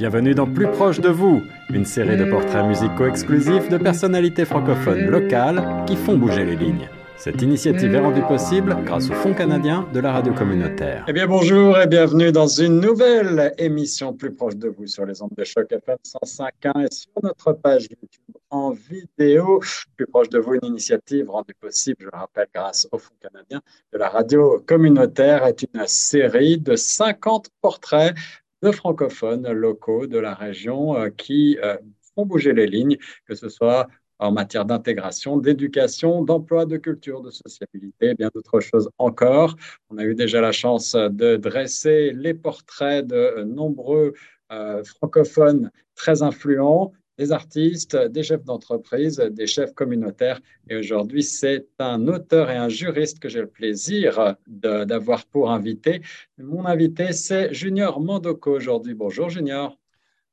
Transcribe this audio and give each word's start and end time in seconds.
Bienvenue 0.00 0.34
dans 0.34 0.46
Plus 0.46 0.66
proche 0.66 0.98
de 0.98 1.10
vous, 1.10 1.42
une 1.68 1.84
série 1.84 2.16
de 2.16 2.24
portraits 2.24 2.64
musicaux 2.64 3.04
exclusifs 3.04 3.68
de 3.68 3.76
personnalités 3.76 4.46
francophones 4.46 5.04
locales 5.04 5.84
qui 5.86 5.94
font 5.94 6.16
bouger 6.16 6.46
les 6.46 6.56
lignes. 6.56 6.88
Cette 7.18 7.42
initiative 7.42 7.94
est 7.94 8.00
rendue 8.00 8.22
possible 8.22 8.78
grâce 8.86 9.10
au 9.10 9.12
Fonds 9.12 9.34
canadien 9.34 9.86
de 9.92 10.00
la 10.00 10.12
radio 10.12 10.32
communautaire. 10.32 11.04
Eh 11.06 11.12
bien, 11.12 11.26
bonjour 11.26 11.78
et 11.78 11.86
bienvenue 11.86 12.32
dans 12.32 12.46
une 12.46 12.80
nouvelle 12.80 13.52
émission 13.58 14.14
plus 14.14 14.32
proche 14.32 14.56
de 14.56 14.68
vous 14.70 14.86
sur 14.86 15.04
les 15.04 15.20
ondes 15.20 15.34
de 15.36 15.44
choc 15.44 15.70
FM 15.70 15.98
105.1 16.02 16.86
et 16.86 16.90
sur 16.90 17.10
notre 17.22 17.52
page 17.52 17.82
YouTube 17.82 18.36
en 18.48 18.70
vidéo. 18.70 19.60
Plus 19.98 20.06
proche 20.06 20.30
de 20.30 20.38
vous, 20.38 20.54
une 20.54 20.64
initiative 20.66 21.28
rendue 21.28 21.52
possible, 21.60 21.98
je 22.00 22.06
le 22.06 22.18
rappelle, 22.18 22.46
grâce 22.54 22.88
au 22.90 22.96
Fonds 22.96 23.12
canadien 23.20 23.60
de 23.92 23.98
la 23.98 24.08
radio 24.08 24.64
communautaire 24.66 25.44
est 25.44 25.62
une 25.62 25.86
série 25.86 26.56
de 26.56 26.74
50 26.74 27.50
portraits 27.60 28.14
de 28.62 28.70
francophones 28.70 29.50
locaux 29.50 30.06
de 30.06 30.18
la 30.18 30.34
région 30.34 30.96
euh, 30.96 31.10
qui 31.10 31.58
euh, 31.62 31.76
font 32.14 32.26
bouger 32.26 32.52
les 32.52 32.66
lignes, 32.66 32.98
que 33.26 33.34
ce 33.34 33.48
soit 33.48 33.88
en 34.18 34.32
matière 34.32 34.66
d'intégration, 34.66 35.38
d'éducation, 35.38 36.22
d'emploi, 36.22 36.66
de 36.66 36.76
culture, 36.76 37.22
de 37.22 37.30
sociabilité, 37.30 38.10
et 38.10 38.14
bien 38.14 38.28
d'autres 38.34 38.60
choses 38.60 38.90
encore. 38.98 39.56
On 39.88 39.96
a 39.96 40.04
eu 40.04 40.14
déjà 40.14 40.42
la 40.42 40.52
chance 40.52 40.92
de 40.94 41.36
dresser 41.36 42.12
les 42.12 42.34
portraits 42.34 43.06
de 43.06 43.44
nombreux 43.44 44.12
euh, 44.52 44.84
francophones 44.84 45.70
très 45.94 46.22
influents, 46.22 46.92
des 47.20 47.32
artistes, 47.32 47.94
des 48.16 48.22
chefs 48.22 48.44
d'entreprise, 48.44 49.16
des 49.18 49.46
chefs 49.46 49.74
communautaires. 49.74 50.40
Et 50.70 50.76
aujourd'hui, 50.76 51.22
c'est 51.22 51.66
un 51.78 52.08
auteur 52.08 52.50
et 52.50 52.56
un 52.56 52.70
juriste 52.70 53.18
que 53.18 53.28
j'ai 53.28 53.42
le 53.42 53.52
plaisir 53.60 54.36
d'avoir 54.46 55.26
pour 55.26 55.50
invité. 55.50 56.00
Mon 56.38 56.64
invité, 56.64 57.12
c'est 57.12 57.52
Junior 57.52 58.00
Mandoko 58.00 58.52
aujourd'hui. 58.56 58.94
Bonjour 58.94 59.28
Junior. 59.28 59.76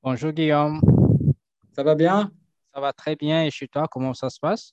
Bonjour 0.02 0.32
Guillaume. 0.32 0.80
Ça 1.76 1.84
va 1.84 1.94
bien? 1.94 2.32
Ça 2.74 2.80
va 2.80 2.94
très 2.94 3.18
bien. 3.18 3.44
Et 3.44 3.52
chez 3.52 3.68
toi, 3.68 3.86
comment 3.92 4.14
ça 4.14 4.30
se 4.30 4.40
passe? 4.40 4.72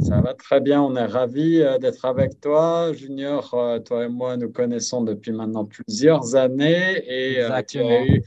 Ça 0.00 0.20
va 0.20 0.34
très 0.34 0.60
bien. 0.60 0.82
On 0.82 0.94
est 0.96 1.06
ravis 1.06 1.62
euh, 1.62 1.78
d'être 1.78 2.04
avec 2.04 2.40
toi. 2.40 2.92
Junior, 2.92 3.52
euh, 3.54 3.78
toi 3.78 4.04
et 4.04 4.08
moi, 4.08 4.36
nous 4.36 4.50
connaissons 4.50 5.02
depuis 5.02 5.32
maintenant 5.32 5.64
plusieurs 5.64 6.36
années 6.36 7.02
et 7.06 7.42
euh, 7.42 7.62
tu 7.62 7.80
as 7.80 8.04
eu 8.04 8.22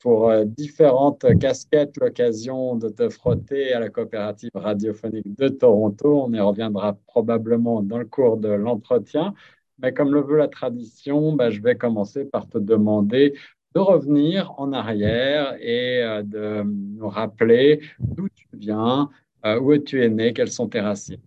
pour 0.00 0.32
différentes 0.44 1.26
casquettes 1.38 1.96
l'occasion 1.98 2.76
de 2.76 2.88
te 2.88 3.08
frotter 3.08 3.72
à 3.74 3.80
la 3.80 3.90
coopérative 3.90 4.50
radiophonique 4.54 5.36
de 5.38 5.48
Toronto. 5.48 6.22
On 6.24 6.32
y 6.32 6.40
reviendra 6.40 6.96
probablement 7.06 7.82
dans 7.82 7.98
le 7.98 8.06
cours 8.06 8.38
de 8.38 8.48
l'entretien. 8.48 9.34
Mais 9.78 9.92
comme 9.92 10.14
le 10.14 10.22
veut 10.22 10.38
la 10.38 10.48
tradition, 10.48 11.32
bah, 11.32 11.50
je 11.50 11.60
vais 11.60 11.76
commencer 11.76 12.24
par 12.24 12.48
te 12.48 12.58
demander 12.58 13.34
de 13.74 13.80
revenir 13.80 14.54
en 14.58 14.72
arrière 14.72 15.56
et 15.60 16.02
euh, 16.02 16.22
de 16.22 16.62
nous 16.62 17.08
rappeler 17.08 17.80
d'où 17.98 18.28
tu 18.28 18.46
viens, 18.54 19.10
euh, 19.44 19.58
où 19.60 19.76
tu 19.78 20.02
es 20.02 20.08
né, 20.08 20.32
quelles 20.32 20.52
sont 20.52 20.68
tes 20.68 20.80
racines. 20.80 21.20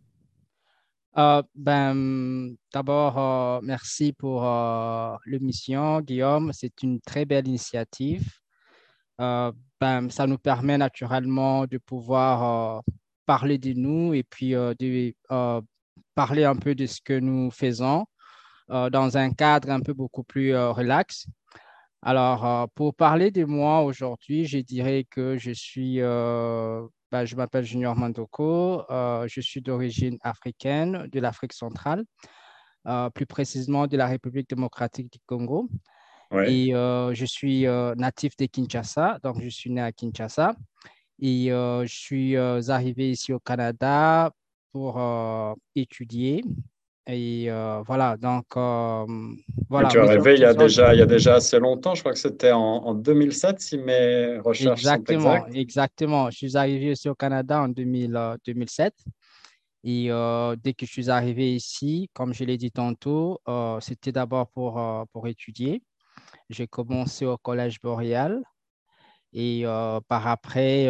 Euh, 1.17 1.41
ben, 1.55 2.55
D'abord, 2.73 3.61
merci 3.63 4.13
pour 4.13 4.43
l'émission, 5.25 6.01
Guillaume. 6.01 6.51
C'est 6.53 6.83
une 6.83 7.01
très 7.01 7.25
belle 7.25 7.47
initiative. 7.47 8.29
ben, 9.17 10.09
ça 10.09 10.27
nous 10.27 10.37
permet 10.37 10.77
naturellement 10.77 11.65
de 11.65 11.77
pouvoir 11.79 12.83
parler 13.25 13.57
de 13.57 13.73
nous 13.73 14.13
et 14.13 14.23
puis 14.23 14.51
de 14.51 15.13
parler 16.15 16.43
un 16.43 16.55
peu 16.55 16.75
de 16.75 16.85
ce 16.85 17.01
que 17.01 17.19
nous 17.19 17.51
faisons 17.51 18.05
dans 18.69 19.17
un 19.17 19.31
cadre 19.31 19.71
un 19.71 19.81
peu 19.81 19.93
beaucoup 19.93 20.23
plus 20.23 20.55
relax. 20.55 21.27
Alors, 22.01 22.45
euh, 22.45 22.65
pour 22.75 22.95
parler 22.95 23.31
de 23.31 23.43
moi 23.43 23.81
aujourd'hui, 23.81 24.45
je 24.45 24.59
dirais 24.59 25.05
que 25.09 25.37
je 25.37 25.51
suis, 25.51 25.99
euh, 27.13 27.19
ben, 27.19 27.25
je 27.25 27.35
m'appelle 27.35 27.63
Junior 27.63 27.95
Mandoko, 27.95 28.83
euh, 28.89 29.27
je 29.27 29.41
suis 29.41 29.61
d'origine 29.61 30.17
africaine, 30.21 31.07
de 31.11 31.19
l'Afrique 31.19 31.53
centrale, 31.53 32.03
plus 33.13 33.25
précisément 33.25 33.85
de 33.87 33.97
la 33.97 34.07
République 34.07 34.49
démocratique 34.49 35.11
du 35.11 35.19
Congo. 35.25 35.69
Et 36.33 36.71
je 36.71 37.25
suis 37.25 37.65
natif 37.97 38.37
de 38.37 38.45
Kinshasa, 38.45 39.19
donc 39.23 39.41
je 39.41 39.49
suis 39.49 39.69
né 39.69 39.81
à 39.81 39.91
Kinshasa. 39.91 40.55
Et 41.19 41.47
je 41.49 41.85
suis 41.87 42.37
arrivé 42.37 43.11
ici 43.11 43.33
au 43.33 43.39
Canada 43.39 44.31
pour 44.71 45.01
étudier 45.75 46.43
et 47.09 47.45
euh, 47.49 47.81
voilà, 47.85 48.17
donc 48.17 48.45
euh, 48.57 49.05
voilà. 49.69 49.87
tu 49.87 49.97
es 49.97 50.01
arrivé 50.01 50.33
il 50.33 50.41
y, 50.41 50.43
a 50.43 50.53
déjà, 50.53 50.93
il 50.93 50.99
y 50.99 51.01
a 51.01 51.05
déjà 51.05 51.35
assez 51.35 51.57
longtemps, 51.57 51.95
je 51.95 52.01
crois 52.01 52.11
que 52.11 52.19
c'était 52.19 52.51
en, 52.51 52.93
2007 52.95 53.61
si 53.61 53.77
mes 53.77 54.37
recherches 54.39 54.81
exactement, 54.81 55.21
sont 55.21 55.35
exactes. 55.35 55.55
Exactement, 55.55 56.29
je 56.29 56.35
suis 56.35 56.57
arrivé 56.57 56.91
ici 56.91 57.07
au 57.07 57.15
Canada 57.15 57.61
en 57.61 57.69
2000, 57.69 58.35
2007. 58.45 58.93
Et 59.85 60.07
euh, 60.11 60.57
dès 60.61 60.73
que 60.73 60.85
je 60.85 60.91
suis 60.91 61.09
arrivé 61.09 61.55
ici, 61.55 62.09
comme 62.13 62.33
je 62.33 62.43
l'ai 62.43 62.57
dit 62.57 62.71
tantôt, 62.71 63.39
c'était 63.79 64.11
d'abord 64.11 64.49
pour, 64.49 64.83
pour 65.13 65.29
étudier. 65.29 65.81
J'ai 66.49 66.67
commencé 66.67 67.25
au 67.25 67.37
Collège 67.37 67.79
Boréal. 67.81 68.41
Et 69.31 69.63
par 70.09 70.27
après, 70.27 70.89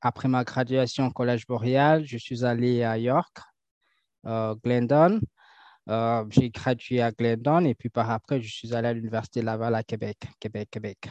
après 0.00 0.28
ma 0.28 0.44
graduation 0.44 1.06
au 1.06 1.10
Collège 1.10 1.44
Boréal, 1.48 2.04
je 2.06 2.18
suis 2.18 2.44
allé 2.44 2.84
à 2.84 2.98
York, 2.98 3.36
Glendon. 4.24 5.18
Euh, 5.90 6.24
j'ai 6.30 6.50
gradué 6.50 7.00
à 7.00 7.10
Glendon 7.10 7.64
et 7.64 7.74
puis 7.74 7.88
par 7.88 8.10
après, 8.10 8.40
je 8.40 8.52
suis 8.52 8.74
allé 8.74 8.88
à 8.88 8.92
l'Université 8.92 9.42
Laval 9.42 9.74
à 9.74 9.82
Québec, 9.82 10.18
Québec, 10.38 10.68
Québec. 10.70 11.08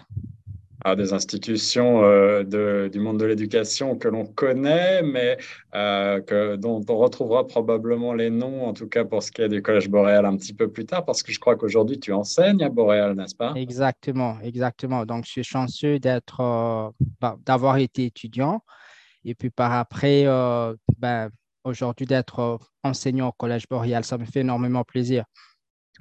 Ah, 0.86 0.96
des 0.96 1.12
institutions 1.12 2.06
euh, 2.06 2.44
de, 2.44 2.90
du 2.90 3.02
monde 3.02 3.20
de 3.20 3.26
l'éducation 3.26 3.98
que 3.98 4.08
l'on 4.08 4.26
connaît, 4.26 5.02
mais 5.02 5.38
euh, 5.76 6.22
que, 6.22 6.56
dont 6.56 6.82
on 6.88 6.96
retrouvera 6.96 7.46
probablement 7.46 8.14
les 8.14 8.30
noms, 8.30 8.66
en 8.66 8.74
tout 8.74 8.88
cas 8.88 9.04
pour 9.04 9.22
ce 9.22 9.30
qui 9.30 9.42
est 9.42 9.50
du 9.50 9.62
Collège 9.62 9.90
Boréal 9.90 10.26
un 10.26 10.38
petit 10.38 10.54
peu 10.54 10.72
plus 10.72 10.86
tard, 10.86 11.04
parce 11.04 11.22
que 11.22 11.34
je 11.34 11.40
crois 11.42 11.58
qu'aujourd'hui 11.58 12.00
tu 12.00 12.14
enseignes 12.14 12.64
à 12.64 12.70
Boréal, 12.70 13.16
n'est-ce 13.16 13.36
pas? 13.36 13.52
Exactement, 13.56 14.38
exactement. 14.42 15.06
Donc, 15.06 15.26
je 15.26 15.32
suis 15.32 15.44
chanceux 15.44 16.00
d'être, 16.00 16.38
bah, 17.20 17.38
d'avoir 17.46 17.76
été 17.76 18.06
étudiant 18.06 18.64
et 19.26 19.36
puis 19.36 19.50
par 19.50 19.74
après, 19.74 20.24
ben, 20.98 21.30
aujourd'hui 21.64 22.06
d'être 22.06 22.40
euh, 22.40 22.58
enseignant 22.84 23.30
au 23.30 23.32
Collège 23.32 23.68
Boréal. 23.70 24.04
Ça 24.04 24.18
me 24.18 24.26
fait 24.26 24.42
énormément 24.42 24.84
plaisir. 24.84 25.26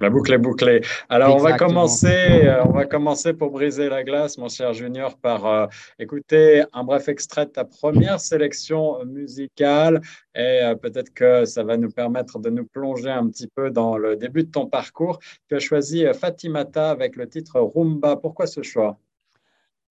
La 0.01 0.09
boucle 0.09 0.31
est 0.31 0.37
bouclée. 0.37 0.79
Alors, 1.09 1.35
on 1.35 1.39
va, 1.39 1.57
commencer, 1.57 2.45
euh, 2.45 2.63
on 2.63 2.71
va 2.71 2.85
commencer 2.85 3.33
pour 3.33 3.51
briser 3.51 3.89
la 3.89 4.05
glace, 4.05 4.37
mon 4.37 4.47
cher 4.47 4.73
Junior, 4.73 5.17
par 5.17 5.45
euh, 5.45 5.67
écouter 5.99 6.63
un 6.71 6.85
bref 6.85 7.09
extrait 7.09 7.47
de 7.47 7.51
ta 7.51 7.65
première 7.65 8.21
sélection 8.21 9.03
musicale. 9.03 9.99
Et 10.35 10.61
peut-être 10.81 11.13
que 11.13 11.43
ça 11.43 11.63
va 11.63 11.75
nous 11.75 11.89
permettre 11.89 12.39
de 12.39 12.49
nous 12.49 12.65
plonger 12.65 13.09
un 13.09 13.27
petit 13.27 13.47
peu 13.53 13.71
dans 13.71 13.97
le 13.97 14.15
début 14.15 14.43
de 14.43 14.51
ton 14.51 14.67
parcours. 14.67 15.19
Tu 15.49 15.55
as 15.55 15.59
choisi 15.59 16.05
Fatimata 16.13 16.91
avec 16.91 17.17
le 17.17 17.27
titre 17.27 17.59
Rumba. 17.59 18.15
Pourquoi 18.15 18.47
ce 18.47 18.63
choix? 18.63 18.97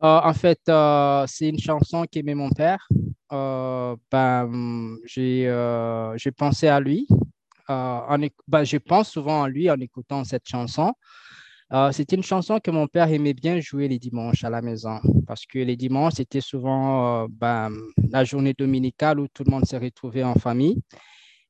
En 0.01 0.33
fait, 0.33 0.61
c'est 1.27 1.49
une 1.49 1.59
chanson 1.59 2.05
qu'aimait 2.11 2.35
mon 2.35 2.51
père. 2.51 2.87
Euh, 3.33 3.97
ben, 4.11 4.97
euh, 5.19 6.15
j'ai 6.17 6.31
pensé 6.33 6.69
à 6.69 6.81
lui. 6.81 7.07
Euh, 7.71 7.73
en, 7.73 8.19
ben, 8.47 8.65
je 8.65 8.79
pense 8.79 9.11
souvent 9.11 9.43
à 9.43 9.49
lui 9.49 9.71
en 9.71 9.79
écoutant 9.81 10.25
cette 10.25 10.49
chanson. 10.49 10.93
c'était 11.93 12.17
une 12.17 12.23
chanson 12.23 12.61
que 12.61 12.71
mon 12.71 12.87
père 12.87 13.13
aimait 13.13 13.35
bien 13.35 13.61
jouer 13.61 13.89
les 13.89 13.99
dimanches 13.99 14.43
à 14.45 14.51
la 14.51 14.63
maison 14.63 15.01
parce 15.27 15.45
que 15.45 15.59
les 15.59 15.77
dimanches, 15.77 16.15
c'était 16.17 16.41
souvent 16.41 17.27
ben, 17.29 17.71
la 18.11 18.25
journée 18.25 18.55
dominicale 18.55 19.21
où 19.21 19.29
tout 19.29 19.45
le 19.45 19.51
monde 19.51 19.67
s'est 19.67 19.79
retrouvé 19.79 20.25
en 20.25 20.35
famille. 20.35 20.81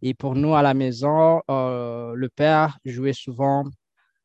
Et 0.02 0.14
pour 0.14 0.34
nous, 0.34 0.54
à 0.54 0.62
la 0.62 0.74
maison, 0.74 1.40
le 1.48 2.28
père 2.28 2.78
jouait 2.84 3.12
souvent 3.12 3.64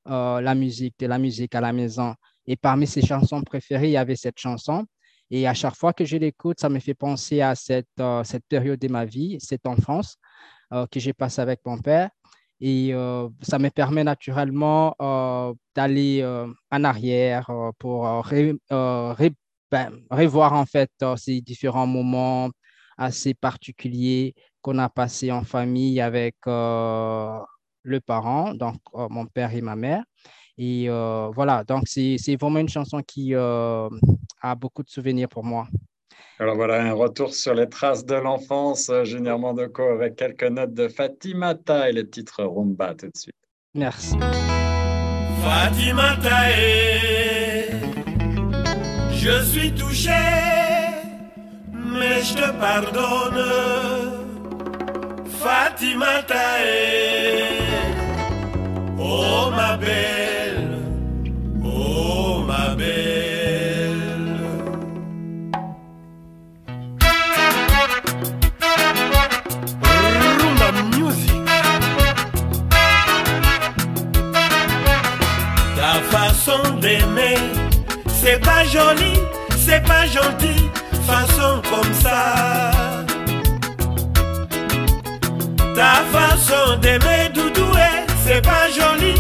la 0.05 0.55
musique, 0.55 0.95
de 1.00 1.05
la 1.07 1.19
musique 1.19 1.53
à 1.53 1.61
la 1.61 1.73
maison. 1.73 2.16
Et 2.47 2.55
parmi 2.55 2.87
ses 2.87 3.01
chansons 3.01 3.41
préférées, 3.41 3.87
il 3.87 3.91
y 3.91 3.97
avait 3.97 4.15
cette 4.15 4.39
chanson. 4.39 4.85
Et 5.31 5.47
à 5.47 5.53
chaque 5.53 5.75
fois 5.75 5.93
que 5.93 6.05
je 6.05 6.17
l'écoute, 6.17 6.59
ça 6.59 6.69
me 6.69 6.79
fait 6.79 6.93
penser 6.93 7.41
à 7.41 7.55
cette, 7.55 7.87
euh, 7.99 8.23
période 8.47 8.79
de 8.79 8.87
ma 8.87 9.05
vie, 9.05 9.37
cette 9.40 9.66
enfance 9.66 10.17
euh, 10.72 10.85
que 10.91 10.99
j'ai 10.99 11.13
passée 11.13 11.41
avec 11.41 11.61
mon 11.66 11.79
père. 11.79 12.09
Et 12.59 12.93
euh, 12.93 13.28
ça 13.41 13.57
me 13.57 13.69
permet 13.69 14.03
naturellement 14.03 14.95
d'aller 15.75 16.23
en 16.72 16.84
arrière 16.84 17.49
pour 17.79 18.03
ben, 19.72 19.91
revoir 20.11 20.53
en 20.53 20.66
fait 20.66 20.91
ces 21.17 21.41
différents 21.41 21.87
moments 21.87 22.49
assez 22.97 23.34
particuliers 23.34 24.35
qu'on 24.61 24.78
a 24.78 24.87
passés 24.87 25.31
en 25.31 25.43
famille 25.43 25.99
avec 25.99 26.35
le 26.46 27.99
parent, 28.05 28.53
donc 28.53 28.78
mon 28.93 29.25
père 29.25 29.53
et 29.53 29.61
ma 29.61 29.75
mère. 29.75 30.03
Et 30.58 30.88
voilà, 30.88 31.64
donc 31.64 31.84
c'est 31.88 32.35
vraiment 32.40 32.59
une 32.59 32.70
chanson 32.70 33.02
qui, 33.02 33.34
a 33.35 34.55
beaucoup 34.55 34.84
de 34.84 34.90
souvenirs 34.90 35.29
pour 35.29 35.44
moi. 35.44 35.67
Alors 36.40 36.55
voilà, 36.55 36.82
un 36.82 36.94
retour 36.94 37.34
sur 37.34 37.53
les 37.53 37.70
traces 37.70 38.05
de 38.05 38.16
l'enfance, 38.16 38.90
euh, 38.90 39.03
Junior 39.05 39.40
Mandoko, 39.40 39.84
avec 39.84 40.16
quelques 40.16 40.44
notes 40.44 40.73
de 40.73 40.88
Fatimata 40.88 41.90
et 41.90 41.94
le 41.94 42.09
titre 42.09 42.44
Rumba 42.44 42.96
tout 42.96 43.08
de 43.08 43.16
suite. 43.16 43.35
Merci. 43.76 44.17
Fatimata, 45.41 46.50
Je 49.11 49.44
suis 49.46 49.72
touché, 49.73 50.09
mais 51.72 52.22
je 52.23 52.34
te 52.34 52.52
pardonne. 52.59 53.44
Fatima 55.26 56.23
Tae, 56.23 57.44
oh 58.97 59.52
ma 59.52 59.78
belle, 59.78 60.22
d'aimer, 76.79 77.38
c'est 78.08 78.40
pas 78.40 78.64
joli, 78.66 79.14
c'est 79.66 79.84
pas 79.84 80.05
gentil, 80.05 80.70
façon 81.08 81.61
comme 81.70 81.94
ça. 81.94 82.72
Ta 85.76 85.94
façon 86.17 86.78
d'aimer, 86.82 87.29
Doudoué, 87.34 87.90
c'est 88.26 88.41
pas 88.44 88.67
joli, 88.70 89.16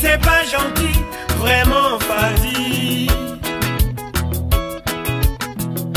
c'est 0.00 0.20
pas 0.20 0.42
gentil, 0.44 0.98
vraiment 1.38 1.98
fadi. 2.00 3.08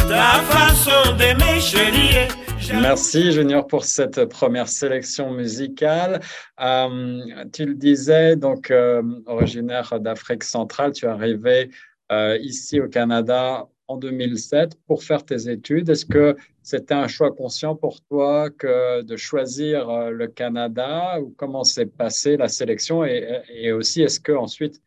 Ta 0.10 0.40
façon 0.54 1.14
d'aimer, 1.18 1.60
chérie, 1.62 2.10
j'aime- 2.12 2.28
Merci 2.74 3.32
Junior 3.32 3.68
pour 3.68 3.84
cette 3.84 4.26
première 4.26 4.68
sélection 4.68 5.32
musicale. 5.32 6.22
Euh, 6.60 7.44
tu 7.52 7.66
le 7.66 7.76
disais, 7.76 8.36
donc 8.36 8.72
euh, 8.72 9.02
originaire 9.26 10.00
d'Afrique 10.00 10.44
centrale, 10.44 10.94
tu 10.94 11.06
es 11.06 11.10
arrivé 11.10 11.70
euh, 12.12 12.38
ici 12.42 12.80
au 12.80 12.88
Canada 12.88 13.68
en 13.88 13.98
2007 13.98 14.78
pour 14.88 15.04
faire 15.04 15.26
tes 15.26 15.50
études. 15.50 15.90
Est-ce 15.90 16.06
que 16.06 16.36
c'était 16.64 16.94
un 16.94 17.08
choix 17.08 17.32
conscient 17.32 17.76
pour 17.76 18.02
toi 18.02 18.50
de 18.50 19.18
choisir 19.18 20.10
le 20.10 20.28
Canada 20.28 21.20
ou 21.20 21.34
comment 21.38 21.64
s'est 21.64 21.88
passée 21.88 22.38
la 22.38 22.48
sélection 22.48 23.04
et, 23.04 23.42
et 23.50 23.72
aussi 23.74 24.02
est-ce 24.02 24.20
que 24.20 24.32
ensuite 24.32 24.82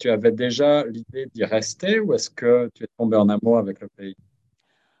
tu 0.00 0.10
avais 0.10 0.32
déjà 0.32 0.84
l'idée 0.86 1.26
d'y 1.34 1.44
rester 1.44 2.00
ou 2.00 2.14
est-ce 2.14 2.30
que 2.30 2.70
tu 2.74 2.84
es 2.84 2.88
tombé 2.98 3.16
en 3.16 3.28
amour 3.28 3.58
avec 3.58 3.80
le 3.80 3.88
pays? 3.88 4.16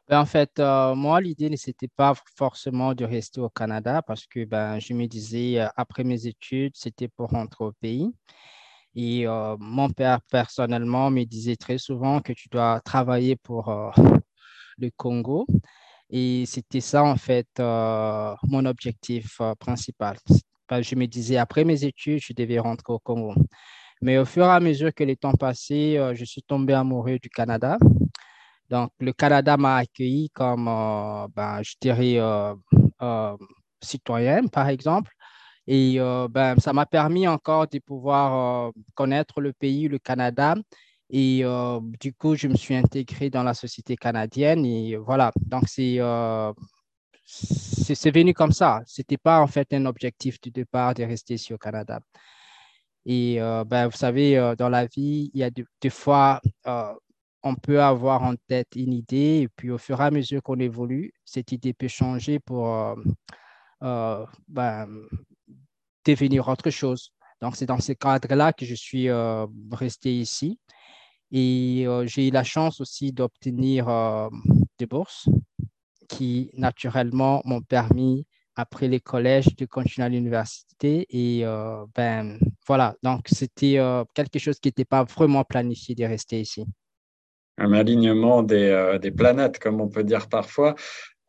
Ben, 0.08 0.20
en 0.20 0.26
fait, 0.26 0.58
euh, 0.58 0.94
moi, 0.94 1.20
l'idée 1.20 1.48
ne 1.48 1.56
c'était 1.56 1.88
pas 1.88 2.12
forcément 2.36 2.94
de 2.94 3.04
rester 3.06 3.40
au 3.40 3.48
Canada 3.48 4.02
parce 4.02 4.26
que 4.26 4.44
ben, 4.44 4.78
je 4.78 4.92
me 4.92 5.06
disais, 5.06 5.60
euh, 5.60 5.68
après 5.76 6.04
mes 6.04 6.26
études, 6.26 6.72
c'était 6.76 7.08
pour 7.08 7.30
rentrer 7.30 7.64
au 7.64 7.72
pays. 7.72 8.10
Et 8.96 9.26
euh, 9.26 9.56
mon 9.58 9.90
père, 9.90 10.20
personnellement, 10.30 11.10
me 11.10 11.24
disait 11.24 11.56
très 11.56 11.78
souvent 11.78 12.20
que 12.20 12.32
tu 12.34 12.48
dois 12.50 12.80
travailler 12.84 13.36
pour 13.36 13.72
le 14.78 14.90
Congo. 14.96 15.46
Et 16.10 16.44
c'était 16.46 16.80
ça, 16.80 17.04
en 17.04 17.16
fait, 17.16 17.48
mon 17.58 18.66
objectif 18.66 19.40
principal. 19.60 20.16
Ben, 20.68 20.82
je 20.82 20.94
me 20.96 21.06
disais, 21.06 21.38
après 21.38 21.64
mes 21.64 21.84
études, 21.84 22.20
je 22.22 22.32
devais 22.34 22.58
rentrer 22.58 22.92
au 22.92 22.98
Congo. 23.00 23.34
Mais 24.02 24.18
au 24.18 24.24
fur 24.26 24.44
et 24.46 24.50
à 24.50 24.60
mesure 24.60 24.94
que 24.94 25.04
les 25.04 25.16
temps 25.16 25.34
passaient, 25.34 26.14
je 26.14 26.24
suis 26.24 26.42
tombé 26.42 26.74
amoureux 26.74 27.18
du 27.18 27.30
Canada. 27.30 27.78
Donc, 28.70 28.90
le 28.98 29.12
Canada 29.12 29.56
m'a 29.56 29.76
accueilli 29.76 30.30
comme, 30.30 30.68
euh, 30.68 31.28
ben, 31.34 31.62
je 31.62 31.74
dirais, 31.80 32.16
euh, 32.18 32.54
euh, 33.02 33.36
citoyen, 33.82 34.46
par 34.46 34.68
exemple. 34.68 35.12
Et 35.66 35.98
ben, 36.30 36.56
ça 36.58 36.72
m'a 36.74 36.84
permis 36.86 37.26
encore 37.26 37.66
de 37.68 37.78
pouvoir 37.78 38.70
connaître 38.94 39.40
le 39.40 39.52
pays, 39.54 39.88
le 39.88 39.98
Canada. 39.98 40.56
Et 41.10 41.42
du 42.00 42.12
coup, 42.14 42.34
je 42.36 42.48
me 42.48 42.56
suis 42.56 42.74
intégré 42.76 43.30
dans 43.30 43.42
la 43.42 43.54
société 43.54 43.96
canadienne. 43.96 44.66
Et 44.66 44.96
voilà, 44.96 45.32
donc 45.36 45.64
c'est 45.68 46.00
c'est 47.24 48.10
venu 48.14 48.34
comme 48.34 48.52
ça. 48.52 48.82
Ce 48.86 49.00
n'était 49.00 49.16
pas 49.16 49.40
en 49.40 49.46
fait 49.46 49.72
un 49.72 49.86
objectif 49.86 50.38
du 50.40 50.50
départ 50.50 50.92
de 50.94 51.04
rester 51.04 51.34
ici 51.34 51.54
au 51.54 51.58
Canada. 51.58 52.00
Et 53.06 53.38
ben, 53.66 53.88
vous 53.88 53.96
savez, 53.96 54.54
dans 54.58 54.68
la 54.68 54.84
vie, 54.86 55.30
il 55.32 55.40
y 55.40 55.44
a 55.44 55.50
des, 55.50 55.90
fois, 55.90 56.42
on 57.44 57.54
peut 57.54 57.80
avoir 57.82 58.22
en 58.22 58.34
tête 58.48 58.68
une 58.74 58.94
idée, 58.94 59.42
et 59.42 59.48
puis 59.48 59.70
au 59.70 59.78
fur 59.78 60.00
et 60.00 60.04
à 60.04 60.10
mesure 60.10 60.42
qu'on 60.42 60.58
évolue, 60.58 61.12
cette 61.26 61.52
idée 61.52 61.74
peut 61.74 61.88
changer 61.88 62.38
pour 62.40 62.74
euh, 62.74 62.94
euh, 63.82 64.26
ben, 64.48 64.88
devenir 66.06 66.48
autre 66.48 66.70
chose. 66.70 67.12
Donc, 67.42 67.56
c'est 67.56 67.66
dans 67.66 67.80
ce 67.80 67.92
cadre-là 67.92 68.54
que 68.54 68.64
je 68.64 68.74
suis 68.74 69.10
euh, 69.10 69.46
resté 69.72 70.14
ici. 70.14 70.58
Et 71.30 71.86
j'ai 72.04 72.28
eu 72.28 72.30
la 72.30 72.44
chance 72.44 72.80
aussi 72.80 73.12
d'obtenir 73.12 73.86
des 74.78 74.86
bourses 74.86 75.28
qui, 76.08 76.50
naturellement, 76.54 77.42
m'ont 77.44 77.60
permis, 77.60 78.24
après 78.54 78.86
les 78.86 79.00
collèges, 79.00 79.56
de 79.56 79.66
continuer 79.66 80.06
à 80.06 80.08
l'université. 80.08 81.06
Et 81.10 81.44
ben, 81.96 82.38
voilà, 82.68 82.94
donc 83.02 83.26
c'était 83.26 83.80
quelque 84.14 84.38
chose 84.38 84.60
qui 84.60 84.68
n'était 84.68 84.84
pas 84.84 85.02
vraiment 85.02 85.42
planifié 85.42 85.96
de 85.96 86.04
rester 86.04 86.40
ici. 86.40 86.64
Un 87.58 87.72
alignement 87.72 88.42
des, 88.42 88.68
euh, 88.68 88.98
des 88.98 89.10
planètes, 89.10 89.58
comme 89.58 89.80
on 89.80 89.88
peut 89.88 90.04
dire 90.04 90.28
parfois. 90.28 90.74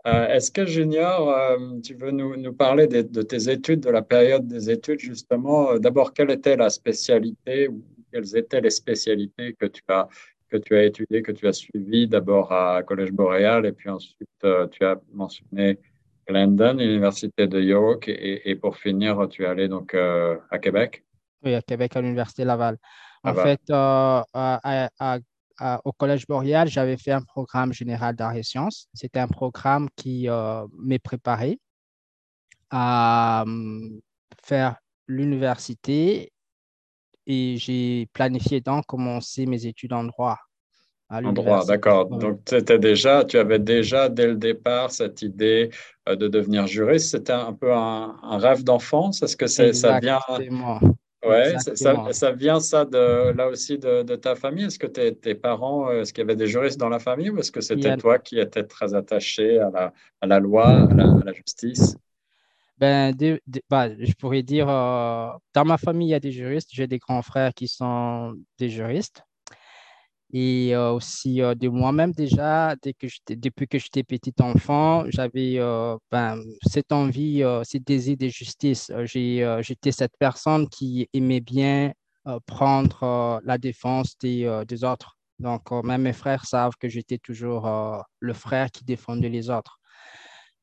Euh, 0.08 0.28
Est-ce 0.28 0.52
que 0.52 0.66
Junior, 0.66 1.30
euh, 1.30 1.80
tu 1.84 1.96
veux 1.96 2.12
nous, 2.12 2.36
nous 2.36 2.54
parler 2.54 2.88
de, 2.88 3.22
tes 3.22 3.50
études, 3.50 3.80
de 3.82 3.90
la 3.90 4.02
période 4.04 4.48
des 4.48 4.70
études, 4.70 5.00
justement? 5.00 5.80
D'abord, 5.80 6.14
quelle 6.14 6.32
était 6.32 6.56
la 6.56 6.70
spécialité 6.70 7.68
ou 7.68 7.84
quelles 8.12 8.36
étaient 8.38 8.62
les 8.62 8.70
spécialités 8.70 9.54
que 9.54 9.66
tu 9.66 9.82
as, 9.88 10.08
que 10.50 10.58
tu 10.58 10.76
as 10.76 10.84
étudiées, 10.84 11.22
que 11.24 11.32
tu 11.32 11.48
as 11.48 11.54
suivies? 11.54 12.08
D'abord 12.08 12.52
à 12.52 12.84
Collège 12.84 13.12
Boréal 13.12 13.66
et 13.66 13.72
puis 13.72 13.90
ensuite 13.90 14.30
tu 14.72 14.86
as 14.86 15.00
mentionné 15.12 15.80
Glendon, 16.28 16.74
l'Université 16.78 17.48
de 17.48 17.60
York 17.62 18.08
et, 18.08 18.50
et 18.50 18.56
pour 18.56 18.78
finir, 18.78 19.28
tu 19.30 19.44
es 19.44 19.48
allé 19.48 19.68
donc 19.68 19.96
à 19.96 20.60
Québec? 20.60 21.04
Oui, 21.44 21.54
à 21.56 21.62
Québec, 21.62 21.96
à 21.96 22.02
l'Université 22.02 22.44
Laval. 22.44 22.78
En 23.24 23.34
fait, 23.34 23.62
euh, 23.70 24.22
à- 24.34 24.90
à- 25.00 25.20
à- 25.58 25.82
au 25.86 25.92
Collège 25.94 26.28
Boréal, 26.28 26.68
j'avais 26.68 26.98
fait 26.98 27.12
un 27.12 27.22
programme 27.22 27.74
général 27.74 28.16
d'arts 28.16 28.36
et 28.36 28.44
sciences. 28.44 28.88
C'était 28.94 29.20
un 29.20 29.28
programme 29.28 29.90
qui 29.96 30.30
euh, 30.30 30.66
m'est 30.78 31.00
préparé 31.00 31.60
à 32.70 33.44
hum, 33.46 34.00
faire 34.44 34.76
l'université 35.08 36.32
et 37.28 37.58
j'ai 37.58 38.08
planifié 38.14 38.62
donc 38.62 38.86
commencer 38.86 39.46
mes 39.46 39.66
études 39.66 39.94
en 39.94 40.04
droit 40.04 40.38
En 41.10 41.34
droit, 41.34 41.66
d'accord. 41.66 42.08
Donc, 42.08 42.42
c'était 42.48 42.80
déjà, 42.80 43.24
tu 43.24 43.38
avais 43.38 43.60
déjà 43.60 44.10
dès 44.10 44.28
le 44.28 44.36
départ 44.36 44.92
cette 44.92 45.22
idée 45.22 45.70
euh, 46.10 46.16
de 46.16 46.28
devenir 46.28 46.68
juriste. 46.68 47.12
C'était 47.12 47.34
un 47.34 47.54
peu 47.54 47.74
un, 47.74 48.18
un 48.22 48.38
rêve 48.38 48.64
d'enfance. 48.64 49.24
Est-ce 49.24 49.38
que 49.38 49.48
ça 49.48 50.00
vient. 50.00 50.20
Ouais, 51.28 51.58
ça, 52.14 52.32
vient 52.32 52.60
ça 52.60 52.86
de 52.86 53.32
là 53.32 53.48
aussi 53.48 53.78
de, 53.80 54.04
de 54.04 54.16
ta 54.16 54.36
famille? 54.36 54.66
Est-ce 54.66 54.80
que 54.80 54.88
tes, 54.88 55.16
tes 55.16 55.36
parents, 55.36 55.90
euh, 55.90 56.02
est-ce 56.02 56.14
qu'il 56.14 56.22
y 56.22 56.24
avait 56.26 56.36
des 56.36 56.48
juristes 56.48 56.80
dans 56.80 56.90
la 56.90 57.00
famille 57.00 57.30
ou 57.30 57.40
est-ce 57.40 57.52
que 57.52 57.62
c'était 57.62 57.94
a- 57.94 57.98
toi 57.98 58.20
qui 58.20 58.40
étais 58.40 58.64
très 58.66 58.94
attaché 58.94 59.60
à 59.60 59.70
la, 59.72 59.94
à 60.22 60.28
la 60.28 60.40
loi, 60.40 60.86
à 60.92 60.94
la, 60.96 61.06
à 61.12 61.24
la 61.24 61.34
justice? 61.34 61.98
Ben, 62.78 63.14
de- 63.16 63.40
de- 63.48 63.62
bah, 63.70 63.88
je 63.98 64.14
pourrais 64.14 64.44
dire, 64.44 64.68
euh, 64.70 65.30
dans 65.54 65.64
ma 65.66 65.78
famille, 65.78 66.10
il 66.10 66.12
y 66.12 66.14
a 66.14 66.20
des 66.20 66.32
juristes. 66.32 66.70
J'ai 66.74 66.88
des 66.88 67.00
grands 67.00 67.22
frères 67.22 67.54
qui 67.54 67.68
sont 67.70 68.36
des 68.58 68.70
juristes. 68.70 69.24
Et 70.38 70.76
euh, 70.76 70.92
aussi 70.92 71.42
euh, 71.42 71.56
de 71.56 71.70
moi-même 71.70 72.12
déjà, 72.12 72.76
dès 72.82 72.92
que 72.94 73.08
depuis 73.30 73.70
que 73.70 73.80
j'étais 73.80 74.04
petit 74.04 74.34
enfant, 74.42 75.06
j'avais 75.08 75.60
euh, 75.60 75.96
ben, 76.12 76.44
cette 76.68 76.92
envie, 76.92 77.40
ce 77.40 77.78
désir 77.78 78.18
de 78.18 78.28
justice. 78.28 78.92
J'étais 79.06 79.94
cette 79.94 80.12
personne 80.20 80.68
qui 80.68 81.08
aimait 81.14 81.40
bien 81.40 81.94
prendre 82.48 83.40
la 83.46 83.58
défense 83.58 84.18
des, 84.18 84.84
autres. 84.84 85.18
Donc, 85.40 85.72
même 85.72 86.02
mes 86.02 86.12
frères 86.12 86.44
savent 86.46 86.76
que 86.78 86.90
j'étais 86.90 87.18
toujours 87.18 87.70
le 88.20 88.34
frère 88.34 88.70
qui 88.72 88.84
défendait 88.84 89.30
les 89.30 89.50
autres 89.50 89.80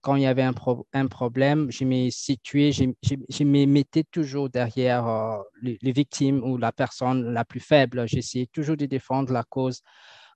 quand 0.02 0.16
il 0.16 0.22
y 0.22 0.26
avait 0.26 0.42
un, 0.42 0.52
pro- 0.52 0.86
un 0.92 1.06
problème, 1.06 1.70
je 1.70 1.84
me 1.84 2.10
situais, 2.10 2.72
je, 2.72 3.44
me 3.44 3.66
mettais 3.66 4.04
toujours 4.04 4.50
derrière 4.50 5.06
euh, 5.06 5.38
les, 5.62 5.78
les 5.80 5.92
victimes 5.92 6.42
ou 6.44 6.58
la 6.58 6.72
personne 6.72 7.32
la 7.32 7.44
plus 7.44 7.60
faible. 7.60 8.06
J'essayais 8.06 8.46
toujours 8.46 8.76
de 8.76 8.86
défendre 8.86 9.32
la 9.32 9.44
cause 9.44 9.80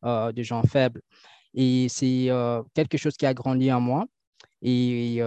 euh, 0.04 0.32
des 0.32 0.44
gens 0.44 0.62
faibles. 0.62 1.02
Et 1.52 1.88
c'est 1.88 2.30
euh, 2.30 2.62
quelque 2.74 2.96
chose 2.96 3.16
qui 3.16 3.26
a 3.26 3.34
grandi 3.34 3.72
en 3.72 3.80
moi. 3.80 4.06
Et 4.62 5.20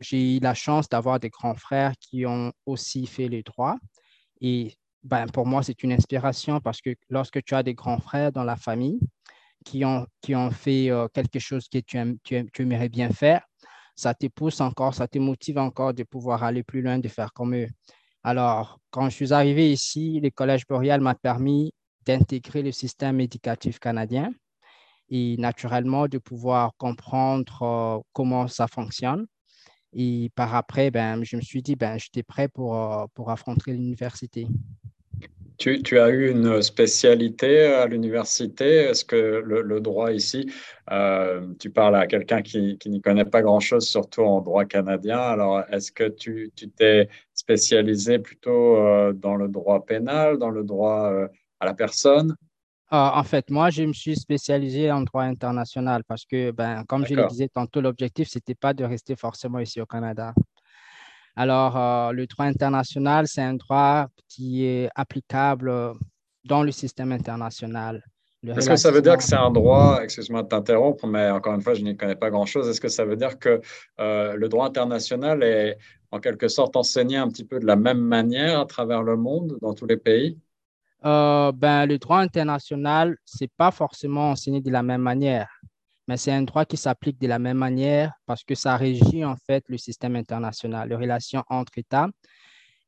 j'ai 0.00 0.36
eu 0.36 0.40
la 0.40 0.54
chance 0.54 0.88
d'avoir 0.88 1.18
des 1.18 1.30
grands 1.30 1.54
frères 1.54 1.94
qui 1.98 2.26
ont 2.26 2.52
aussi 2.66 3.06
fait 3.06 3.28
le 3.28 3.42
droit. 3.42 3.76
Et 4.40 4.74
ben, 5.02 5.26
pour 5.26 5.46
moi, 5.46 5.62
c'est 5.62 5.82
une 5.82 5.92
inspiration 5.92 6.60
parce 6.60 6.80
que 6.80 6.94
lorsque 7.08 7.42
tu 7.42 7.54
as 7.54 7.62
des 7.62 7.74
grands 7.74 7.98
frères 8.00 8.32
dans 8.32 8.44
la 8.44 8.56
famille, 8.56 8.98
qui 9.64 9.84
ont, 9.84 10.06
qui 10.20 10.34
ont 10.34 10.50
fait 10.50 10.90
euh, 10.90 11.08
quelque 11.08 11.38
chose 11.38 11.68
que 11.68 11.78
tu, 11.78 11.98
tu, 12.22 12.62
aimerais 12.62 12.88
bien 12.88 13.10
faire, 13.10 13.42
ça 13.96 14.14
te 14.14 14.26
pousse 14.26 14.60
encore, 14.60 14.94
ça 14.94 15.08
te 15.08 15.18
motive 15.18 15.58
encore 15.58 15.94
de 15.94 16.04
pouvoir 16.04 16.44
aller 16.44 16.62
plus 16.62 16.82
loin, 16.82 16.98
de 16.98 17.08
faire 17.08 17.32
comme 17.32 17.54
eux. 17.56 17.68
Alors, 18.22 18.78
quand 18.90 19.08
je 19.10 19.14
suis 19.14 19.32
arrivé 19.32 19.72
ici, 19.72 20.20
le 20.20 20.30
Collège 20.30 20.66
Boréal 20.66 21.00
m'a 21.00 21.14
permis 21.14 21.72
d'intégrer 22.06 22.62
le 22.62 22.72
système 22.72 23.20
éducatif 23.20 23.78
canadien. 23.78 24.32
et 25.10 25.36
naturellement 25.38 26.08
de 26.08 26.18
pouvoir 26.18 26.72
comprendre 26.78 28.02
comment 28.12 28.48
ça 28.48 28.66
fonctionne. 28.66 29.26
Et 29.92 30.30
par 30.34 30.54
après, 30.54 30.90
ben, 30.90 31.22
je 31.24 31.36
me 31.36 31.42
suis 31.42 31.62
dit, 31.62 31.76
ben, 31.76 31.98
j'étais 31.98 32.22
prêt 32.22 32.48
pour, 32.48 33.08
pour 33.14 33.30
affronter 33.30 33.72
l'université. 33.72 34.46
Tu, 35.56 35.82
tu, 35.82 35.98
as 35.98 36.08
eu 36.10 36.30
une 36.30 36.62
spécialité 36.62 37.66
à 37.66 37.86
l'université? 37.86 38.64
Est-ce 38.64 39.04
que 39.04 39.42
le, 39.44 39.80
droit 39.80 40.12
ici, 40.12 40.52
euh, 40.90 41.46
tu 41.60 41.70
parles 41.70 41.96
à 41.96 42.06
quelqu'un 42.06 42.42
qui, 42.42 42.76
qui 42.78 42.90
n'y 42.90 43.00
connaît 43.00 43.24
pas 43.24 43.42
grand-chose, 43.42 43.86
surtout 43.86 44.22
en 44.22 44.40
droit 44.40 44.64
canadien. 44.64 45.18
Alors, 45.18 45.62
est-ce 45.70 45.92
que 45.92 46.08
tu 46.08 46.50
t'es 46.76 47.08
spécialisé 47.34 48.18
plutôt 48.18 48.76
euh, 48.78 49.12
dans 49.12 49.36
le 49.36 49.48
droit 49.48 49.84
pénal, 49.84 50.38
dans 50.38 50.50
le 50.50 50.64
droit 50.64 51.10
euh, 51.12 51.28
à 51.60 51.66
la 51.66 51.74
personne? 51.74 52.34
En 52.90 53.24
fait, 53.24 53.50
moi, 53.50 53.70
je 53.70 53.82
me 53.82 53.92
suis 53.92 54.14
spécialisé 54.14 54.92
en 54.92 55.00
droit 55.00 55.24
international 55.24 56.04
parce 56.04 56.24
que, 56.24 56.52
ben, 56.52 56.84
comme 56.84 57.04
je 57.04 57.14
le 57.14 57.26
disais 57.26 57.48
tantôt, 57.48 57.80
l'objectif, 57.80 58.28
ce 58.28 58.38
n'était 58.38 58.54
pas 58.54 58.72
de 58.72 58.84
rester 58.84 59.16
forcément 59.16 59.58
ici 59.58 59.80
au 59.80 59.86
Canada. 59.86 60.32
Alors, 61.36 61.76
euh, 61.76 62.12
le 62.12 62.26
droit 62.26 62.46
international, 62.46 63.26
c'est 63.26 63.42
un 63.42 63.54
droit 63.54 64.06
qui 64.28 64.64
est 64.64 64.88
applicable 64.94 65.94
dans 66.44 66.62
le 66.62 66.70
système 66.70 67.12
international. 67.12 68.02
Est-ce 68.46 68.68
que 68.68 68.76
ça 68.76 68.90
veut 68.90 69.00
dire 69.00 69.16
que 69.16 69.22
c'est 69.22 69.36
un 69.36 69.50
droit, 69.50 70.00
excuse-moi 70.02 70.42
de 70.42 70.48
t'interrompre, 70.48 71.06
mais 71.06 71.30
encore 71.30 71.54
une 71.54 71.62
fois, 71.62 71.74
je 71.74 71.82
n'y 71.82 71.96
connais 71.96 72.14
pas 72.14 72.30
grand-chose. 72.30 72.68
Est-ce 72.68 72.80
que 72.80 72.88
ça 72.88 73.04
veut 73.04 73.16
dire 73.16 73.38
que 73.38 73.60
euh, 74.00 74.34
le 74.36 74.48
droit 74.48 74.66
international 74.66 75.42
est 75.42 75.78
en 76.10 76.20
quelque 76.20 76.48
sorte 76.48 76.76
enseigné 76.76 77.16
un 77.16 77.28
petit 77.28 77.44
peu 77.44 77.58
de 77.58 77.66
la 77.66 77.76
même 77.76 78.00
manière 78.00 78.60
à 78.60 78.66
travers 78.66 79.02
le 79.02 79.16
monde, 79.16 79.56
dans 79.62 79.72
tous 79.72 79.86
les 79.86 79.96
pays? 79.96 80.38
Euh, 81.06 81.52
ben, 81.52 81.86
le 81.86 81.98
droit 81.98 82.18
international, 82.18 83.16
ce 83.24 83.44
n'est 83.44 83.50
pas 83.56 83.70
forcément 83.70 84.30
enseigné 84.30 84.60
de 84.60 84.70
la 84.70 84.82
même 84.82 85.02
manière 85.02 85.48
mais 86.06 86.16
c'est 86.16 86.32
un 86.32 86.42
droit 86.42 86.64
qui 86.64 86.76
s'applique 86.76 87.20
de 87.20 87.26
la 87.26 87.38
même 87.38 87.58
manière 87.58 88.12
parce 88.26 88.44
que 88.44 88.54
ça 88.54 88.76
régit 88.76 89.24
en 89.24 89.36
fait 89.36 89.64
le 89.68 89.78
système 89.78 90.16
international, 90.16 90.88
les 90.88 90.96
relations 90.96 91.44
entre 91.48 91.78
États 91.78 92.08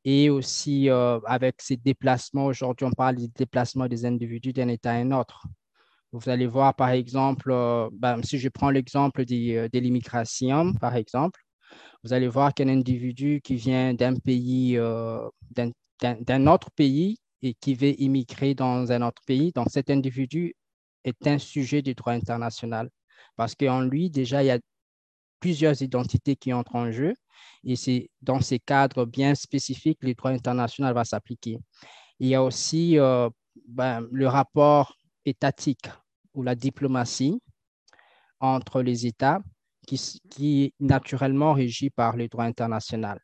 et 0.05 0.31
aussi 0.31 0.89
euh, 0.89 1.19
avec 1.27 1.61
ces 1.61 1.77
déplacements. 1.77 2.47
Aujourd'hui, 2.47 2.87
on 2.87 2.93
parle 2.93 3.17
des 3.17 3.29
déplacements 3.29 3.89
des 3.89 4.07
individus 4.07 4.53
d'un 4.53 4.69
État 4.69 4.93
à 4.93 4.95
un 4.95 5.11
autre. 5.11 5.47
Vous 6.13 6.29
allez 6.31 6.47
voir, 6.47 6.75
par 6.77 6.91
exemple, 6.91 7.51
euh, 7.51 7.89
ben, 7.93 8.23
si 8.23 8.39
je 8.39 8.49
prends 8.49 8.71
l'exemple 8.71 9.23
euh, 9.23 9.69
de 9.69 9.79
l'immigration, 9.79 10.75
par 10.75 10.95
exemple, 10.95 11.41
vous 12.05 12.13
allez 12.13 12.29
voir 12.29 12.55
qu'un 12.55 12.69
individu 12.69 13.41
qui 13.43 13.57
vient 13.57 13.95
d'un 13.95 14.15
pays, 14.15 14.79
d'un 15.57 16.47
autre 16.47 16.71
pays 16.71 17.19
et 17.43 17.55
qui 17.55 17.75
veut 17.75 18.01
immigrer 18.01 18.55
dans 18.55 18.93
un 18.93 19.03
autre 19.03 19.23
pays, 19.27 19.51
donc 19.53 19.67
cet 19.71 19.91
individu 19.91 20.55
est 21.05 21.27
un 21.27 21.39
sujet 21.39 21.83
du 21.83 21.95
droit 21.95 22.13
international 22.13 22.91
parce 23.37 23.55
qu'en 23.55 23.83
lui, 23.83 24.11
déjà, 24.11 24.43
il 24.43 24.47
y 24.47 24.51
a 24.51 24.59
plusieurs 25.41 25.81
identités 25.83 26.37
qui 26.37 26.53
entrent 26.53 26.77
en 26.77 26.91
jeu 26.91 27.15
et 27.65 27.77
c'est 27.77 28.11
dans 28.23 28.41
ces 28.41 28.59
cadres 28.59 29.05
bien 29.05 29.35
spécifiques 29.35 30.01
que 30.01 30.07
le 30.07 30.15
droit 30.15 30.31
international 30.31 30.95
va 30.95 31.05
s'appliquer. 31.05 31.59
Il 32.19 32.29
y 32.29 32.35
a 32.35 32.43
aussi 32.43 32.99
euh, 32.99 33.29
ben, 33.69 34.07
le 34.11 34.27
rapport 34.27 34.97
étatique 35.25 35.89
ou 36.35 36.43
la 36.43 36.55
diplomatie 36.55 37.41
entre 38.41 38.83
les 38.83 39.07
États 39.07 39.41
qui, 39.87 40.65
est 40.65 40.73
naturellement 40.81 41.53
régi 41.53 41.91
par 41.91 42.17
le 42.17 42.29
droit 42.29 42.45
international. 42.45 43.21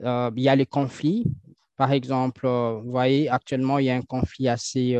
Euh, 0.00 0.30
il 0.36 0.42
y 0.42 0.48
a 0.48 0.56
les 0.56 0.66
conflits. 0.66 1.24
Par 1.76 1.92
exemple, 1.92 2.46
euh, 2.46 2.80
vous 2.80 2.90
voyez, 2.90 3.28
actuellement, 3.28 3.78
il 3.78 3.86
y 3.86 3.90
a 3.90 3.96
un 3.96 4.02
conflit 4.02 4.48
assez 4.48 4.94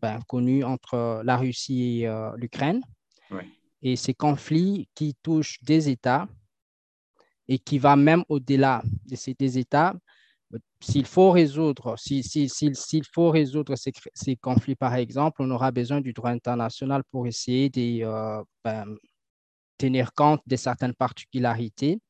ben, 0.00 0.20
connu 0.28 0.64
entre 0.64 1.22
la 1.24 1.36
Russie 1.36 2.02
et 2.02 2.32
l'Ukraine. 2.36 2.82
Oui 3.30 3.59
et 3.82 3.96
ces 3.96 4.14
conflits 4.14 4.88
qui 4.94 5.14
touchent 5.22 5.62
des 5.62 5.88
États 5.88 6.28
et 7.48 7.58
qui 7.58 7.78
va 7.78 7.96
même 7.96 8.24
au-delà 8.28 8.82
de 9.06 9.16
ces 9.16 9.34
des 9.34 9.58
États, 9.58 9.94
s'il 10.80 11.06
faut 11.06 11.30
résoudre, 11.30 11.96
s'il 11.98 13.04
faut 13.12 13.30
résoudre 13.30 13.74
ces, 13.76 14.36
conflits, 14.36 14.74
par 14.74 14.94
exemple, 14.94 15.42
on 15.42 15.50
aura 15.50 15.70
besoin 15.70 16.00
du 16.00 16.12
droit 16.12 16.30
international 16.30 17.02
pour 17.10 17.26
essayer 17.26 17.68
de 17.68 18.02
euh, 18.04 18.42
ben, 18.64 18.86
tenir 19.78 20.12
compte 20.14 20.40
de 20.46 20.56
certaines 20.56 20.94
particularités 20.94 22.00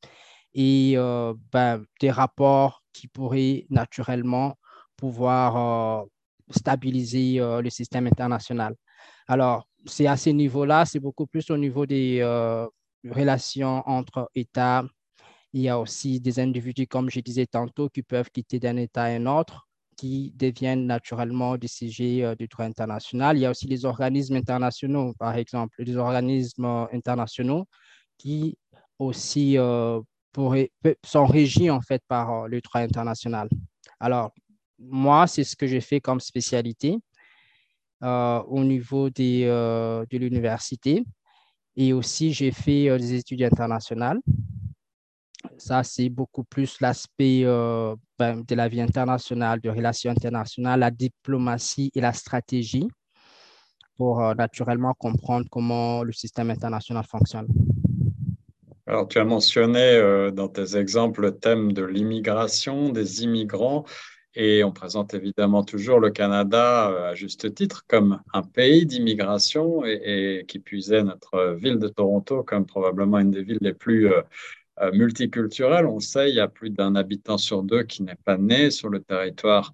et 0.55 0.95
euh, 0.97 1.35
ben, 1.53 1.85
des 2.01 2.11
rapports 2.11 2.83
qui 2.93 3.09
pourraient 3.09 3.67
naturellement 3.71 4.57
pouvoir 4.97 6.03
euh, 6.03 6.07
stabiliser 6.51 7.39
le 7.39 7.71
système 7.71 8.07
international. 8.07 8.75
Alors, 9.29 9.70
c'est 9.87 10.07
à 10.07 10.17
ce 10.17 10.31
niveau-là, 10.31 10.85
c'est 10.85 11.01
beaucoup 11.01 11.27
plus 11.27 11.51
au 11.51 11.57
niveau 11.57 11.87
des 11.87 12.19
euh, 12.21 12.67
relations 13.09 13.83
entre 13.87 14.31
États. 14.35 14.85
Il 15.53 15.63
y 15.63 15.69
a 15.69 15.79
aussi 15.79 16.21
des 16.21 16.39
individus, 16.39 16.87
comme 16.87 17.11
je 17.11 17.21
disais 17.21 17.47
tantôt, 17.47 17.89
qui 17.89 18.03
peuvent 18.03 18.31
quitter 18.31 18.61
d'un 18.61 18.77
État 18.77 19.05
à 19.05 19.09
un 19.09 19.27
autre, 19.27 19.69
qui 19.97 20.33
deviennent 20.37 20.87
naturellement 20.87 21.57
des 21.57 21.69
sujets 21.69 22.23
euh, 22.25 22.35
du 22.35 22.47
droit 22.47 22.65
international. 22.65 23.37
Il 23.37 23.41
y 23.41 23.47
a 23.47 23.51
aussi 23.51 23.67
les 23.67 23.85
organismes 23.85 24.37
internationaux, 24.37 25.15
par 25.19 25.35
exemple, 25.37 25.83
les 25.83 25.97
organismes 25.97 26.65
euh, 26.65 26.87
internationaux 26.93 27.67
qui 28.19 28.59
aussi 28.99 29.57
sont 29.57 31.27
régis 31.27 31.71
en 31.71 31.81
fait 31.81 32.03
par 32.07 32.47
le 32.49 32.61
droit 32.61 32.83
international. 32.83 33.49
Alors, 33.99 34.33
moi, 34.79 35.27
c'est 35.27 35.45
ce 35.45 35.57
que 35.57 35.67
j'ai 35.67 35.81
fait 35.81 36.01
comme 36.01 36.21
spécialité. 36.21 36.99
Euh, 38.03 38.43
au 38.47 38.65
niveau 38.65 39.11
des, 39.11 39.45
euh, 39.45 40.07
de 40.11 40.17
l'université. 40.17 41.05
Et 41.77 41.93
aussi, 41.93 42.33
j'ai 42.33 42.51
fait 42.51 42.89
euh, 42.89 42.97
des 42.97 43.13
études 43.13 43.43
internationales. 43.43 44.19
Ça, 45.59 45.83
c'est 45.83 46.09
beaucoup 46.09 46.45
plus 46.45 46.81
l'aspect 46.81 47.45
ben, 48.19 48.43
de 48.47 48.55
la 48.55 48.69
vie 48.69 48.81
internationale, 48.81 49.61
de 49.61 49.69
relations 49.69 50.11
internationales, 50.11 50.81
la 50.81 50.91
diplomatie 50.91 51.91
et 51.95 52.01
la 52.01 52.15
stratégie 52.15 52.89
pour 53.97 54.23
naturellement 54.35 54.95
comprendre 54.99 55.47
comment 55.51 56.03
le 56.03 56.13
système 56.13 56.51
international 56.51 57.05
fonctionne. 57.05 57.49
Alors, 58.87 59.09
tu 59.09 59.19
as 59.19 59.25
mentionné 59.25 60.31
dans 60.33 60.49
tes 60.49 60.77
exemples 60.77 61.23
le 61.23 61.39
thème 61.39 61.73
de 61.73 61.85
l'immigration, 61.85 62.91
des 62.91 63.23
immigrants. 63.23 63.85
Et 64.37 64.63
on 64.63 64.71
présente 64.71 65.13
évidemment 65.15 65.65
toujours 65.65 65.99
le 65.99 66.11
Canada, 66.11 66.91
euh, 66.91 67.11
à 67.11 67.15
juste 67.15 67.53
titre, 67.55 67.85
comme 67.89 68.21
un 68.33 68.43
pays 68.43 68.87
d'immigration 68.87 69.85
et, 69.85 70.45
qui 70.47 70.61
puisait 70.61 71.03
notre 71.03 71.55
ville 71.55 71.79
de 71.79 71.89
Toronto 71.89 72.45
comme 72.45 72.65
probablement 72.65 73.19
une 73.19 73.33
des 73.33 73.43
villes 73.43 73.59
les 73.61 73.75
plus 73.75 74.07
euh, 74.09 74.23
euh, 74.81 74.93
multiculturelles. 74.93 75.87
On 75.87 75.99
sait, 75.99 76.31
il 76.31 76.37
y 76.37 76.41
a 76.41 76.47
plus 76.47 76.71
d'un 76.71 76.95
habitant 76.95 77.39
sur 77.39 77.65
deux 77.65 77.83
qui 77.83 78.05
n'est 78.05 78.19
pas 78.25 78.37
né 78.37 78.71
sur 78.71 78.89
le 78.89 79.01
territoire 79.01 79.73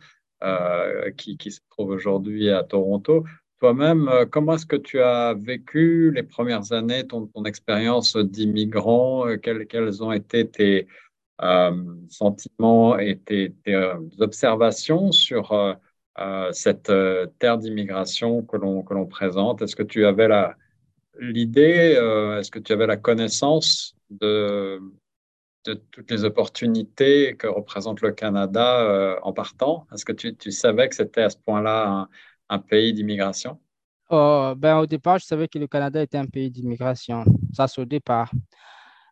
qui, 1.17 1.51
se 1.51 1.61
trouve 1.71 1.91
aujourd'hui 1.91 2.51
à 2.51 2.63
Toronto. 2.63 3.25
Toi-même, 3.59 4.11
comment 4.31 4.55
est-ce 4.55 4.67
que 4.67 4.77
tu 4.77 5.01
as 5.01 5.35
vécu 5.35 6.13
les 6.13 6.23
premières 6.23 6.73
années, 6.73 7.07
ton, 7.07 7.31
expérience 7.47 8.17
d'immigrant? 8.17 9.25
Quelles, 9.43 10.03
ont 10.03 10.13
été 10.13 10.47
tes, 10.47 10.87
sentiments 12.09 12.99
et 12.99 13.19
tes, 13.19 13.55
euh, 13.69 13.99
observations 14.19 15.13
sur 15.13 15.53
euh, 15.53 16.53
cette 16.53 16.93
terre 17.39 17.59
d'immigration 17.59 18.43
que 18.43 18.57
l'on 18.57 19.07
présente? 19.07 19.63
Est-ce 19.63 19.77
que 19.77 19.83
tu 19.83 20.07
avais 20.07 20.29
l'idée 21.19 21.99
Est-ce 22.39 22.51
que 22.51 22.59
tu 22.59 22.73
avais 22.73 22.87
la 22.87 22.97
connaissance 22.97 23.95
de 24.11 24.81
de 25.65 25.75
toutes 25.91 26.13
les 26.13 26.23
opportunités 26.23 27.35
que 27.37 27.49
représente 27.49 28.01
le 28.01 28.13
Canada 28.13 29.19
en 29.25 29.33
partant? 29.33 29.85
Est-ce 29.93 30.05
que 30.05 30.13
tu, 30.13 30.37
tu, 30.37 30.53
savais 30.53 30.89
que 30.89 30.95
c'était 30.95 31.23
à 31.23 31.31
ce 31.31 31.37
point-là 31.39 32.09
un, 32.49 32.59
pays 32.61 32.95
d'immigration? 32.95 33.59
Ben, 34.09 34.79
Au 34.79 34.87
départ, 34.87 35.19
je 35.19 35.25
savais 35.25 35.49
que 35.49 35.59
le 35.59 35.67
Canada 35.67 36.01
était 36.01 36.19
un 36.19 36.27
pays 36.27 36.53
d'immigration. 36.53 37.25
Ça, 37.53 37.67
c'est 37.67 37.81
au 37.81 37.85
départ. 37.85 38.31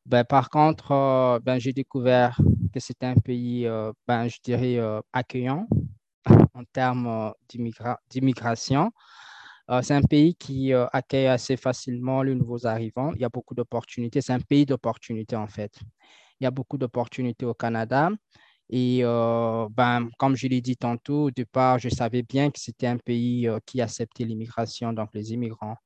Ben, 0.07 0.23
par 0.25 0.51
contre, 0.51 0.93
euh, 0.93 1.39
ben, 1.41 1.59
j'ai 1.59 1.73
découvert 1.73 2.39
que 2.75 2.81
c'était 2.81 3.07
un 3.07 3.15
pays, 3.15 3.67
euh, 3.67 3.91
ben, 4.07 4.29
je 4.29 4.39
dirais, 4.45 4.77
euh, 4.79 5.01
accueillant 5.15 5.67
en 6.55 6.65
termes 6.73 7.33
d'immigration. 8.11 8.93
c'est 9.83 9.95
un 9.95 10.03
pays 10.03 10.35
qui 10.35 10.73
accueille 10.75 11.27
assez 11.29 11.57
facilement 11.57 12.23
les 12.23 12.35
nouveaux 12.35 12.67
arrivants. 12.67 13.13
Il 13.15 13.23
y 13.23 13.25
a 13.25 13.29
beaucoup 13.31 13.55
d'opportunités. 13.55 14.21
C'est 14.21 14.33
un 14.35 14.41
pays 14.41 14.67
d'opportunités, 14.67 15.37
en 15.37 15.47
fait. 15.49 15.73
Il 16.41 16.45
y 16.45 16.47
a 16.47 16.51
beaucoup 16.51 16.79
d'opportunités 16.79 17.47
au 17.47 17.55
Canada. 17.55 18.11
Et 18.71 19.03
ben, 19.03 20.09
comme 20.19 20.37
je 20.37 20.49
l'ai 20.49 20.61
dit 20.61 20.77
tantôt, 20.77 21.25
au 21.25 21.31
départ, 21.31 21.79
je 21.79 21.89
savais 21.89 22.23
bien 22.23 22.51
que 22.51 22.61
c'était 22.61 22.87
un 22.89 22.99
pays 22.99 23.49
qui 23.67 23.81
acceptait 23.81 24.25
l'immigration, 24.25 24.93
donc 24.93 25.11
les 25.15 25.33
immigrants. 25.33 25.77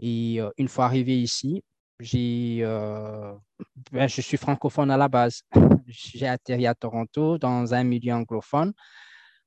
Et 0.00 0.40
une 0.58 0.68
fois 0.68 0.86
arrivé 0.86 1.20
ici, 1.20 1.62
j'ai, 2.00 2.60
euh, 2.62 3.34
ben, 3.92 4.08
je 4.08 4.20
suis 4.20 4.36
francophone 4.36 4.90
à 4.90 4.96
la 4.96 5.08
base. 5.08 5.42
J'ai 5.86 6.26
atterri 6.28 6.66
à 6.66 6.74
Toronto 6.74 7.38
dans 7.38 7.74
un 7.74 7.82
milieu 7.82 8.12
anglophone. 8.12 8.72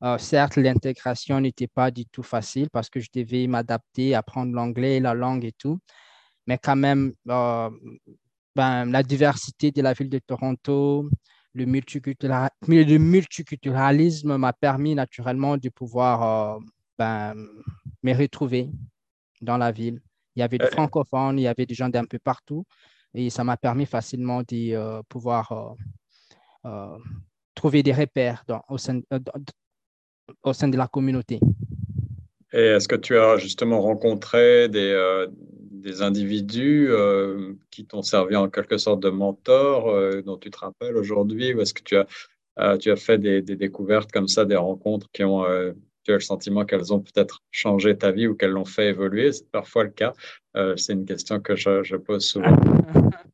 Euh, 0.03 0.17
certes, 0.17 0.55
l'intégration 0.55 1.39
n'était 1.39 1.67
pas 1.67 1.91
du 1.91 2.07
tout 2.07 2.23
facile 2.23 2.69
parce 2.71 2.89
que 2.89 2.99
je 2.99 3.09
devais 3.13 3.45
m'adapter, 3.47 4.15
apprendre 4.15 4.53
l'anglais, 4.53 4.99
la 4.99 5.13
langue 5.13 5.45
et 5.45 5.51
tout. 5.51 5.79
Mais 6.47 6.57
quand 6.57 6.75
même, 6.75 7.13
euh, 7.29 7.69
ben, 8.55 8.85
la 8.85 9.03
diversité 9.03 9.71
de 9.71 9.81
la 9.83 9.93
ville 9.93 10.09
de 10.09 10.19
Toronto, 10.19 11.07
le, 11.53 11.65
multiculturalisme 11.65 14.37
m'a 14.37 14.53
permis 14.53 14.95
naturellement 14.95 15.57
de 15.57 15.69
pouvoir 15.69 16.59
ben, 16.97 17.35
me 18.03 18.13
retrouver 18.13 18.69
dans 19.41 19.57
la 19.57 19.71
ville. 19.71 20.01
Il 20.35 20.39
y 20.39 20.43
avait 20.43 20.57
des 20.57 20.67
francophones, 20.67 21.39
il 21.39 21.43
y 21.43 21.47
avait 21.47 21.65
des 21.65 21.75
gens 21.75 21.89
d'un 21.89 22.05
peu 22.05 22.19
partout 22.19 22.65
et 23.13 23.29
ça 23.29 23.43
m'a 23.43 23.57
permis 23.57 23.85
facilement 23.85 24.41
de 24.41 25.01
pouvoir 25.03 25.75
trouver 27.55 27.83
des 27.83 27.93
repères 27.93 28.43
dans, 28.47 28.63
au, 28.69 28.77
sein, 28.77 29.01
au 30.43 30.53
sein 30.53 30.67
de 30.67 30.77
la 30.77 30.87
communauté. 30.87 31.39
Et 32.53 32.65
est-ce 32.65 32.87
que 32.87 32.95
tu 32.95 33.17
as 33.17 33.37
justement 33.37 33.81
rencontré 33.81 34.67
des, 34.67 34.91
euh, 34.91 35.27
des 35.31 36.01
individus 36.01 36.87
euh, 36.89 37.53
qui 37.69 37.85
t'ont 37.85 38.01
servi 38.01 38.35
en 38.35 38.49
quelque 38.49 38.77
sorte 38.77 38.99
de 38.99 39.09
mentor 39.09 39.89
euh, 39.89 40.21
dont 40.21 40.37
tu 40.37 40.51
te 40.51 40.57
rappelles 40.57 40.97
aujourd'hui? 40.97 41.53
Ou 41.53 41.61
est-ce 41.61 41.73
que 41.73 41.83
tu 41.83 41.95
as, 41.95 42.77
tu 42.77 42.91
as 42.91 42.97
fait 42.97 43.17
des, 43.17 43.41
des, 43.41 43.55
découvertes 43.55 44.11
comme 44.11 44.27
ça, 44.27 44.43
des 44.43 44.57
rencontres 44.57 45.07
qui 45.13 45.23
ont, 45.23 45.45
tu 46.03 46.11
as 46.11 46.15
le 46.15 46.19
sentiment 46.19 46.65
qu'elles 46.65 46.93
ont 46.93 46.99
peut-être 46.99 47.41
changé 47.51 47.97
ta 47.97 48.11
vie 48.11 48.27
ou 48.27 48.35
qu'elles 48.35 48.51
l'ont 48.51 48.65
fait 48.65 48.87
évoluer? 48.87 49.31
C'est 49.31 49.49
parfois 49.51 49.83
le 49.83 49.91
cas. 49.91 50.13
C'est 50.75 50.93
une 50.93 51.05
question 51.05 51.39
que 51.39 51.55
je, 51.55 51.95
pose 51.95 52.25
souvent. 52.25 52.55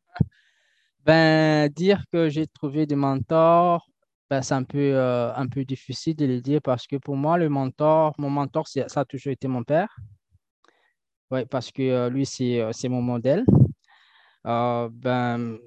ben, 1.05 1.69
dire 1.69 2.03
que 2.11 2.29
j'ai 2.29 2.47
trouvé 2.47 2.85
des 2.85 2.95
mentors, 2.95 3.87
ben, 4.29 4.41
c'est 4.41 4.53
un 4.55 4.63
peu, 4.63 4.77
euh, 4.77 5.33
un 5.35 5.47
peu 5.47 5.63
difficile 5.63 6.15
de 6.15 6.25
le 6.25 6.41
dire 6.41 6.61
parce 6.61 6.85
que 6.85 6.97
pour 6.97 7.15
moi, 7.15 7.37
le 7.37 7.47
mentor, 7.47 8.13
mon 8.17 8.29
mentor, 8.29 8.67
ça 8.67 8.85
a 8.93 9.05
toujours 9.05 9.31
été 9.31 9.47
mon 9.47 9.63
père. 9.63 9.95
Oui, 11.31 11.45
parce 11.45 11.71
que 11.71 11.81
euh, 11.83 12.09
lui, 12.09 12.27
euh, 12.41 12.71
c'est 12.73 12.89
mon 12.89 13.01
modèle. 13.01 13.45
ben, 14.43 15.57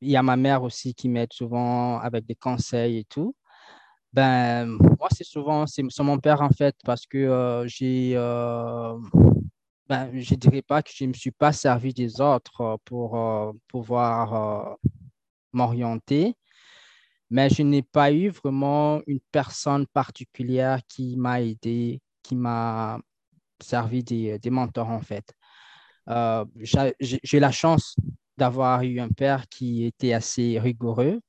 il 0.00 0.10
y 0.10 0.16
a 0.16 0.22
ma 0.22 0.36
mère 0.36 0.62
aussi 0.62 0.94
qui 0.94 1.08
m'aide 1.08 1.32
souvent 1.32 1.98
avec 2.00 2.26
des 2.26 2.34
conseils 2.34 2.98
et 2.98 3.04
tout. 3.04 3.34
Ben, 4.18 4.66
moi, 4.98 5.08
c'est 5.16 5.22
souvent, 5.22 5.64
c'est 5.68 5.84
mon 6.00 6.18
père 6.18 6.42
en 6.42 6.50
fait, 6.50 6.74
parce 6.84 7.06
que 7.06 7.64
j'ai, 7.68 8.14
ben, 9.88 10.10
je 10.12 10.34
dirais 10.34 10.62
pas 10.62 10.82
que 10.82 10.90
je 10.92 11.04
ne 11.04 11.10
me 11.10 11.14
suis 11.14 11.30
pas 11.30 11.52
servi 11.52 11.94
des 11.94 12.20
autres 12.20 12.78
pour 12.84 13.16
pouvoir 13.68 14.76
m'orienter, 15.52 16.34
mais 17.30 17.48
je 17.48 17.62
n'ai 17.62 17.82
pas 17.82 18.10
eu 18.10 18.30
vraiment 18.30 19.02
une 19.06 19.20
personne 19.30 19.86
particulière 19.86 20.80
qui 20.88 21.16
m'a 21.16 21.40
aidé, 21.40 22.00
qui 22.24 22.34
m'a 22.34 22.98
servi 23.60 24.02
des, 24.02 24.36
des, 24.40 24.50
mentors 24.50 24.90
en 24.90 25.00
fait. 25.00 25.32
Euh, 26.08 26.44
j'ai 26.58 27.38
la 27.38 27.52
chance 27.52 27.94
d'avoir 28.36 28.82
eu 28.82 28.98
un 28.98 29.10
père 29.10 29.48
qui 29.48 29.84
était 29.84 30.12
assez 30.12 30.58
rigoureux 30.58 31.20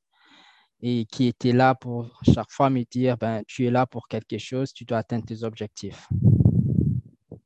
et 0.82 1.06
qui 1.06 1.28
était 1.28 1.52
là 1.52 1.76
pour 1.76 2.22
chaque 2.34 2.52
fois 2.52 2.70
me 2.70 2.84
dire, 2.90 3.18
ben, 3.18 3.42
tu 3.48 3.66
es 3.66 3.72
là 3.72 3.86
pour 3.86 4.08
quelque 4.08 4.38
chose, 4.38 4.74
tu 4.74 4.86
dois 4.86 5.00
atteindre 5.00 5.26
tes 5.26 5.44
objectifs. 5.44 6.08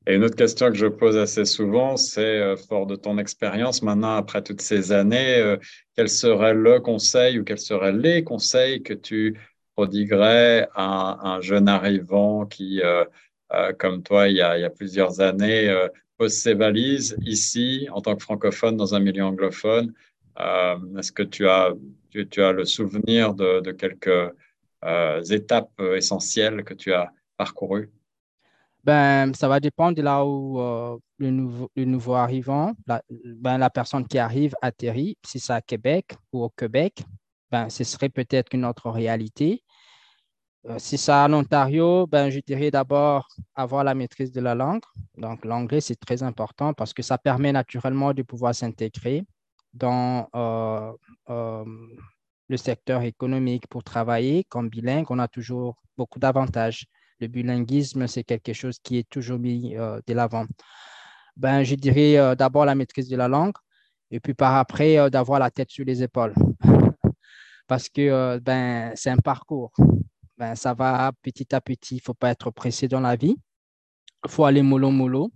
Et 0.06 0.16
une 0.16 0.24
autre 0.24 0.36
question 0.36 0.68
que 0.68 0.74
je 0.76 0.86
pose 0.86 1.16
assez 1.16 1.46
souvent, 1.46 1.96
c'est, 1.96 2.20
euh, 2.40 2.56
fort 2.56 2.86
de 2.86 2.94
ton 2.94 3.16
expérience 3.16 3.82
maintenant, 3.82 4.16
après 4.16 4.42
toutes 4.42 4.60
ces 4.60 4.92
années, 4.92 5.38
euh, 5.38 5.56
quel 5.96 6.10
serait 6.10 6.52
le 6.52 6.78
conseil 6.78 7.38
ou 7.38 7.44
quels 7.44 7.58
seraient 7.58 7.92
les 7.92 8.22
conseils 8.22 8.82
que 8.82 8.92
tu 8.92 9.38
prodiguerais 9.74 10.68
à 10.74 11.26
un 11.26 11.40
jeune 11.40 11.68
arrivant 11.68 12.44
qui, 12.44 12.82
euh, 12.82 13.04
comme 13.78 14.02
toi, 14.02 14.28
il 14.28 14.36
y, 14.36 14.42
a, 14.42 14.58
il 14.58 14.60
y, 14.60 14.64
a, 14.64 14.70
plusieurs 14.70 15.20
années, 15.20 15.72
pose 16.18 16.32
ses 16.32 16.54
valises 16.54 17.16
ici, 17.24 17.88
en 17.92 18.00
tant 18.00 18.14
que 18.16 18.22
francophone, 18.22 18.76
dans 18.76 18.94
un 18.94 19.00
milieu 19.00 19.24
anglophone? 19.24 19.92
Est-ce 20.98 21.12
que 21.12 21.22
tu 21.22 21.48
as, 21.48 21.72
tu, 22.22 22.42
as 22.42 22.52
le 22.52 22.64
souvenir 22.64 23.34
de, 23.34 23.72
quelques 23.72 24.32
étapes 25.30 25.80
essentielles 25.96 26.62
que 26.64 26.74
tu 26.74 26.92
as 26.92 27.10
parcourues? 27.36 27.90
Ben, 28.84 29.32
ça 29.32 29.48
va 29.48 29.60
dépendre 29.60 29.96
de 29.96 30.02
là 30.02 30.26
où 30.26 30.60
euh, 30.60 30.98
le, 31.16 31.30
nouveau, 31.30 32.14
arrivant, 32.14 32.74
la, 32.86 33.02
ben, 33.08 33.56
la 33.56 33.70
personne 33.70 34.06
qui 34.06 34.18
arrive 34.18 34.54
atterrit. 34.60 35.16
Si 35.24 35.40
c'est 35.40 35.54
à 35.54 35.62
Québec 35.62 36.14
ou 36.32 36.44
au 36.44 36.50
Québec, 36.50 37.02
ben, 37.50 37.70
ce 37.70 37.82
serait 37.82 38.10
peut-être 38.10 38.54
une 38.54 38.66
autre 38.66 38.90
réalité. 38.90 39.64
Euh, 40.66 40.78
si 40.78 40.98
c'est 40.98 41.12
en 41.12 41.32
Ontario, 41.32 42.06
ben, 42.06 42.28
je 42.28 42.40
dirais 42.40 42.70
d'abord 42.70 43.26
avoir 43.54 43.84
la 43.84 43.94
maîtrise 43.94 44.32
de 44.32 44.42
la 44.42 44.54
langue. 44.54 44.82
Donc, 45.16 45.46
l'anglais, 45.46 45.80
c'est 45.80 45.96
très 45.96 46.22
important 46.22 46.74
parce 46.74 46.92
que 46.92 47.02
ça 47.02 47.16
permet 47.16 47.52
naturellement 47.52 48.12
de 48.12 48.22
pouvoir 48.22 48.54
s'intégrer 48.54 49.24
dans 49.74 50.28
euh, 50.34 51.64
le 52.48 52.56
secteur 52.56 53.02
économique 53.02 53.66
pour 53.68 53.84
travailler 53.84 54.44
comme 54.44 54.68
bilingue. 54.68 55.06
On 55.10 55.18
a 55.18 55.28
toujours 55.28 55.76
beaucoup 55.96 56.18
d'avantages 56.18 56.86
le 57.20 57.28
bilinguisme, 57.28 58.06
c'est 58.06 58.24
quelque 58.24 58.52
chose 58.52 58.78
qui 58.82 58.98
est 58.98 59.08
toujours 59.08 59.38
mis 59.38 59.76
euh, 59.76 60.00
de 60.06 60.14
l'avant. 60.14 60.46
Ben, 61.36 61.62
je 61.62 61.74
dirais 61.74 62.16
euh, 62.16 62.34
d'abord 62.34 62.64
la 62.64 62.74
maîtrise 62.74 63.08
de 63.08 63.16
la 63.16 63.28
langue 63.28 63.56
et 64.10 64.20
puis 64.20 64.34
par 64.34 64.54
après 64.56 64.98
euh, 64.98 65.10
d'avoir 65.10 65.40
la 65.40 65.50
tête 65.50 65.70
sur 65.70 65.84
les 65.84 66.02
épaules. 66.02 66.34
Parce 67.66 67.88
que 67.88 68.38
ben, 68.40 68.92
c'est 68.94 69.10
un 69.10 69.16
parcours. 69.16 69.72
Ben, 70.36 70.54
ça 70.54 70.74
va 70.74 71.12
petit 71.22 71.54
à 71.54 71.60
petit. 71.60 71.96
Il 71.96 71.98
ne 71.98 72.02
faut 72.02 72.14
pas 72.14 72.30
être 72.30 72.50
pressé 72.50 72.88
dans 72.88 73.00
la 73.00 73.16
vie. 73.16 73.36
Il 74.24 74.30
faut 74.30 74.44
aller 74.44 74.62
mollo 74.62 74.90
mollo. 74.90 75.30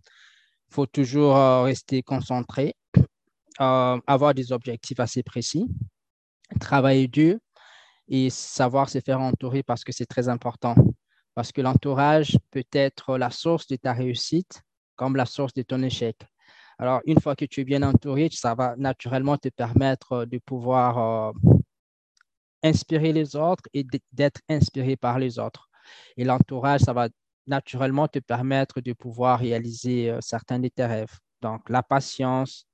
Il 0.71 0.75
faut 0.75 0.85
toujours 0.85 1.65
rester 1.65 2.03
concentré, 2.03 2.75
avoir 3.59 4.35
des 4.35 4.53
objectifs 4.53 5.01
assez 5.01 5.23
précis, 5.23 5.67
travailler 6.61 7.09
dur 7.09 7.39
et 8.09 8.31
savoir 8.31 8.89
se 8.89 9.01
faire 9.01 9.21
entourer 9.21 9.63
parce 9.63 9.85
que 9.85 9.93
c'est 9.93 10.07
très 10.07 10.29
important 10.29 10.75
parce 11.39 11.53
que 11.53 11.61
l'entourage 11.61 12.37
peut 12.51 12.67
être 12.73 13.17
la 13.17 13.31
source 13.31 13.69
de 13.69 13.77
ta 13.77 13.93
réussite 13.93 14.61
comme 14.97 15.15
la 15.15 15.25
source 15.25 15.55
de 15.55 15.63
ton 15.63 15.81
échec. 15.85 16.17
Alors, 16.81 17.01
une 17.07 17.21
fois 17.21 17.37
que 17.37 17.45
tu 17.45 17.61
es 17.61 17.65
bien 17.65 17.85
entouré, 17.85 18.29
ça 18.33 18.57
va 18.57 18.75
naturellement 18.77 19.37
te 19.37 19.49
permettre 19.49 20.25
de 20.25 20.39
pouvoir 20.39 20.99
euh, 20.99 21.33
inspirer 22.65 23.13
les 23.13 23.37
autres 23.37 23.63
et 23.73 23.87
d'être 24.13 24.41
inspiré 24.49 24.97
par 24.97 25.21
les 25.21 25.39
autres. 25.39 25.69
Et 26.17 26.25
l'entourage, 26.25 26.81
ça 26.81 26.93
va 26.93 27.09
naturellement 27.47 28.09
te 28.09 28.19
permettre 28.19 28.81
de 28.81 28.93
pouvoir 28.93 29.39
réaliser 29.39 30.11
euh, 30.11 30.19
certains 30.21 30.59
de 30.59 30.67
tes 30.67 30.87
rêves. 30.87 31.19
Donc, 31.41 31.69
la 31.69 31.85
patience, 31.85 32.67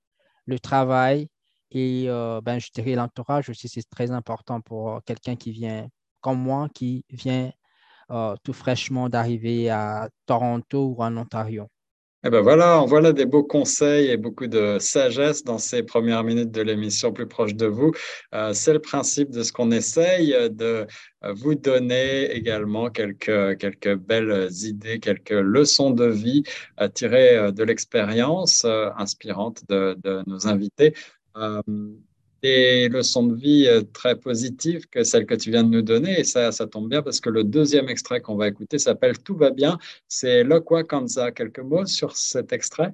le 0.47 0.59
travail 0.59 1.29
et 1.71 2.07
euh, 2.09 2.41
ben, 2.41 2.59
je 2.61 2.71
dirais 2.73 2.95
l'entourage 2.95 3.49
aussi, 3.51 3.69
c'est 3.69 3.89
très 3.91 4.11
important 4.13 4.61
pour 4.61 5.03
quelqu'un 5.05 5.37
qui 5.37 5.51
vient 5.53 5.89
comme 6.21 6.41
moi, 6.41 6.69
qui 6.75 7.05
vient 7.11 7.51
euh, 8.11 8.37
tout 8.45 8.53
fraîchement 8.53 9.09
d'arriver 9.09 9.71
à 9.71 10.09
Toronto 10.27 10.95
ou 10.97 11.03
en 11.03 11.17
Ontario. 11.17 11.69
Eh 12.27 12.31
ben 12.31 12.41
voilà, 12.41 12.83
voilà 12.89 13.13
des 13.13 13.27
beaux 13.27 13.45
conseils 13.45 14.09
et 14.11 14.17
beaucoup 14.17 14.47
de 14.47 14.79
sagesse 14.79 15.45
dans 15.45 15.59
ces 15.59 15.83
premières 15.83 16.25
minutes 16.25 16.51
de 16.51 16.63
l'émission 16.63 17.13
plus 17.13 17.27
proche 17.27 17.55
de 17.55 17.67
vous. 17.67 17.93
Euh, 18.35 18.55
c'est 18.55 18.73
le 18.73 18.79
principe 18.79 19.31
de 19.31 19.43
ce 19.43 19.53
qu'on 19.53 19.71
essaye 19.71 20.35
de 20.51 20.87
vous 21.35 21.55
donner 21.55 22.31
également 22.33 22.89
quelques, 22.89 23.59
quelques 23.59 23.97
belles 23.97 24.49
idées, 24.63 25.01
quelques 25.01 25.33
leçons 25.33 25.91
de 25.91 26.07
vie 26.07 26.45
à 26.79 26.89
tirer 26.89 27.53
de 27.53 27.63
l'expérience 27.63 28.65
euh, 28.65 28.89
inspirante 28.97 29.63
de, 29.69 29.95
nos 30.27 30.47
invités 30.47 30.95
des 32.45 32.91
leçons 32.91 33.27
de 33.27 33.35
vie 33.35 33.67
euh, 33.67 33.81
très 33.95 34.17
positives 34.17 34.87
que 34.89 35.03
celles 35.03 35.25
que 35.25 35.35
tu 35.35 35.51
viens 35.51 35.65
de 35.65 35.71
nous 35.71 35.81
donner. 35.81 36.21
Et 36.21 36.25
ça, 36.25 36.53
ça 36.53 36.67
tombe 36.67 36.91
bien 36.91 37.01
parce 37.01 37.19
que 37.19 37.31
le 37.31 37.43
deuxième 37.43 37.89
extrait 37.89 38.21
qu'on 38.21 38.37
va 38.37 38.49
écouter 38.49 38.79
s'appelle 38.79 39.19
Tout 39.19 39.35
va 39.35 39.51
bien. 39.51 39.79
C'est 40.09 40.45
Lokwa 40.45 40.85
Kanza. 40.85 41.33
Quelques 41.33 41.61
mots 41.61 41.87
sur 41.87 42.15
cet 42.15 42.53
extrait? 42.53 42.93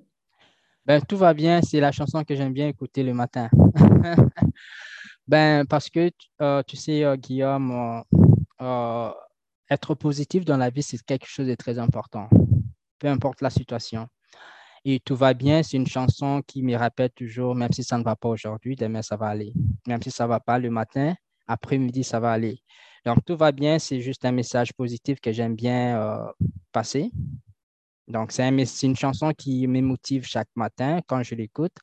Ben, 0.86 1.00
Tout 1.02 1.16
va 1.16 1.34
bien, 1.34 1.62
c'est 1.62 1.80
la 1.80 1.90
chanson 1.90 2.22
que 2.22 2.36
j'aime 2.36 2.52
bien 2.52 2.68
écouter 2.68 3.02
le 3.02 3.12
matin. 3.12 3.50
ben, 5.26 5.66
parce 5.66 5.90
que 5.90 6.12
euh, 6.40 6.62
tu 6.64 6.76
sais, 6.76 7.02
euh, 7.02 7.16
Guillaume, 7.16 8.04
être 9.68 9.94
positif 9.96 10.44
dans 10.44 10.58
la 10.58 10.70
vie, 10.70 10.84
c'est 10.84 11.02
quelque 11.02 11.26
chose 11.26 11.48
de 11.48 11.56
très 11.56 11.80
important, 11.80 12.28
peu 13.00 13.08
importe 13.08 13.40
la 13.40 13.50
situation. 13.50 14.06
Et 14.84 14.98
tout 15.00 15.16
va 15.16 15.34
bien, 15.34 15.62
c'est 15.62 15.76
une 15.76 15.86
chanson 15.86 16.42
qui 16.46 16.62
me 16.62 16.74
rappelle 16.74 17.10
toujours, 17.10 17.54
même 17.54 17.72
si 17.72 17.84
ça 17.84 17.98
ne 17.98 18.02
va 18.02 18.16
pas 18.16 18.28
aujourd'hui, 18.28 18.76
demain 18.76 19.02
ça 19.02 19.16
va 19.16 19.26
aller. 19.26 19.52
Même 19.86 20.02
si 20.02 20.10
ça 20.10 20.24
ne 20.24 20.30
va 20.30 20.40
pas 20.40 20.58
le 20.58 20.70
matin, 20.70 21.14
après-midi 21.46 22.02
ça 22.02 22.18
va 22.18 22.32
aller. 22.32 22.62
Donc 23.04 23.18
tout 23.26 23.36
va 23.36 23.52
bien, 23.52 23.78
c'est 23.78 24.00
juste 24.00 24.24
un 24.24 24.32
message 24.32 24.72
positif 24.72 25.20
que 25.20 25.32
j'aime 25.32 25.54
bien 25.54 26.00
euh, 26.00 26.32
passer. 26.72 27.10
Donc 28.08 28.32
c'est 28.32 28.48
une 28.82 28.96
chanson 28.96 29.32
qui 29.36 29.66
me 29.66 29.80
motive 29.80 30.24
chaque 30.24 30.48
matin 30.54 31.00
quand 31.06 31.22
je 31.22 31.34
l'écoute. 31.34 31.76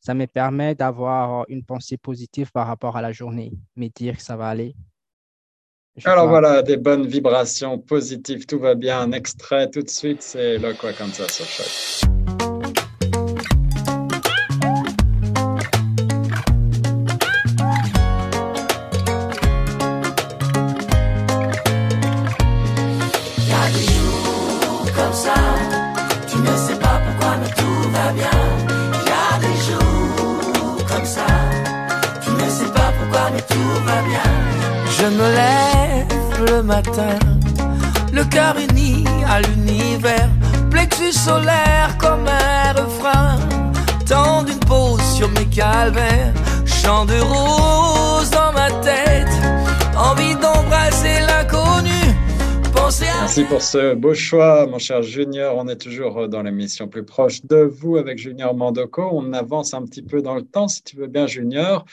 Ça 0.00 0.14
me 0.14 0.26
permet 0.26 0.74
d'avoir 0.74 1.46
une 1.48 1.64
pensée 1.64 1.96
positive 1.96 2.52
par 2.52 2.66
rapport 2.66 2.96
à 2.96 3.02
la 3.02 3.12
journée, 3.12 3.52
me 3.74 3.88
dire 3.88 4.16
que 4.16 4.22
ça 4.22 4.36
va 4.36 4.48
aller. 4.48 4.76
Alors 6.04 6.28
voilà, 6.28 6.62
des 6.62 6.76
bonnes 6.76 7.06
vibrations 7.06 7.78
positives, 7.78 8.44
tout 8.46 8.58
va 8.58 8.74
bien. 8.74 9.00
Un 9.00 9.12
extrait 9.12 9.70
tout 9.70 9.82
de 9.82 9.88
suite, 9.88 10.22
c'est 10.22 10.58
Le 10.58 10.74
Quoi 10.74 10.92
comme 10.92 11.12
ça 11.12 11.26
sur 11.28 11.46
Choc. 11.46 12.55
Matin, 36.66 37.18
le 38.12 38.24
cœur 38.24 38.56
uni 38.58 39.04
à 39.26 39.40
l'univers, 39.40 40.28
plexus 40.70 41.12
solaire 41.12 41.96
comme 41.98 42.26
un 42.26 42.72
refrain, 42.72 43.38
tant 44.06 44.42
d'une 44.42 44.58
pause 44.60 45.00
sur 45.14 45.28
mes 45.30 45.46
calvaires, 45.46 46.34
chant 46.66 47.06
de 47.06 47.18
rose 47.20 48.30
dans 48.30 48.52
ma 48.52 48.70
tête, 48.82 49.28
envie 49.96 50.34
d'embrasser 50.34 51.20
l'inconnu. 51.26 52.16
Merci 53.00 53.44
pour 53.44 53.62
ce 53.62 53.94
beau 53.94 54.14
choix, 54.14 54.66
mon 54.66 54.78
cher 54.78 55.02
Junior. 55.02 55.56
On 55.56 55.66
est 55.66 55.76
toujours 55.76 56.28
dans 56.28 56.42
l'émission 56.42 56.86
plus 56.86 57.04
proche 57.04 57.44
de 57.44 57.56
vous 57.56 57.96
avec 57.96 58.16
Junior 58.18 58.54
Mandoko. 58.54 59.08
On 59.12 59.32
avance 59.32 59.74
un 59.74 59.82
petit 59.82 60.02
peu 60.02 60.22
dans 60.22 60.36
le 60.36 60.42
temps, 60.42 60.68
si 60.68 60.82
tu 60.84 60.96
veux 60.96 61.08
bien, 61.08 61.26
Junior. 61.26 61.84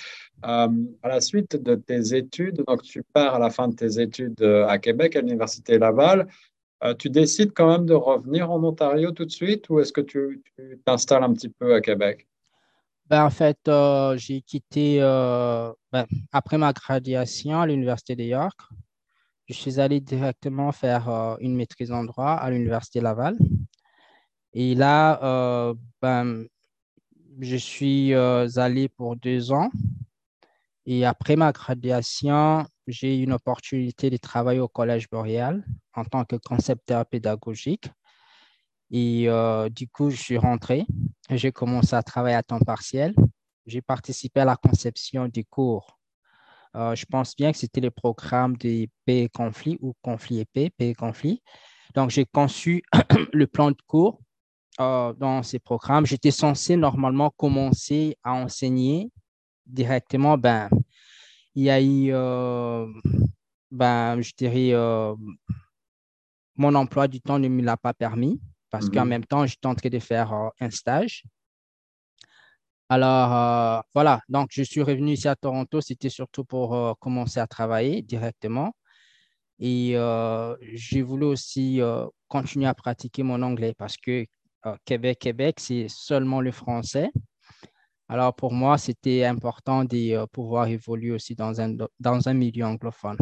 Euh, 0.45 0.67
à 1.01 1.08
la 1.08 1.21
suite 1.21 1.56
de 1.56 1.75
tes 1.75 2.15
études, 2.15 2.63
donc 2.67 2.82
tu 2.84 3.01
pars 3.13 3.36
à 3.36 3.39
la 3.39 3.49
fin 3.49 3.69
de 3.69 3.75
tes 3.75 4.01
études 4.01 4.41
euh, 4.41 4.67
à 4.67 4.77
Québec, 4.77 5.15
à 5.15 5.21
l'Université 5.21 5.77
Laval, 5.77 6.27
euh, 6.84 6.93
tu 6.93 7.10
décides 7.10 7.53
quand 7.53 7.71
même 7.71 7.86
de 7.86 7.93
revenir 7.93 8.51
en 8.51 8.62
Ontario 8.62 9.12
tout 9.12 9.23
de 9.23 9.32
suite 9.32 9.69
ou 9.69 9.79
est-ce 9.79 9.93
que 9.93 10.01
tu 10.01 10.41
t'installes 10.86 11.23
un 11.23 11.32
petit 11.32 11.47
peu 11.47 11.73
à 11.73 11.82
Québec? 11.82 12.27
Ben, 13.06 13.25
en 13.25 13.29
fait, 13.29 13.60
j'ai 14.17 14.41
quitté 14.41 14.99
ben, 14.99 16.06
après 16.32 16.58
ma 16.58 16.73
graduation 16.73 17.62
à 17.62 17.67
l'Université 17.67 18.15
de 18.15 18.23
York. 18.23 18.60
Je 19.47 19.53
suis 19.53 19.79
allé 19.79 19.99
directement 19.99 20.71
faire 20.71 21.38
une 21.39 21.56
maîtrise 21.56 21.91
en 21.91 22.06
droit 22.06 22.32
à 22.32 22.49
l'Université 22.49 23.01
Laval. 23.01 23.38
Et 24.53 24.73
là, 24.73 25.73
ben, 26.01 26.45
je 27.39 27.58
suis 27.58 28.13
allé 28.13 28.88
pour 28.88 29.15
deux 29.17 29.51
ans 29.51 29.69
et 30.86 31.06
après 31.06 31.36
ma 31.36 31.52
graduation, 31.52 32.65
j'ai 32.88 33.17
eu 33.19 33.24
une 33.24 33.34
opportunité 33.34 34.10
de 34.10 34.17
travailler 34.17 34.60
au 34.60 34.67
Collège 34.67 35.10
Boréal 35.10 35.65
en 35.93 36.04
tant 36.04 36.26
que 36.26 36.36
concepteur 36.36 37.06
pédagogique. 37.06 37.89
Et 38.91 39.30
euh, 39.30 39.69
du 39.69 39.88
coup, 39.88 40.10
je 40.10 40.17
suis 40.17 40.38
rentré. 40.38 40.86
J'ai 41.30 41.52
commencé 41.52 41.96
à 41.96 42.04
travailler 42.04 42.36
à 42.36 42.43
temps 42.43 42.60
partiel. 42.60 43.15
J'ai 43.65 43.82
participé 43.82 44.41
à 44.41 44.46
la 44.46 44.58
conception 44.58 45.28
des 45.28 45.46
cours. 45.46 45.98
Euh, 46.76 46.96
je 46.96 47.06
pense 47.06 47.36
bien 47.36 47.52
que 47.52 47.58
c'était 47.58 47.82
le 47.82 47.91
programme 47.91 48.58
des 48.58 48.89
paix 49.06 49.24
et 49.24 49.30
conflits 49.30 49.78
ou 49.80 49.93
conflit 50.02 50.39
et 50.39 50.46
paix, 50.46 50.69
paix 50.69 50.89
et 50.89 50.96
conflit. 50.96 51.41
Donc, 51.96 52.10
j'ai 52.10 52.26
conçu 52.26 52.84
le 53.32 53.48
plan 53.48 53.72
de 53.72 53.78
cours 53.88 54.19
euh, 54.82 55.13
dans 55.13 55.43
ces 55.43 55.60
programmes. 55.60 56.06
J'étais 56.06 56.32
censé 56.32 56.76
normalement 56.76 57.30
commencer 57.30 58.17
à 58.24 58.34
enseigner 58.34 59.12
directement, 59.65 60.38
ben, 60.38 60.69
il 61.56 61.63
y 61.63 61.69
a 61.69 61.82
eu, 61.82 62.10
euh, 62.12 62.88
ben, 63.71 64.21
je 64.21 64.32
dirais, 64.36 64.73
euh, 64.73 65.15
mon 66.56 66.76
emploi 66.76 67.08
du 67.08 67.21
temps 67.21 67.39
ne 67.39 67.47
me 67.47 67.62
l'a 67.62 67.78
pas 67.78 67.93
permis 67.93 68.41
parce 68.69 68.89
qu'en 68.89 69.04
mhm. 69.04 69.10
même 69.10 69.26
temps, 69.26 69.45
j'étais 69.45 69.67
en 69.67 69.76
train 69.76 69.89
de 69.89 69.99
faire 69.99 70.34
euh, 70.34 70.49
un 70.60 70.69
stage. 70.69 71.23
Alors, 72.89 73.84
voilà, 73.95 74.21
donc 74.30 74.49
je 74.52 74.62
suis 74.62 74.84
revenu 74.84 75.13
ici 75.13 75.28
à 75.28 75.36
Toronto, 75.36 75.82
c'était 75.82 76.10
surtout 76.10 76.43
pour 76.43 76.95
commencer 76.99 77.39
à 77.39 77.47
travailler 77.47 78.04
directement. 78.04 78.76
Et 79.58 79.95
j'ai 80.73 81.02
voulu 81.02 81.26
aussi 81.26 81.80
continuer 82.28 82.67
à 82.67 82.76
pratiquer 82.76 83.23
mon 83.23 83.41
anglais 83.41 83.73
parce 83.76 83.97
que 83.97 84.28
Québec, 84.86 85.17
Québec, 85.17 85.56
c'est 85.60 85.88
seulement 85.88 86.39
le 86.39 86.52
français. 86.52 87.10
Alors 88.13 88.36
pour 88.36 88.54
moi, 88.54 88.78
c'était 88.78 89.26
important 89.26 89.86
de 89.86 90.13
euh, 90.13 90.28
pouvoir 90.28 90.67
évoluer 90.67 91.10
aussi 91.10 91.34
dans 91.34 91.60
un, 91.60 91.76
dans 91.99 92.30
un 92.30 92.34
milieu 92.36 92.63
anglophone. 92.63 93.17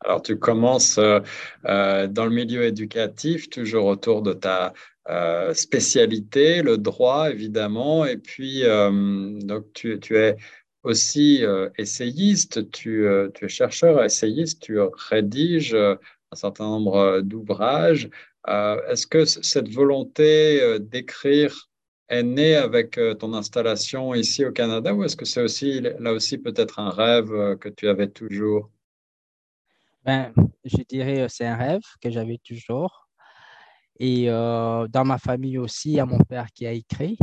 Alors 0.00 0.20
tu 0.20 0.36
commences 0.36 0.98
euh, 0.98 1.20
euh, 1.66 2.08
dans 2.08 2.24
le 2.24 2.32
milieu 2.32 2.64
éducatif, 2.64 3.48
toujours 3.50 3.84
autour 3.84 4.22
de 4.22 4.32
ta 4.32 4.72
spécialité, 5.52 6.62
le 6.62 6.76
droit 6.76 7.30
évidemment, 7.30 8.04
et 8.04 8.16
puis 8.16 8.62
donc 8.62 9.64
tu, 9.74 9.98
tu, 9.98 10.16
es 10.16 10.36
aussi 10.84 11.42
essayiste, 11.76 12.70
tu, 12.70 13.04
tu, 13.34 13.44
es 13.44 13.48
chercheur, 13.48 14.04
essayiste, 14.04 14.62
tu 14.62 14.78
rédiges 15.10 15.74
un 15.74 16.36
certain 16.36 16.66
nombre 16.66 17.20
d'ouvrages. 17.20 18.08
Est-ce 18.46 19.08
que 19.08 19.24
cette 19.24 19.70
volonté 19.70 20.78
d'écrire 20.78 21.68
est 22.12 22.22
né 22.22 22.56
avec 22.56 22.98
euh, 22.98 23.14
ton 23.14 23.32
installation 23.32 24.14
ici 24.14 24.44
au 24.44 24.52
Canada 24.52 24.94
ou 24.94 25.02
est-ce 25.02 25.16
que 25.16 25.24
c'est 25.24 25.42
aussi 25.42 25.80
là 25.80 26.12
aussi 26.12 26.36
peut-être 26.36 26.78
un 26.78 26.90
rêve 26.90 27.32
euh, 27.32 27.56
que 27.56 27.70
tu 27.70 27.88
avais 27.88 28.08
toujours? 28.08 28.70
Ben, 30.04 30.32
je 30.64 30.82
dirais 30.88 31.20
euh, 31.22 31.28
c'est 31.28 31.46
un 31.46 31.56
rêve 31.56 31.80
que 32.02 32.10
j'avais 32.10 32.38
toujours. 32.38 33.08
Et 33.98 34.26
dans 34.26 35.04
ma 35.04 35.16
famille 35.18 35.58
aussi, 35.58 35.90
il 35.90 35.94
y 35.94 36.00
a 36.00 36.06
mon 36.06 36.18
père 36.18 36.48
qui 36.52 36.66
a 36.66 36.72
écrit. 36.72 37.16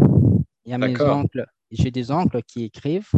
Il 0.64 0.72
y 0.72 0.74
a 0.74 0.78
mes 0.78 1.02
oncles, 1.02 1.46
j'ai 1.72 1.92
des 1.92 2.10
oncles 2.10 2.42
qui 2.44 2.64
écrivent. 2.64 3.12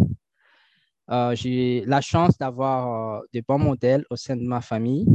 j'ai 1.34 1.84
la 1.86 2.02
chance 2.02 2.40
d'avoir 2.40 3.22
des 3.32 3.44
bons 3.44 3.60
modèles 3.60 4.04
au 4.10 4.16
sein 4.16 4.36
de 4.36 4.42
ma 4.42 4.62
famille. 4.62 5.06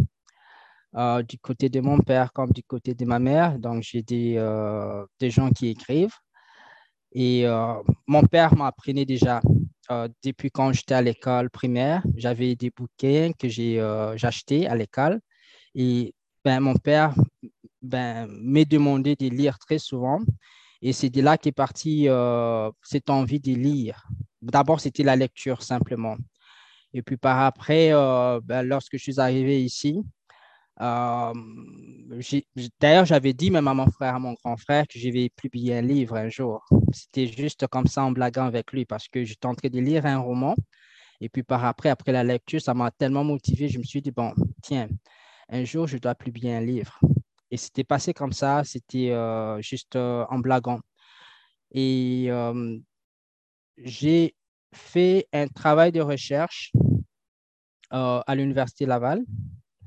du 1.26 1.38
côté 1.38 1.68
de 1.68 1.80
mon 1.80 1.98
père 1.98 2.32
comme 2.32 2.52
du 2.52 2.62
côté 2.62 2.94
de 2.94 3.04
ma 3.04 3.18
mère. 3.18 3.58
Donc, 3.58 3.82
j'ai 3.82 4.02
des, 4.02 4.34
des 5.18 5.30
gens 5.30 5.50
qui 5.50 5.66
écrivent. 5.68 6.14
Et 7.18 7.46
euh, 7.46 7.82
mon 8.06 8.22
père 8.24 8.54
m'apprenait 8.54 9.06
déjà 9.06 9.40
euh, 9.90 10.06
depuis 10.22 10.50
quand 10.50 10.70
j'étais 10.74 10.92
à 10.92 11.00
l'école 11.00 11.48
primaire. 11.48 12.04
J'avais 12.14 12.54
des 12.54 12.70
bouquins 12.70 13.32
que 13.32 13.48
j'ai 13.48 13.80
euh, 13.80 14.14
achetés 14.22 14.68
à 14.68 14.76
l'école. 14.76 15.20
Et 15.74 16.14
ben, 16.44 16.60
mon 16.60 16.74
père 16.74 17.14
ben, 17.80 18.26
m'a 18.28 18.66
demandé 18.66 19.16
de 19.16 19.28
lire 19.28 19.58
très 19.58 19.78
souvent. 19.78 20.20
Et 20.82 20.92
c'est 20.92 21.08
de 21.08 21.22
là 21.22 21.38
qu'est 21.38 21.52
partie 21.52 22.06
cette 22.82 23.08
envie 23.08 23.40
de 23.40 23.54
lire. 23.54 24.06
D'abord, 24.42 24.80
c'était 24.80 25.02
la 25.02 25.16
lecture 25.16 25.62
simplement. 25.62 26.18
Et 26.92 27.00
puis 27.00 27.16
par 27.16 27.40
après, 27.40 27.92
ben, 28.44 28.62
lorsque 28.62 28.98
je 28.98 29.02
suis 29.02 29.20
arrivé 29.20 29.64
ici, 29.64 30.02
d'ailleurs, 32.80 33.04
j'avais 33.06 33.32
dit 33.32 33.50
même 33.50 33.68
à 33.68 33.74
mon 33.74 33.90
frère, 33.90 34.14
à 34.14 34.18
mon 34.18 34.34
grand 34.34 34.56
frère, 34.56 34.86
que 34.86 34.98
je 34.98 35.08
vais 35.08 35.30
publier 35.30 35.76
un 35.76 35.82
livre 35.82 36.16
un 36.16 36.28
jour. 36.28 36.64
C'était 36.92 37.26
juste 37.26 37.66
comme 37.68 37.86
ça 37.86 38.04
en 38.04 38.12
blaguant 38.12 38.44
avec 38.46 38.72
lui 38.72 38.84
parce 38.84 39.08
que 39.08 39.24
j'étais 39.24 39.46
en 39.46 39.54
train 39.54 39.68
de 39.68 39.80
lire 39.80 40.04
un 40.06 40.18
roman. 40.18 40.54
Et 41.20 41.28
puis 41.30 41.42
par 41.42 41.64
après, 41.64 41.88
après 41.88 42.12
la 42.12 42.24
lecture, 42.24 42.60
ça 42.60 42.74
m'a 42.74 42.90
tellement 42.90 43.24
motivé, 43.24 43.68
je 43.68 43.78
me 43.78 43.84
suis 43.84 44.02
dit, 44.02 44.10
bon, 44.10 44.34
tiens, 44.62 44.88
un 45.48 45.64
jour, 45.64 45.86
je 45.86 45.96
dois 45.96 46.14
publier 46.14 46.54
un 46.54 46.60
livre. 46.60 46.98
Et 47.50 47.56
c'était 47.56 47.84
passé 47.84 48.12
comme 48.12 48.32
ça, 48.32 48.62
c'était 48.64 49.12
euh, 49.12 49.60
juste 49.62 49.96
euh, 49.96 50.26
en 50.28 50.38
blaguant. 50.38 50.80
Et 51.72 52.30
j'ai 53.78 54.34
fait 54.72 55.26
un 55.32 55.48
travail 55.48 55.92
de 55.92 56.00
recherche 56.00 56.72
à 57.90 58.34
l'Université 58.34 58.84
Laval. 58.86 59.22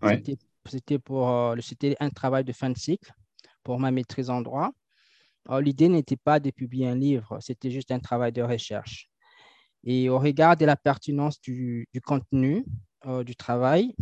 C'était 0.02 0.38
c'était 0.70 1.00
pour 1.00 1.30
euh, 1.30 1.56
c'était 1.62 1.96
un 2.00 2.10
travail 2.10 2.44
de 2.44 2.54
fin 2.54 2.70
de 2.70 2.78
cycle 2.78 3.12
pour 3.64 3.80
ma 3.80 3.92
maîtrise 3.92 4.30
en 4.30 4.42
droit. 4.42 4.72
L'idée 5.62 5.90
n'était 5.90 6.18
pas 6.18 6.40
de 6.40 6.52
publier 6.52 6.88
un 6.88 6.96
livre, 6.96 7.40
c'était 7.42 7.72
juste 7.72 7.92
un 7.92 8.00
travail 8.00 8.32
de 8.32 8.44
recherche. 8.44 9.10
Et 9.84 10.10
au 10.10 10.20
regard 10.20 10.58
de 10.58 10.66
la 10.66 10.76
pertinence 10.76 11.40
du, 11.42 11.88
contenu 12.04 12.66
euh, 13.06 13.24
du 13.24 13.36
travail 13.36 13.96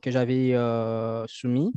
que 0.00 0.10
j'avais 0.10 0.54
euh, 0.54 1.26
soumis, 1.26 1.72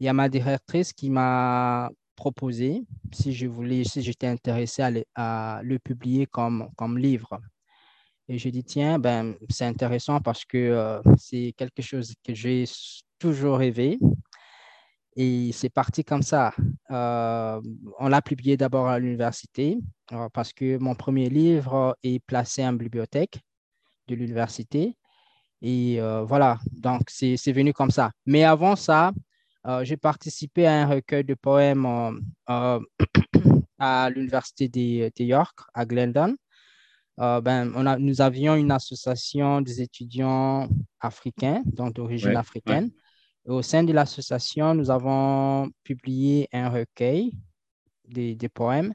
il 0.00 0.06
y 0.06 0.08
a 0.08 0.12
ma 0.12 0.28
directrice 0.28 0.92
qui 0.92 1.08
m'a 1.10 1.90
proposé 2.14 2.82
si 3.12 3.32
je 3.32 3.46
voulais, 3.46 3.84
si 3.84 4.02
j'étais 4.02 4.26
intéressé 4.26 5.04
à 5.14 5.60
le, 5.62 5.78
publier 5.78 6.26
comme, 6.26 6.68
comme 6.76 6.98
livre. 6.98 7.40
Et 8.28 8.38
j'ai 8.38 8.50
dit, 8.50 8.64
tiens, 8.64 8.98
ben, 8.98 9.34
c'est 9.50 9.66
intéressant 9.66 10.20
parce 10.20 10.44
que 10.44 11.00
c'est 11.18 11.52
quelque 11.56 11.82
chose 11.82 12.14
que 12.24 12.34
j'ai 12.34 12.64
toujours 13.18 13.58
rêvé. 13.58 13.98
Et 15.16 15.52
c'est 15.52 15.70
parti 15.70 16.04
comme 16.04 16.22
ça. 16.22 16.52
Euh, 16.90 17.60
on 17.98 18.08
l'a 18.08 18.22
publié 18.22 18.56
d'abord 18.56 18.88
à 18.88 18.98
l'université 18.98 19.78
euh, 20.12 20.28
parce 20.32 20.52
que 20.52 20.76
mon 20.78 20.94
premier 20.94 21.28
livre 21.28 21.96
est 22.02 22.18
placé 22.24 22.66
en 22.66 22.72
bibliothèque 22.72 23.40
de 24.08 24.14
l'université. 24.16 24.96
Et 25.62 25.98
voilà, 26.26 26.58
donc 26.72 27.02
c'est 27.08 27.52
venu 27.52 27.72
comme 27.72 27.90
ça. 27.90 28.10
Mais 28.26 28.44
avant 28.44 28.76
ça, 28.76 29.12
j'ai 29.82 29.96
participé 29.96 30.66
à 30.66 30.82
un 30.82 30.86
recueil 30.86 31.24
de 31.24 31.32
poèmes 31.32 31.86
à 33.78 34.10
l'Université 34.10 34.68
de, 34.68 35.22
York, 35.22 35.58
à 35.72 35.86
Glendon. 35.86 36.36
Ben, 37.18 37.72
on 37.74 37.86
a, 37.86 37.96
nous 37.98 38.20
avions 38.20 38.54
une 38.56 38.70
association 38.70 39.60
des 39.60 39.80
étudiants 39.80 40.68
africains, 41.00 41.62
donc 41.64 41.94
d'origine 41.94 42.36
africaine. 42.36 42.90
au 43.46 43.62
sein 43.62 43.84
de 43.84 43.92
l'association, 43.92 44.74
nous 44.74 44.90
avons 44.90 45.70
publié 45.84 46.48
un 46.52 46.68
recueil 46.68 47.32
des, 48.08 48.34
des 48.34 48.48
poèmes 48.48 48.92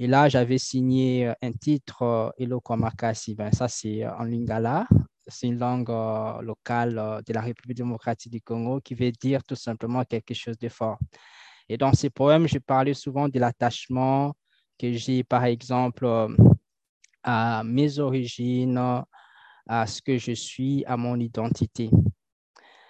et 0.00 0.06
là, 0.06 0.28
j'avais 0.28 0.58
signé 0.58 1.26
euh, 1.26 1.34
un 1.42 1.52
titre, 1.52 2.32
Elo 2.38 2.60
Kwamakasi. 2.60 3.34
Ben, 3.34 3.50
ça, 3.50 3.66
c'est 3.66 4.04
euh, 4.04 4.14
en 4.16 4.24
lingala. 4.24 4.86
C'est 5.26 5.48
une 5.48 5.58
langue 5.58 5.90
euh, 5.90 6.40
locale 6.40 7.20
de 7.26 7.32
la 7.32 7.40
République 7.40 7.76
démocratique 7.76 8.32
du 8.32 8.40
Congo 8.40 8.80
qui 8.80 8.94
veut 8.94 9.10
dire 9.10 9.42
tout 9.42 9.56
simplement 9.56 10.04
quelque 10.04 10.34
chose 10.34 10.56
de 10.56 10.68
fort. 10.68 10.98
Et 11.68 11.76
dans 11.76 11.92
ces 11.92 12.10
poèmes, 12.10 12.46
je 12.46 12.58
parlais 12.58 12.94
souvent 12.94 13.28
de 13.28 13.38
l'attachement 13.40 14.34
que 14.78 14.92
j'ai, 14.92 15.24
par 15.24 15.44
exemple, 15.44 16.06
à 17.22 17.62
mes 17.64 17.98
origines, 17.98 18.80
à 19.68 19.86
ce 19.86 20.02
que 20.02 20.18
je 20.18 20.32
suis, 20.32 20.84
à 20.86 20.96
mon 20.96 21.18
identité. 21.18 21.90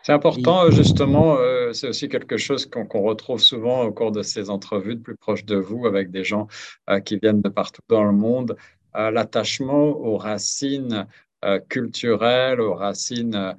C'est 0.09 0.15
important, 0.15 0.71
justement, 0.71 1.37
euh, 1.37 1.75
c'est 1.75 1.89
aussi 1.89 2.09
quelque 2.09 2.39
chose 2.39 2.65
qu'on 2.65 3.03
retrouve 3.03 3.41
souvent 3.41 3.83
au 3.83 3.93
cours 3.93 4.11
de 4.11 4.23
ces 4.23 4.49
entrevues 4.49 4.95
de 4.95 5.03
plus 5.03 5.17
proche 5.17 5.45
de 5.45 5.57
vous 5.57 5.87
avec 5.87 6.11
des 6.11 6.25
gens 6.25 6.47
euh, 6.89 6.99
qui 7.01 7.19
viennent 7.19 7.43
de 7.43 7.51
partout 7.51 7.83
dans 7.89 8.05
le 8.05 8.13
monde, 8.13 8.57
euh, 8.97 9.11
l'attachement 9.11 9.89
aux 9.89 10.17
racines 10.17 11.07
culturelles, 11.69 12.61
aux 12.61 12.75
racines 12.75 13.55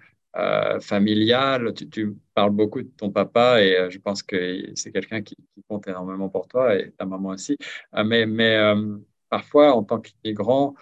familiales. 0.82 1.72
Tu, 1.74 2.16
parles 2.34 2.50
beaucoup 2.50 2.82
de 2.82 2.90
ton 2.98 3.12
papa 3.12 3.62
et 3.62 3.90
je 3.90 4.00
pense 4.00 4.22
que 4.24 4.72
c'est 4.76 4.92
quelqu'un 4.92 5.22
qui, 5.22 5.38
compte 5.68 5.88
énormément 5.88 6.30
pour 6.30 6.48
toi 6.48 6.76
et 6.76 6.92
ta 6.98 7.06
maman 7.06 7.30
aussi. 7.30 7.58
mais 8.06 8.26
mais 8.26 8.58
parfois, 9.30 9.74
en 9.74 9.84
tant 9.84 10.00
qu'immigrant, 10.00 10.76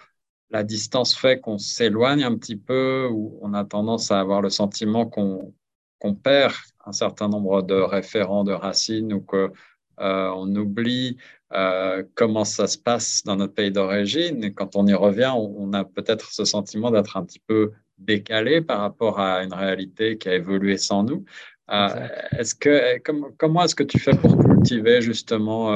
la 0.50 0.62
distance 0.64 1.14
fait 1.14 1.40
qu'on 1.40 1.58
s'éloigne 1.58 2.24
un 2.24 2.36
petit 2.36 2.56
peu 2.56 3.08
ou 3.10 3.38
on 3.42 3.54
a 3.54 3.64
tendance 3.64 4.10
à 4.10 4.20
avoir 4.20 4.42
le 4.42 4.50
sentiment 4.50 5.06
qu'on 5.06 6.14
perd 6.22 6.54
un 6.86 6.92
certain 6.92 7.28
nombre 7.28 7.62
de 7.62 7.74
référents 7.74 8.44
de 8.44 8.52
racines 8.52 9.12
ou 9.12 9.20
qu'on 9.20 9.52
euh, 10.00 10.30
oublie 10.56 11.18
euh, 11.52 12.02
comment 12.14 12.44
ça 12.44 12.66
se 12.66 12.78
passe 12.78 13.22
dans 13.24 13.36
notre 13.36 13.54
pays 13.54 13.70
d'origine. 13.70 14.44
Et 14.44 14.52
quand 14.52 14.76
on 14.76 14.86
y 14.86 14.94
revient, 14.94 15.32
on, 15.36 15.72
a 15.72 15.84
peut-être 15.84 16.32
ce 16.32 16.44
sentiment 16.44 16.90
d'être 16.90 17.16
un 17.16 17.24
petit 17.24 17.40
peu 17.40 17.72
décalé 17.98 18.60
par 18.62 18.80
rapport 18.80 19.18
à 19.18 19.42
une 19.42 19.52
réalité 19.52 20.18
qui 20.18 20.28
a 20.28 20.34
évolué 20.34 20.76
sans 20.78 21.02
nous. 21.02 21.24
Euh, 21.70 22.08
est-ce 22.32 22.54
que, 22.54 22.98
comment 23.36 23.64
est-ce 23.64 23.74
que 23.74 23.82
tu 23.82 23.98
fais 23.98 24.16
pour 24.16 24.38
cultiver 24.38 25.02
justement 25.02 25.70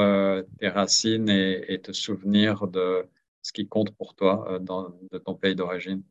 tes 0.59 0.69
racines 0.69 1.29
et, 1.29 1.71
et, 1.71 1.79
te 1.79 1.91
souvenir 1.91 2.67
de, 2.67 3.07
ce 3.43 3.51
qui 3.51 3.67
compte 3.67 3.91
pour 3.91 4.15
toi 4.15 4.47
euh, 4.49 4.59
dans, 4.59 4.89
de 5.11 5.17
ton 5.19 5.35
pays 5.35 5.55
d'origine? 5.55 6.01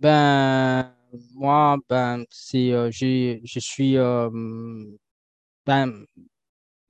Ben, 0.00 0.94
moi, 1.34 1.76
ben, 1.88 2.24
c'est, 2.30 2.72
euh, 2.72 2.90
je 2.90 3.58
suis, 3.58 3.96
euh, 3.98 4.30
ben, 5.66 6.06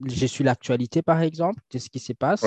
je 0.04 0.26
suis 0.26 0.44
l'actualité, 0.44 1.02
par 1.02 1.22
exemple, 1.22 1.60
de 1.72 1.78
ce 1.78 1.88
qui 1.88 1.98
se 1.98 2.12
passe 2.12 2.44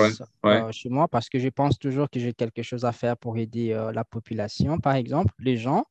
chez 0.70 0.88
moi, 0.88 1.08
parce 1.08 1.28
que 1.28 1.38
je 1.38 1.48
pense 1.48 1.78
toujours 1.78 2.08
que 2.08 2.20
j'ai 2.20 2.32
quelque 2.32 2.62
chose 2.62 2.84
à 2.84 2.92
faire 2.92 3.16
pour 3.16 3.36
aider 3.36 3.70
la 3.92 4.04
population, 4.04 4.78
par 4.78 4.94
exemple, 4.94 5.34
les 5.40 5.56
gens. 5.56 5.84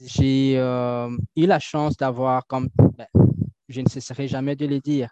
J'ai 0.00 0.54
eu 0.54 1.46
la 1.46 1.58
chance 1.58 1.96
d'avoir, 1.96 2.46
comme 2.46 2.68
ben, 2.96 3.06
je 3.68 3.80
ne 3.80 3.88
cesserai 3.88 4.28
jamais 4.28 4.56
de 4.56 4.66
le 4.66 4.80
dire, 4.80 5.10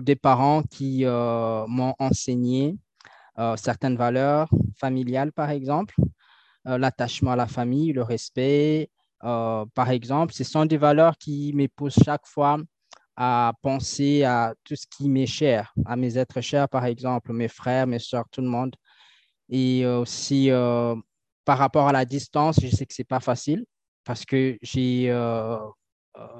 des 0.00 0.16
parents 0.16 0.62
qui 0.62 1.04
m'ont 1.04 1.94
enseigné 1.98 2.76
euh, 3.38 3.56
certaines 3.56 3.96
valeurs 3.96 4.48
familiales, 4.78 5.32
par 5.32 5.50
exemple, 5.50 5.94
euh, 6.68 6.76
l'attachement 6.78 7.32
à 7.32 7.36
la 7.36 7.46
famille, 7.46 7.92
le 7.92 8.02
respect, 8.02 8.90
euh, 9.24 9.64
par 9.74 9.90
exemple. 9.90 10.34
Ce 10.34 10.44
sont 10.44 10.66
des 10.66 10.76
valeurs 10.76 11.16
qui 11.16 11.52
me 11.54 11.66
poussent 11.68 11.98
chaque 12.04 12.26
fois 12.26 12.58
à 13.16 13.52
penser 13.62 14.24
à 14.24 14.54
tout 14.64 14.76
ce 14.76 14.86
qui 14.86 15.08
m'est 15.08 15.26
cher, 15.26 15.72
à 15.86 15.96
mes 15.96 16.18
êtres 16.18 16.40
chers, 16.40 16.68
par 16.68 16.84
exemple, 16.84 17.32
mes 17.32 17.48
frères, 17.48 17.86
mes 17.86 17.98
soeurs, 17.98 18.28
tout 18.30 18.42
le 18.42 18.48
monde. 18.48 18.74
Et 19.48 19.86
aussi, 19.86 20.50
par 21.44 21.58
rapport 21.58 21.88
à 21.88 21.92
la 21.92 22.04
distance, 22.04 22.60
je 22.60 22.68
sais 22.68 22.86
que 22.86 22.94
ce 22.94 23.02
n'est 23.02 23.06
pas 23.06 23.20
facile 23.20 23.64
parce 24.04 24.24
que 24.24 24.58
j'ai, 24.62 25.08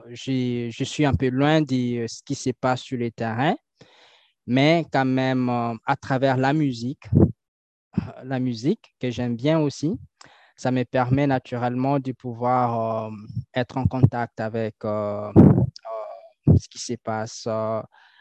je 0.08 0.84
suis 0.84 1.04
un 1.04 1.14
peu 1.14 1.28
loin 1.28 1.60
de 1.62 2.06
ce 2.08 2.22
qui 2.24 2.34
se 2.34 2.50
passe 2.50 2.82
sur 2.82 2.98
le 2.98 3.10
terrain. 3.10 3.54
Mais 4.46 4.84
quand 4.92 5.04
même 5.04 5.48
euh, 5.48 5.74
à 5.86 5.96
travers 5.96 6.36
la 6.36 6.52
musique, 6.52 7.08
euh, 7.14 8.12
la 8.24 8.40
musique 8.40 8.94
que 9.00 9.10
j'aime 9.10 9.36
bien 9.36 9.60
aussi, 9.60 9.98
ça 10.56 10.70
me 10.70 10.84
permet 10.84 11.26
naturellement 11.26 11.98
de 12.00 12.12
pouvoir 12.12 13.06
euh, 13.06 13.10
être 13.54 13.76
en 13.76 13.86
contact 13.86 14.40
avec 14.40 14.76
ce 14.82 15.32
qui 16.68 16.78
se 16.78 16.94
passe, 16.94 17.46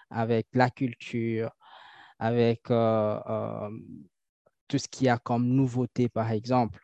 avec 0.09 0.47
la 0.53 0.69
culture, 0.69 1.51
avec 2.19 2.61
tout 4.71 4.77
ce 4.77 4.87
qu'il 4.87 5.07
y 5.07 5.09
a 5.09 5.17
comme 5.17 5.45
nouveauté, 5.47 6.07
par 6.07 6.31
exemple. 6.31 6.79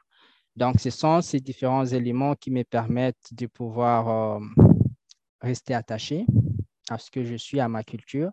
Donc, 0.58 0.82
ce 0.82 0.89
sont 0.89 1.21
ces 1.21 1.39
différents 1.39 1.86
éléments 1.86 2.36
qui 2.36 2.52
me 2.52 2.63
permettent 2.63 3.30
de 3.32 3.47
pouvoir 3.47 4.41
rester 5.41 5.73
attaché 5.73 6.26
à 6.89 6.97
ce 6.97 7.10
que 7.10 7.23
je 7.23 7.36
suis, 7.36 7.62
à 7.62 7.69
ma 7.69 7.84
culture, 7.84 8.32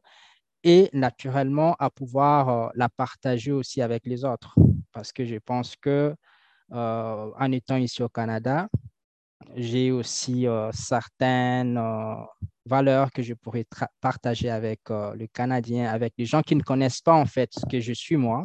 et 0.64 0.88
naturellement 0.92 1.76
à 1.78 1.90
pouvoir 1.90 2.48
euh, 2.48 2.68
la 2.74 2.88
partager 2.88 3.52
aussi 3.52 3.82
avec 3.82 4.06
les 4.06 4.24
autres. 4.24 4.54
Parce 4.92 5.12
que 5.12 5.24
je 5.24 5.36
pense 5.36 5.76
que 5.76 6.14
euh, 6.72 7.30
en 7.38 7.52
étant 7.52 7.76
ici 7.76 8.02
au 8.02 8.08
Canada, 8.08 8.68
j'ai 9.54 9.92
aussi 9.92 10.46
euh, 10.46 10.72
certaines 10.72 11.78
valeurs 12.64 13.12
que 13.12 13.22
je 13.22 13.34
pourrais 13.34 13.66
partager 14.00 14.48
avec 14.48 14.80
le 14.88 15.26
Canadien, 15.26 15.92
avec 15.92 16.14
les 16.16 16.24
gens 16.24 16.40
qui 16.40 16.56
ne 16.56 16.62
connaissent 16.62 17.02
pas 17.02 17.14
en 17.14 17.26
fait 17.26 17.52
ce 17.52 17.66
que 17.66 17.78
je 17.78 17.92
suis 17.92 18.16
moi. 18.16 18.44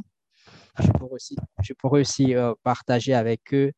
Je 0.81 0.91
pourrais 0.91 1.13
aussi, 1.13 1.35
je 1.61 1.73
pourrais 1.73 2.01
aussi 2.01 2.33
partager 2.63 3.13
avec 3.13 3.53
eux 3.53 3.71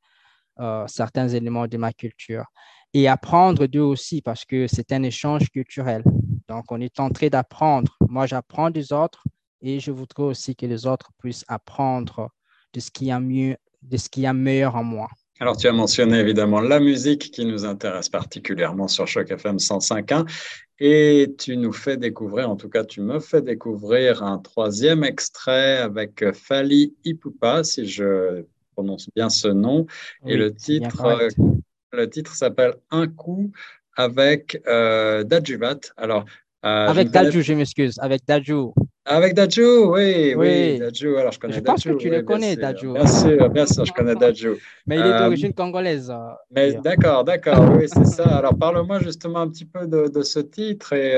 certains 0.88 1.28
éléments 1.28 1.68
de 1.68 1.78
ma 1.78 1.94
culture 1.94 2.46
et 2.94 3.08
apprendre 3.08 3.68
d'eux 3.68 3.80
aussi 3.80 4.22
parce 4.22 4.46
que 4.46 4.68
c'est 4.68 4.92
un 4.92 5.04
échange 5.04 5.50
culturel. 5.50 6.04
Donc, 6.48 6.66
on 6.72 6.82
est 6.82 7.00
en 7.00 7.10
train 7.10 7.28
d'apprendre. 7.28 7.98
Moi, 8.10 8.26
j'apprends 8.26 8.70
des 8.70 8.92
autres 8.92 9.24
et 9.62 9.80
je 9.80 9.92
voudrais 9.92 10.24
aussi 10.24 10.56
que 10.56 10.66
les 10.66 10.86
autres 10.86 11.12
puissent 11.18 11.46
apprendre 11.48 12.30
de 12.74 12.80
ce 12.80 12.92
qui 12.92 13.10
a 13.12 13.20
mieux, 13.20 13.56
de 13.82 13.98
ce 13.98 14.10
qui 14.10 14.26
a 14.26 14.34
meilleur 14.34 14.76
en 14.76 14.84
moi. 14.84 15.08
Alors, 15.40 15.56
tu 15.58 15.68
as 15.68 15.72
mentionné 15.72 16.20
évidemment 16.20 16.60
la 16.60 16.80
musique 16.80 17.32
qui 17.32 17.46
nous 17.46 17.66
intéresse 17.66 18.10
particulièrement 18.10 18.88
sur 18.88 19.08
Choc 19.08 19.32
FM 19.32 19.58
105.1 19.58 20.30
et 20.84 21.36
tu 21.38 21.58
nous 21.58 21.74
fais 21.74 21.96
découvrir, 21.96 22.50
en 22.50 22.56
tout 22.56 22.68
cas, 22.68 22.84
tu 22.84 23.02
me 23.02 23.20
fais 23.20 23.44
découvrir 23.44 24.24
un 24.24 24.40
troisième 24.40 25.04
extrait 25.04 25.78
avec 25.78 26.32
Fali 26.34 26.96
Ipupa, 27.06 27.64
si 27.64 27.86
je 27.86 28.46
prononce 28.74 29.08
bien 29.16 29.30
ce 29.30 29.48
nom. 29.48 29.86
et 30.26 30.36
le 30.36 30.52
titre, 30.56 31.30
le 31.94 32.10
titre 32.10 32.34
s'appelle 32.34 32.74
Un 32.90 33.08
coup 33.08 33.52
avec 33.96 34.60
euh, 34.66 35.24
Dajuvat. 35.24 35.82
Alors, 35.98 36.26
euh, 36.66 36.88
avec 36.88 37.12
Daju, 37.12 37.44
je 37.44 37.54
m'excuse, 37.54 38.00
avec 38.00 38.26
Daju. 38.28 38.74
Avec 39.04 39.34
Daju, 39.34 39.92
oui, 39.94 40.36
oui, 40.38 40.78
Daju. 40.78 41.18
Alors, 41.18 41.32
je 41.32 41.40
connais 41.40 41.54
Je 41.56 41.60
pense 41.62 41.84
que 41.84 41.94
tu 41.94 42.10
le 42.10 42.22
connais, 42.22 42.56
Daju. 42.56 42.94
Bien 42.94 43.08
sûr, 43.08 43.50
bien 43.50 43.66
sûr, 43.66 43.84
je 43.84 43.94
connais 43.94 44.16
Daju. 44.16 44.58
Mais 44.86 44.98
il 44.98 45.02
est 45.02 45.14
euh, 45.14 45.20
d'origine 45.20 45.54
congolaise. 45.54 46.14
Mais 46.52 46.74
d'accord, 46.74 47.24
d'accord, 47.24 47.72
oui, 47.76 47.88
c'est 47.88 48.06
ça. 48.06 48.38
Alors, 48.38 48.56
parle-moi 48.56 49.00
justement 49.00 49.40
un 49.40 49.50
petit 49.50 49.66
peu 49.66 49.88
de, 49.88 50.08
de 50.08 50.22
ce 50.22 50.40
titre. 50.40 50.94
Et 50.94 51.18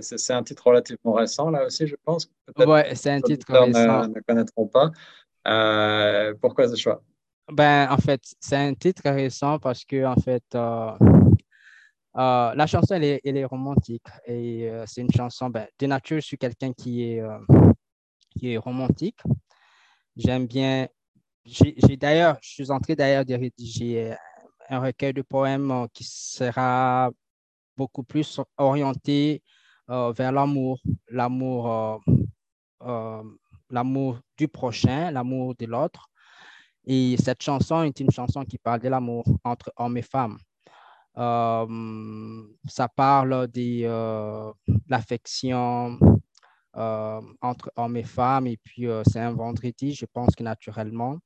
c'est 0.00 0.32
un 0.32 0.42
titre 0.42 0.66
relativement 0.66 1.12
récent, 1.12 1.50
là 1.50 1.66
aussi, 1.66 1.86
je 1.86 1.96
pense. 2.02 2.30
Oui, 2.58 2.80
c'est 2.94 3.10
un 3.10 3.20
titre 3.20 3.46
récent. 3.52 4.08
Ne, 4.08 4.14
ne 4.14 4.20
connaîtront 4.26 4.66
pas. 4.68 4.90
pourquoi 6.40 6.68
ce 6.68 6.76
choix? 6.76 7.02
Ben, 7.52 7.88
en 7.90 7.98
fait, 7.98 8.22
c'est 8.40 8.56
un 8.56 8.72
titre 8.72 9.02
récent 9.04 9.58
parce 9.58 9.84
que, 9.84 10.06
en 10.06 10.16
fait, 10.16 10.44
euh, 12.16 12.20
euh, 12.20 12.54
la 12.54 12.66
chanson, 12.66 12.94
elle 12.94 13.04
est, 13.04 13.44
romantique 13.44 14.06
et 14.26 14.68
euh, 14.68 14.84
c'est 14.86 15.00
une 15.00 15.10
chanson, 15.10 15.50
ben, 15.50 15.66
de 15.78 15.86
nature, 15.86 16.16
je 16.16 16.26
suis 16.26 16.38
quelqu'un 16.38 16.72
qui 16.72 17.02
est, 17.04 17.22
qui 18.30 18.52
est 18.52 18.58
romantique. 18.58 19.20
J'aime 20.16 20.46
bien, 20.46 20.88
j'ai 21.44 21.96
d'ailleurs, 21.96 22.38
je 22.42 22.50
suis 22.50 22.70
en 22.70 22.80
train 22.80 22.94
d'ailleurs 22.94 23.24
de 23.24 23.34
rédiger 23.34 24.14
un 24.68 24.80
recueil 24.80 25.14
de 25.14 25.22
poèmes 25.22 25.86
qui 25.92 26.04
sera 26.04 27.10
beaucoup 27.76 28.02
plus 28.02 28.40
orienté 28.58 29.42
vers 29.88 30.32
l'amour, 30.32 30.80
l'amour, 31.08 32.02
l'amour 33.70 34.20
du 34.36 34.48
prochain, 34.48 35.10
l'amour 35.10 35.54
de 35.58 35.66
l'autre 35.66 36.10
Et 36.84 37.16
cette 37.16 37.42
chanson 37.42 37.82
est 37.84 38.00
une 38.00 38.10
chanson 38.10 38.44
qui 38.44 38.58
parle 38.58 38.80
de 38.80 38.88
l'amour 38.88 39.24
entre 39.44 39.72
hommes 39.76 39.96
et 39.96 40.02
femmes. 40.02 40.38
Euh, 41.18 42.42
ça 42.66 42.88
parle 42.88 43.46
de 43.48 43.82
euh, 43.84 44.50
l'affection 44.88 45.98
euh, 46.76 47.20
entre 47.40 47.70
hommes 47.76 47.96
et 47.96 48.04
femmes. 48.04 48.46
Et 48.46 48.56
puis, 48.56 48.86
c'est 49.04 49.20
un 49.20 49.32
vendredi, 49.32 49.94
je 49.94 50.06
pense 50.06 50.34
que 50.34 50.42
naturellement, 50.42 51.18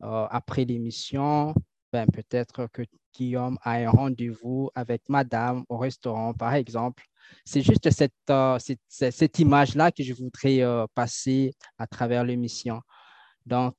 après 0.00 0.64
l'émission, 0.64 1.54
ben, 1.92 2.06
peut-être 2.06 2.66
que 2.72 2.82
Guillaume 3.14 3.58
a 3.62 3.72
un 3.72 3.90
rendez-vous 3.90 4.70
avec 4.74 5.02
madame 5.08 5.64
au 5.68 5.78
restaurant, 5.78 6.34
par 6.34 6.54
exemple. 6.54 7.04
C'est 7.44 7.62
juste 7.62 7.88
cette, 7.90 8.12
cette 8.88 9.38
image-là 9.38 9.92
que 9.92 10.02
je 10.02 10.12
voudrais 10.12 10.60
passer 10.94 11.54
à 11.78 11.86
travers 11.86 12.24
l'émission. 12.24 12.80
Donc, 13.46 13.74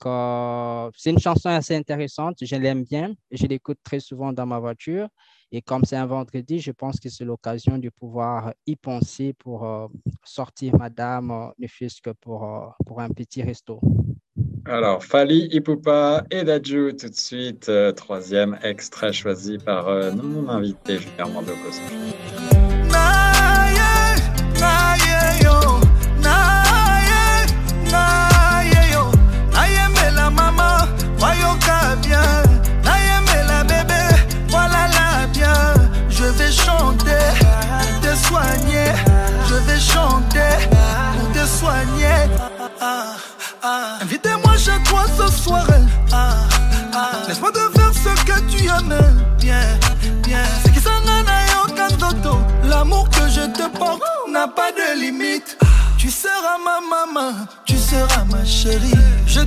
c'est 0.97 1.09
une 1.11 1.19
chanson 1.19 1.49
assez 1.49 1.75
intéressante. 1.75 2.37
Je 2.41 2.55
l'aime 2.55 2.83
bien. 2.83 3.13
Je 3.31 3.45
l'écoute 3.45 3.79
très 3.83 3.99
souvent 3.99 4.31
dans 4.31 4.45
ma 4.45 4.59
voiture. 4.59 5.09
Et 5.55 5.61
comme 5.61 5.85
c'est 5.85 5.95
un 5.95 6.07
vendredi, 6.07 6.59
je 6.59 6.71
pense 6.71 6.99
que 6.99 7.09
c'est 7.09 7.23
l'occasion 7.23 7.77
de 7.77 7.89
pouvoir 7.89 8.53
y 8.65 8.75
penser 8.75 9.33
pour 9.33 9.63
euh, 9.65 9.85
sortir 10.23 10.75
madame, 10.75 11.29
euh, 11.29 11.45
ne 11.59 11.67
fût-ce 11.67 12.01
que 12.01 12.09
pour, 12.09 12.43
euh, 12.43 12.65
pour 12.87 12.99
un 12.99 13.09
petit 13.09 13.43
resto. 13.43 13.79
Alors, 14.65 15.03
Fali, 15.03 15.49
Ipupa 15.51 16.23
et 16.31 16.43
Dadju, 16.43 16.95
tout 16.95 17.09
de 17.09 17.15
suite, 17.15 17.69
troisième 17.95 18.57
extrait 18.63 19.13
choisi 19.13 19.59
par 19.59 19.85
mon 20.15 20.49
invité, 20.49 20.97
Julien 20.97 21.27
Mandokos. 21.27 22.52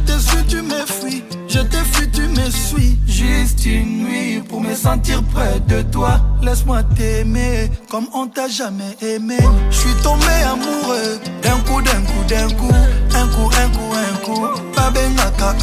Je 0.06 0.12
te 0.12 0.18
suis, 0.20 0.44
tu 0.46 0.62
me 0.62 0.86
fuis. 0.86 1.24
Je 1.48 1.58
te 1.58 1.76
fuis, 1.76 2.08
tu 2.10 2.22
me 2.22 2.48
suis. 2.50 2.96
Juste 3.08 3.66
une 3.66 4.04
nuit 4.04 4.40
pour 4.48 4.60
me 4.60 4.72
sentir 4.74 5.22
près 5.34 5.58
de 5.66 5.82
toi. 5.82 6.20
Laisse-moi 6.42 6.82
t'aimer 6.96 7.70
comme 7.90 8.06
on 8.14 8.28
t'a 8.28 8.46
jamais 8.46 8.96
aimé. 9.02 9.38
Je 9.70 9.76
suis 9.76 9.94
tombé 10.02 10.26
amoureux 10.44 11.18
d'un 11.42 11.58
coup, 11.66 11.82
d'un 11.82 12.02
coup, 12.02 12.24
d'un 12.28 12.48
coup. 12.54 12.74
Un 13.14 13.26
coup, 13.28 13.50
un 13.50 13.68
coup, 13.70 13.92
un 13.94 14.16
coup. 14.24 14.72
Pas 14.74 14.92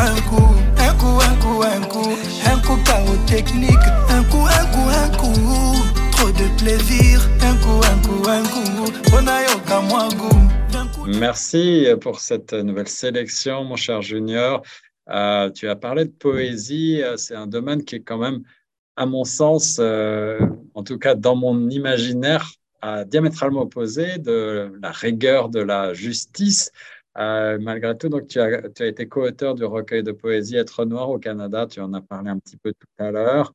un 0.04 0.22
coup. 0.22 0.50
Un 0.78 0.94
coup, 0.96 1.20
un 1.22 1.36
coup, 1.36 1.64
un 1.64 1.82
coup. 1.88 2.10
Un 2.46 2.60
coup, 2.60 2.78
chaos 2.84 3.18
technique. 3.26 3.88
Un 4.10 4.24
coup, 4.24 4.46
un 4.46 4.66
coup, 4.66 4.90
un 4.90 5.18
coup. 5.18 5.84
Trop 6.12 6.32
de 6.32 6.62
plaisir. 6.62 7.22
Un 7.42 7.56
coup, 7.56 7.80
un 7.82 8.08
coup, 8.08 8.30
un 8.30 8.44
coup. 8.44 9.16
Onayoka, 9.18 9.80
moi, 9.88 10.10
goût. 10.18 10.63
Merci 11.08 11.88
pour 12.00 12.22
cette 12.22 12.54
nouvelle 12.54 12.88
sélection, 12.88 13.66
mon 13.66 13.76
cher 13.76 14.02
Junior. 14.02 14.64
Euh, 15.10 15.50
tu 15.50 15.68
as 15.68 15.76
parlé 15.76 16.06
de 16.06 16.12
poésie, 16.12 17.02
euh, 17.04 17.18
c'est 17.18 17.36
un 17.36 17.48
domaine 17.48 17.84
qui 17.84 17.96
est 17.96 18.00
quand 18.02 18.18
même, 18.18 18.44
à 18.96 19.06
mon 19.06 19.26
sens, 19.26 19.80
euh, 19.80 20.40
en 20.76 20.84
tout 20.84 20.98
cas 20.98 21.16
dans 21.16 21.36
mon 21.36 21.70
imaginaire, 21.70 22.50
diamétralement 23.08 23.62
opposé 23.62 24.18
de 24.18 24.74
la 24.82 24.92
rigueur 24.92 25.50
de 25.50 25.62
la 25.62 25.94
justice. 25.94 26.72
malgré 27.16 27.98
tout, 27.98 28.10
donc 28.10 28.28
tu 28.28 28.40
as, 28.40 28.70
tu 28.70 28.84
as 28.84 28.88
été 28.88 29.08
co-auteur 29.08 29.56
du 29.56 29.64
recueil 29.64 30.04
de 30.04 30.12
poésie 30.12 30.58
Être 30.58 30.86
noir 30.86 31.10
au 31.10 31.20
Canada, 31.20 31.66
tu 31.68 31.80
en 31.80 31.94
as 31.94 32.02
parlé 32.02 32.30
un 32.30 32.40
petit 32.40 32.58
peu 32.58 32.74
tout 32.74 33.04
à 33.04 33.12
l'heure. 33.12 33.54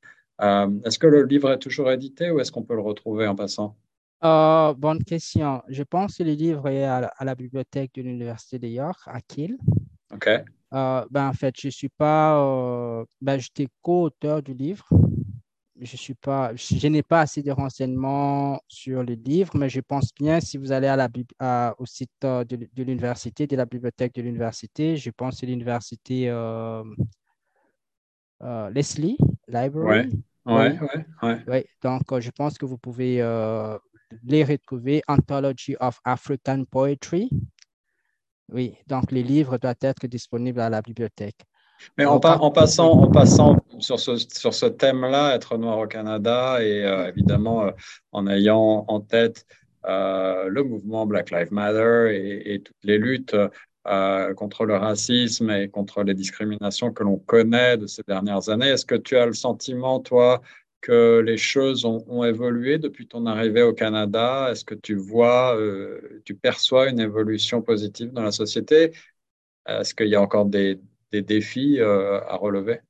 est-ce 0.84 0.98
que 0.98 1.06
le 1.06 1.24
livre 1.24 1.52
est 1.52 1.58
toujours 1.58 1.90
édité 1.90 2.30
ou 2.30 2.40
est-ce 2.40 2.52
qu'on 2.52 2.62
peut 2.62 2.74
le 2.76 2.82
retrouver 2.82 3.26
en 3.26 3.34
passant? 3.36 3.76
Euh, 4.24 4.74
bonne 4.74 5.02
question. 5.04 5.62
Je 5.68 5.82
pense 5.82 6.16
que 6.16 6.22
le 6.24 6.32
livre 6.32 6.68
est 6.68 6.84
à, 6.84 7.10
la 7.20 7.34
bibliothèque 7.34 7.92
de 7.94 8.02
l'Université 8.02 8.58
de 8.58 8.66
York, 8.66 9.00
à 9.06 9.20
Kiel. 9.20 9.56
OK. 10.12 10.28
Euh, 10.74 11.06
ben, 11.10 11.28
en 11.28 11.32
fait, 11.32 11.54
je 11.58 11.68
suis 11.68 11.88
pas. 11.88 12.38
Euh, 12.42 13.04
ben, 13.20 13.38
j'étais 13.38 13.68
co-auteur 13.80 14.42
du 14.42 14.54
livre. 14.54 14.88
Je 15.80 15.96
suis 15.96 16.14
pas. 16.14 16.52
Je, 16.56 16.88
n'ai 16.88 17.04
pas 17.04 17.20
assez 17.20 17.42
de 17.42 17.52
renseignements 17.52 18.60
sur 18.66 19.04
le 19.04 19.14
livre, 19.14 19.56
mais 19.56 19.68
je 19.68 19.80
pense 19.80 20.12
bien 20.12 20.40
si 20.40 20.58
vous 20.58 20.72
allez 20.72 20.88
à 20.88 20.96
la, 20.96 21.74
au 21.78 21.86
site 21.86 22.10
de, 22.20 22.82
l'université, 22.82 23.46
de 23.46 23.54
la 23.54 23.64
bibliothèque 23.64 24.14
de 24.14 24.22
l'université, 24.22 24.96
je 24.96 25.10
pense 25.10 25.34
que 25.34 25.40
c'est 25.40 25.46
l'université 25.46 26.26
Leslie 28.72 29.16
Library. 29.46 30.08
Oui, 30.44 30.54
ouais, 30.54 30.78
ouais, 30.80 31.06
ouais. 31.22 31.44
ouais. 31.46 31.66
Donc, 31.82 32.18
je 32.18 32.30
pense 32.30 32.58
que 32.58 32.66
vous 32.66 32.78
pouvez 32.78 33.22
les 34.24 34.44
retrouver, 34.44 35.02
Anthology 35.08 35.76
of 35.80 36.00
African 36.04 36.64
Poetry. 36.64 37.30
Oui, 38.50 38.76
donc 38.86 39.12
les 39.12 39.22
livres 39.22 39.58
doivent 39.58 39.76
être 39.82 40.06
disponibles 40.06 40.60
à 40.60 40.70
la 40.70 40.80
bibliothèque. 40.80 41.44
Mais 41.96 42.04
en, 42.04 42.16
en, 42.16 42.50
passant, 42.50 42.90
en 42.90 43.10
passant 43.10 43.56
sur 43.78 44.00
ce, 44.00 44.16
sur 44.16 44.52
ce 44.54 44.66
thème-là, 44.66 45.34
être 45.34 45.56
noir 45.58 45.78
au 45.78 45.86
Canada, 45.86 46.62
et 46.62 46.84
euh, 46.84 47.08
évidemment 47.08 47.66
euh, 47.66 47.70
en 48.12 48.26
ayant 48.26 48.84
en 48.88 49.00
tête 49.00 49.46
euh, 49.86 50.48
le 50.48 50.64
mouvement 50.64 51.06
Black 51.06 51.30
Lives 51.30 51.52
Matter 51.52 52.08
et, 52.12 52.54
et 52.54 52.60
toutes 52.60 52.82
les 52.82 52.98
luttes 52.98 53.36
contre 54.36 54.66
le 54.66 54.76
racisme 54.76 55.48
et 55.50 55.68
contre 55.70 56.02
les 56.02 56.12
discriminations 56.12 56.92
que 56.92 57.02
l'on 57.02 57.16
connaît 57.16 57.78
de 57.78 57.86
ces 57.86 58.02
dernières 58.06 58.50
années, 58.50 58.68
est-ce 58.68 58.84
que 58.84 58.96
tu 58.96 59.16
as 59.16 59.24
le 59.24 59.32
sentiment, 59.32 59.98
toi, 60.00 60.42
que 60.80 61.20
les 61.20 61.36
choses 61.36 61.84
ont, 61.84 62.24
évolué 62.24 62.78
depuis 62.78 63.06
ton 63.06 63.26
arrivée 63.26 63.62
au 63.62 63.72
Canada? 63.72 64.48
Est-ce 64.50 64.64
que 64.64 64.74
tu 64.74 64.94
vois, 64.94 65.56
euh, 65.56 66.22
tu 66.24 66.34
perçois 66.34 66.88
une 66.88 67.00
évolution 67.00 67.62
positive 67.62 68.12
dans 68.12 68.22
la 68.22 68.32
société? 68.32 68.92
Est-ce 69.66 69.94
qu'il 69.94 70.08
y 70.08 70.14
a 70.14 70.22
encore 70.22 70.46
des, 70.46 70.80
défis 71.12 71.80
euh, 71.80 72.20
à 72.26 72.36
relever? 72.36 72.80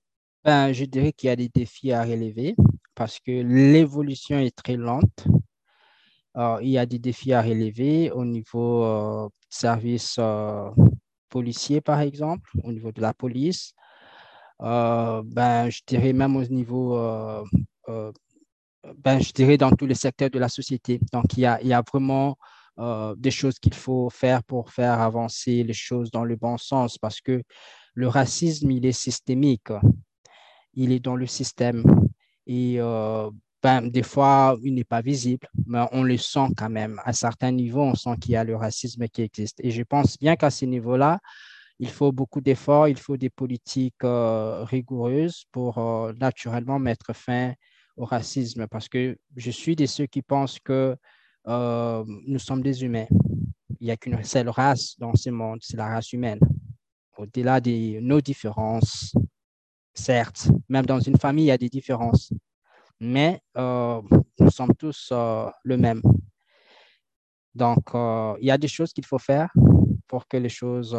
Ben, 0.45 0.73
Je 0.73 0.85
dirais 0.85 1.13
qu'il 1.13 1.29
y 1.29 1.31
a 1.31 1.37
des 1.37 1.49
défis 1.49 1.93
à 1.93 2.05
relever 2.05 2.55
parce 2.95 3.21
que 3.21 3.31
l'évolution 3.31 4.39
est 4.39 4.55
très 4.55 4.77
lente. 4.77 5.27
il 6.61 6.69
y 6.69 6.79
a 6.79 6.87
des 6.87 6.99
défis 6.99 7.33
à 7.33 7.43
relever 7.43 8.11
au 8.11 8.25
niveau 8.25 8.85
euh, 8.85 9.29
service 9.49 10.19
policier, 11.29 11.81
par 11.81 12.01
exemple, 12.01 12.51
au 12.65 12.73
niveau 12.73 12.93
de 12.93 13.01
la 13.01 13.15
police. 13.15 13.73
ben, 14.61 15.71
je 15.71 15.81
dirais 15.87 16.13
même 16.13 16.37
au 16.37 16.45
niveau 16.45 16.97
euh, 16.97 17.45
ben, 17.89 19.21
je 19.21 19.33
dirais, 19.33 19.57
dans 19.57 19.73
tous 19.73 19.87
les 19.87 19.95
secteurs 19.95 20.31
de 20.31 20.39
la 20.39 20.49
société. 20.49 21.01
Donc, 21.13 21.37
il 21.37 21.41
y 21.41 21.47
a, 21.47 21.61
il 21.63 21.69
y 21.69 21.73
a 21.73 21.83
vraiment 21.83 22.37
euh, 22.79 23.15
des 23.17 23.33
choses 23.33 23.59
qu'il 23.59 23.75
faut 23.75 24.09
faire 24.09 24.45
pour 24.45 24.71
faire 24.71 25.01
avancer 25.01 25.65
les 25.65 25.73
choses 25.73 26.13
dans 26.13 26.25
le 26.25 26.37
bon 26.37 26.57
sens 26.59 26.97
parce 26.97 27.21
que 27.21 27.43
le 27.95 28.07
racisme, 28.07 28.71
il 28.71 28.87
est 28.87 28.93
systémique. 28.93 29.73
Il 30.75 30.93
est 30.93 31.01
dans 31.01 31.17
le 31.17 31.27
système. 31.27 31.83
Et 32.47 32.77
euh, 32.79 33.31
ben, 33.63 33.83
des 33.83 34.05
fois, 34.05 34.57
il 34.63 34.75
n'est 34.75 34.85
pas 34.85 35.01
visible, 35.01 35.49
mais 35.67 35.85
on 35.91 36.05
le 36.05 36.17
sent 36.17 36.47
quand 36.57 36.71
même. 36.71 37.01
À 37.05 37.13
certains 37.13 37.51
niveaux, 37.51 37.83
on 37.83 37.97
sent 37.97 38.17
qu'il 38.21 38.33
y 38.33 38.37
a 38.37 38.45
le 38.45 38.55
racisme 38.55 39.09
qui 39.09 39.23
existe. 39.23 39.59
Et 39.65 39.73
je 39.73 39.83
pense 39.83 40.17
bien 40.17 40.37
qu'à 40.37 40.51
ce 40.51 40.65
niveau-là, 40.65 41.19
il 41.81 41.89
faut 41.91 42.13
beaucoup 42.13 42.41
d'efforts, 42.41 42.87
il 42.87 42.99
faut 42.99 43.17
des 43.17 43.31
politiques 43.31 44.03
rigoureuses 44.03 45.45
pour 45.51 45.79
naturellement 46.21 46.79
mettre 46.79 47.13
fin 47.15 47.55
au 47.99 48.05
racisme 48.05 48.67
parce 48.69 48.89
que 48.89 49.19
je 49.37 49.51
suis 49.51 49.77
de 49.77 49.85
ceux 49.87 50.07
qui 50.07 50.23
pensent 50.23 50.59
que 50.61 50.97
euh, 51.47 52.05
nous 52.27 52.39
sommes 52.39 52.63
des 52.63 52.85
humains. 52.85 53.07
Il 53.81 53.87
n'y 53.87 53.91
a 53.91 53.97
qu'une 53.97 54.23
seule 54.25 54.49
race 54.49 54.95
dans 54.99 55.15
ce 55.15 55.31
monde, 55.31 55.59
c'est 55.63 55.77
la 55.77 55.89
race 55.89 56.13
humaine. 56.13 56.41
Au-delà 57.17 57.61
de 57.61 58.01
nos 58.01 58.21
différences, 58.21 59.15
certes, 59.95 60.49
même 60.69 60.87
dans 60.87 61.01
une 61.01 61.19
famille, 61.19 61.47
il 61.47 61.49
y 61.49 61.53
a 61.53 61.59
des 61.59 61.69
différences, 61.69 62.33
mais 63.01 63.41
euh, 63.57 64.01
nous 64.39 64.51
sommes 64.51 64.75
tous 64.75 65.11
euh, 65.13 65.49
le 65.65 65.77
même. 65.77 66.03
Donc, 67.55 67.91
il 68.41 68.47
y 68.47 68.53
a 68.53 68.59
des 68.59 68.69
choses 68.69 68.93
qu'il 68.93 69.05
faut 69.05 69.19
faire 69.19 69.53
pour 70.07 70.29
que 70.29 70.37
les 70.37 70.49
choses 70.49 70.97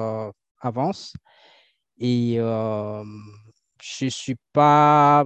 avancent. 0.59 1.13
Et 1.97 2.35
je 2.35 4.05
ne 4.05 4.09
suis 4.09 4.35
pas 4.51 5.23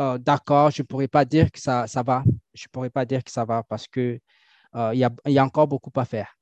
euh, 0.00 0.18
d'accord, 0.18 0.70
je 0.70 0.82
ne 0.82 0.86
pourrais 0.86 1.08
pas 1.08 1.24
dire 1.24 1.50
que 1.50 1.60
ça, 1.60 1.86
ça 1.86 2.02
va. 2.02 2.24
Je 2.54 2.64
ne 2.64 2.70
pourrais 2.70 2.90
pas 2.90 3.04
dire 3.04 3.22
que 3.22 3.30
ça 3.30 3.44
va 3.44 3.62
parce 3.62 3.86
qu'il 3.86 4.20
euh, 4.74 4.90
il 4.94 4.98
y, 4.98 5.04
a, 5.04 5.10
y, 5.26 5.38
a, 5.38 5.44
encore 5.44 5.68
beaucoup 5.68 5.92
à 5.96 6.04
faire. 6.04 6.36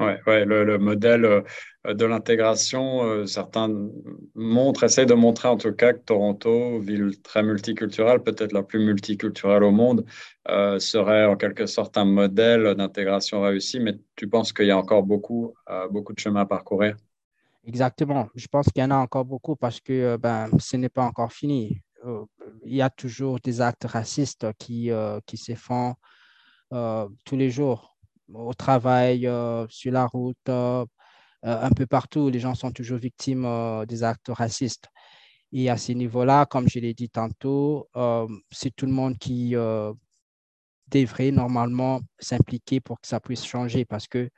Ouais, 0.00 0.20
ouais, 0.28 0.44
le, 0.44 0.78
modèle 0.78 1.24
euh, 1.24 1.42
de 1.94 2.04
l'intégration, 2.04 3.02
euh, 3.02 3.26
certains 3.26 3.68
montrent, 4.36 4.84
essayent 4.84 5.06
de 5.06 5.14
montrer 5.14 5.48
en 5.48 5.56
tout 5.56 5.72
cas 5.72 5.92
que 5.92 5.98
Toronto, 5.98 6.78
ville 6.78 7.20
très 7.22 7.42
multiculturelle, 7.42 8.22
peut-être 8.22 8.52
la 8.52 8.62
plus 8.62 8.78
multiculturelle 8.78 9.64
au 9.64 9.72
monde, 9.72 10.04
euh, 10.48 10.78
serait 10.78 11.24
en 11.24 11.34
quelque 11.34 11.66
sorte 11.66 11.98
un 11.98 12.04
modèle 12.04 12.76
d'intégration 12.76 13.40
réussi. 13.42 13.80
Mais 13.80 13.94
tu 14.14 14.28
penses 14.28 14.52
qu'il 14.52 14.66
y 14.66 14.70
a 14.70 14.78
encore 14.78 15.02
beaucoup, 15.02 15.52
beaucoup 15.90 16.12
de 16.12 16.20
chemin 16.20 16.42
à 16.42 16.46
parcourir? 16.46 16.94
Exactement. 17.66 18.28
Je 18.36 18.46
pense 18.46 18.66
qu'il 18.66 18.80
y 18.80 18.86
en 18.86 18.92
a 18.92 18.96
encore 18.96 19.24
beaucoup 19.24 19.56
parce 19.56 19.80
que 19.80 20.16
ben, 20.16 20.48
ce 20.60 20.76
n'est 20.76 20.88
pas 20.88 21.04
encore 21.04 21.32
fini. 21.32 21.82
Il 22.64 22.74
y 22.74 22.82
a 22.82 22.90
toujours 22.90 23.38
des 23.40 23.60
actes 23.60 23.84
racistes 23.84 24.46
qui, 24.58 24.90
qui 25.26 25.36
se 25.36 25.54
font 25.54 25.94
tous 26.70 27.36
les 27.36 27.50
jours 27.50 27.98
au 28.34 28.54
travail, 28.54 29.26
euh, 29.26 29.66
sur 29.68 29.92
la 29.92 30.06
route, 30.06 30.36
euh, 30.48 30.84
euh, 31.44 31.62
un 31.62 31.70
peu 31.70 31.86
partout, 31.86 32.30
les 32.30 32.40
gens 32.40 32.54
sont 32.54 32.72
toujours 32.72 32.98
victimes 32.98 33.46
des 33.86 34.02
actes 34.02 34.28
racistes. 34.28 34.88
Et 35.52 35.70
à 35.70 35.76
ce 35.76 35.92
niveau-là, 35.92 36.46
comme 36.46 36.68
je 36.68 36.78
l'ai 36.78 36.94
dit 36.94 37.08
tantôt, 37.08 37.88
c'est 38.50 38.74
tout 38.74 38.86
le 38.86 38.92
monde 38.92 39.16
qui 39.18 39.54
devrait 40.88 41.30
normalement 41.30 42.00
s'impliquer 42.18 42.80
pour 42.80 43.00
que 43.00 43.06
ça 43.06 43.20
puisse 43.20 43.44
changer 43.46 43.84
parce 43.86 44.08
que 44.08 44.28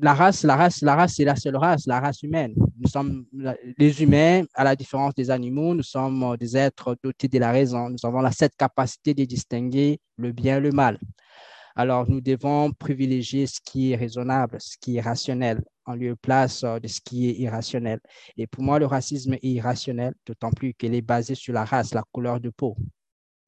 la 0.00 0.14
race, 0.14 0.44
la 0.44 0.56
race, 0.56 0.82
la 0.82 0.94
race, 0.94 1.14
c'est 1.14 1.24
la 1.24 1.36
seule 1.36 1.56
race, 1.56 1.86
la 1.86 2.00
race 2.00 2.22
humaine. 2.22 2.54
Nous 2.78 2.88
sommes 2.88 3.24
les 3.78 4.02
humains, 4.02 4.44
à 4.54 4.64
la 4.64 4.76
différence 4.76 5.14
des 5.14 5.30
animaux, 5.30 5.74
nous 5.74 5.82
sommes 5.82 6.36
des 6.38 6.56
êtres 6.56 6.96
dotés 7.02 7.28
de 7.28 7.38
la 7.38 7.52
raison. 7.52 7.90
Nous 7.90 8.04
avons 8.04 8.20
la, 8.20 8.32
cette 8.32 8.56
capacité 8.56 9.14
de 9.14 9.24
distinguer 9.24 9.98
le 10.16 10.32
bien 10.32 10.58
et 10.58 10.60
le 10.60 10.70
mal. 10.70 10.98
Alors, 11.78 12.08
nous 12.08 12.22
devons 12.22 12.72
privilégier 12.72 13.46
ce 13.46 13.60
qui 13.60 13.92
est 13.92 13.96
raisonnable, 13.96 14.56
ce 14.60 14.78
qui 14.80 14.96
est 14.96 15.00
rationnel, 15.02 15.62
en 15.84 15.94
lieu 15.94 16.16
place 16.16 16.64
euh, 16.64 16.80
de 16.80 16.88
ce 16.88 17.02
qui 17.02 17.28
est 17.28 17.34
irrationnel. 17.34 18.00
Et 18.38 18.46
pour 18.46 18.62
moi, 18.62 18.78
le 18.78 18.86
racisme 18.86 19.34
est 19.34 19.44
irrationnel, 19.44 20.14
d'autant 20.24 20.50
plus 20.50 20.72
qu'il 20.72 20.94
est 20.94 21.02
basé 21.02 21.34
sur 21.34 21.52
la 21.52 21.66
race, 21.66 21.92
la 21.92 22.02
couleur 22.12 22.40
de 22.40 22.48
peau. 22.48 22.78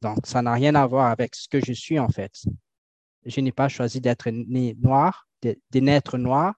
Donc, 0.02 0.26
ça 0.26 0.42
n'a 0.42 0.52
rien 0.52 0.74
à 0.74 0.86
voir 0.86 1.10
avec 1.10 1.34
ce 1.34 1.48
que 1.48 1.58
je 1.64 1.72
suis, 1.72 1.98
en 1.98 2.08
fait. 2.08 2.32
Je 3.24 3.40
n'ai 3.40 3.52
pas 3.52 3.68
choisi 3.68 4.00
d'être 4.00 4.28
né 4.30 4.76
noir, 4.80 5.27
de, 5.42 5.80
naître 5.80 6.18
noir, 6.18 6.54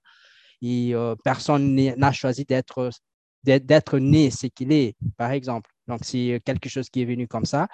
et 0.63 0.95
euh, 0.95 1.15
personne 1.25 1.75
n'a 1.75 2.13
choisi 2.13 2.45
d'être 2.45 3.99
né 3.99 4.31
ce 4.31 4.47
qu'il 4.47 4.73
est, 4.73 4.97
par 5.17 5.31
exemple. 5.31 5.71
Donc, 5.89 6.01
c'est 6.05 6.41
quelque 6.45 6.69
chose 6.69 6.89
qui 6.89 7.03
est 7.03 7.07
venu 7.07 7.27
comme 7.27 7.45
ça. 7.45 7.69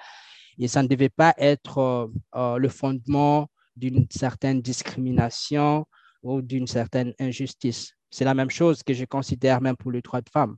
Et 0.57 0.67
ça 0.67 0.81
ne 0.81 0.87
devait 0.87 1.09
pas 1.09 1.35
être 1.37 2.09
euh, 2.35 2.57
le 2.57 2.69
fondement 2.69 3.47
d'une 3.75 4.07
certaine 4.09 4.61
discrimination 4.61 5.85
ou 6.23 6.41
d'une 6.41 6.67
certaine 6.67 7.13
injustice. 7.19 7.93
C'est 8.09 8.25
la 8.25 8.33
même 8.33 8.49
chose 8.49 8.81
que 8.83 8.93
je 8.93 9.05
considère 9.05 9.61
même 9.61 9.77
pour 9.77 9.91
les 9.91 10.01
droits 10.01 10.21
de 10.21 10.29
femmes. 10.29 10.55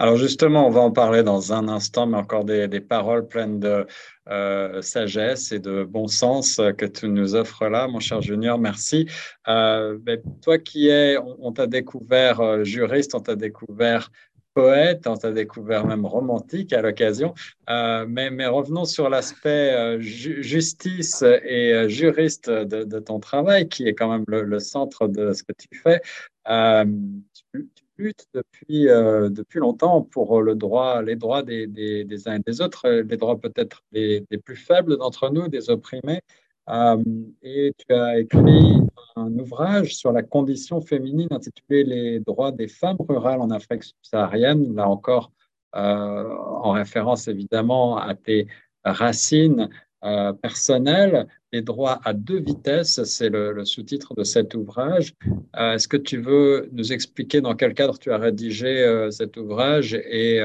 Alors 0.00 0.16
justement, 0.16 0.66
on 0.66 0.70
va 0.70 0.80
en 0.80 0.90
parler 0.90 1.22
dans 1.22 1.52
un 1.52 1.68
instant, 1.68 2.06
mais 2.06 2.16
encore 2.16 2.46
des, 2.46 2.80
paroles 2.80 3.28
pleines 3.28 3.60
de 3.60 3.86
euh, 4.30 4.80
sagesse 4.80 5.52
et 5.52 5.58
de 5.58 5.84
bon 5.84 6.06
sens 6.06 6.58
que 6.78 6.86
tu 6.86 7.06
nous 7.06 7.34
offres 7.34 7.66
là, 7.68 7.86
mon 7.86 8.00
cher 8.00 8.22
Junior. 8.22 8.58
Merci. 8.58 9.06
Euh, 9.46 9.98
ben, 10.00 10.18
toi 10.40 10.56
qui 10.56 10.88
es, 10.88 11.18
on 11.18 11.52
t'a 11.52 11.66
découvert 11.66 12.40
euh, 12.40 12.64
juriste, 12.64 13.14
on 13.14 13.20
t'a 13.20 13.36
découvert 13.36 14.10
poète, 14.54 15.06
on 15.06 15.16
t'a 15.16 15.32
découvert 15.32 15.86
même 15.86 16.06
romantique 16.06 16.72
à 16.72 16.82
l'occasion. 16.82 17.34
Euh, 17.68 18.06
mais, 18.08 18.30
mais, 18.30 18.46
revenons 18.46 18.84
sur 18.84 19.08
l'aspect 19.08 19.72
euh, 19.74 20.00
justice 20.00 21.22
et 21.22 21.72
euh, 21.72 21.88
juriste 21.88 22.50
de, 22.50 22.98
ton 22.98 23.20
travail, 23.20 23.68
qui 23.68 23.86
est 23.86 23.94
quand 23.94 24.10
même 24.10 24.24
le, 24.28 24.58
centre 24.58 25.08
de 25.08 25.32
ce 25.32 25.42
que 25.42 25.52
tu 25.52 25.68
fais. 25.82 26.00
Tu, 26.46 27.84
luttes 28.00 28.26
depuis, 28.34 28.84
depuis 28.84 29.60
longtemps 29.60 30.02
pour 30.02 30.42
le 30.42 30.54
droit, 30.54 31.02
les 31.02 31.16
droits 31.16 31.42
des, 31.42 31.66
des, 31.66 32.04
des 32.04 32.28
uns 32.28 32.36
et 32.36 32.40
des 32.40 32.60
autres, 32.60 32.88
les 32.88 33.16
droits 33.16 33.38
peut-être 33.38 33.82
des, 33.92 34.24
des, 34.30 34.38
plus 34.38 34.56
faibles 34.56 34.96
d'entre 34.96 35.30
nous, 35.30 35.48
des 35.48 35.70
opprimés. 35.70 36.22
Euh, 36.70 37.02
et 37.42 37.72
tu 37.76 37.92
as 37.94 38.20
écrit 38.20 38.80
un 39.16 39.38
ouvrage 39.38 39.96
sur 39.96 40.12
la 40.12 40.22
condition 40.22 40.80
féminine 40.80 41.28
intitulé 41.30 41.84
Les 41.84 42.20
droits 42.20 42.52
des 42.52 42.68
femmes 42.68 42.98
rurales 43.00 43.40
en 43.40 43.50
Afrique 43.50 43.82
subsaharienne, 43.82 44.74
là 44.74 44.88
encore 44.88 45.32
euh, 45.74 46.36
en 46.36 46.72
référence 46.72 47.28
évidemment 47.28 47.96
à 47.96 48.14
tes 48.14 48.46
racines 48.84 49.68
euh, 50.04 50.32
personnelles. 50.32 51.26
Les 51.52 51.62
droits 51.62 52.00
à 52.04 52.12
deux 52.12 52.40
vitesses, 52.40 53.02
c'est 53.04 53.28
le, 53.28 53.64
sous-titre 53.64 54.14
de 54.14 54.22
cet 54.22 54.54
ouvrage. 54.54 55.14
Est-ce 55.56 55.88
que 55.88 55.96
tu 55.96 56.18
veux 56.18 56.68
nous 56.72 56.92
expliquer 56.92 57.40
dans 57.40 57.56
quel 57.56 57.74
cadre 57.74 57.98
tu 57.98 58.12
as 58.12 58.18
rédigé 58.18 59.08
cet 59.10 59.36
ouvrage 59.36 59.94
et 59.94 60.40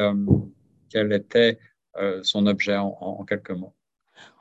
quel 0.89 1.13
était 1.13 1.59
son 2.23 2.47
objet 2.47 2.75
en 2.77 3.23
quelques 3.23 3.51
mots? 3.51 3.75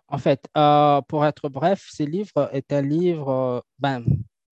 En 0.08 0.18
fait, 0.18 0.48
euh, 0.56 1.00
pour 1.02 1.24
être 1.24 1.48
bref, 1.48 1.88
ce 1.90 2.02
livre 2.02 2.48
est 2.52 2.72
un 2.72 2.82
livre, 2.82 3.28
euh, 3.30 3.60
ben, 3.78 4.04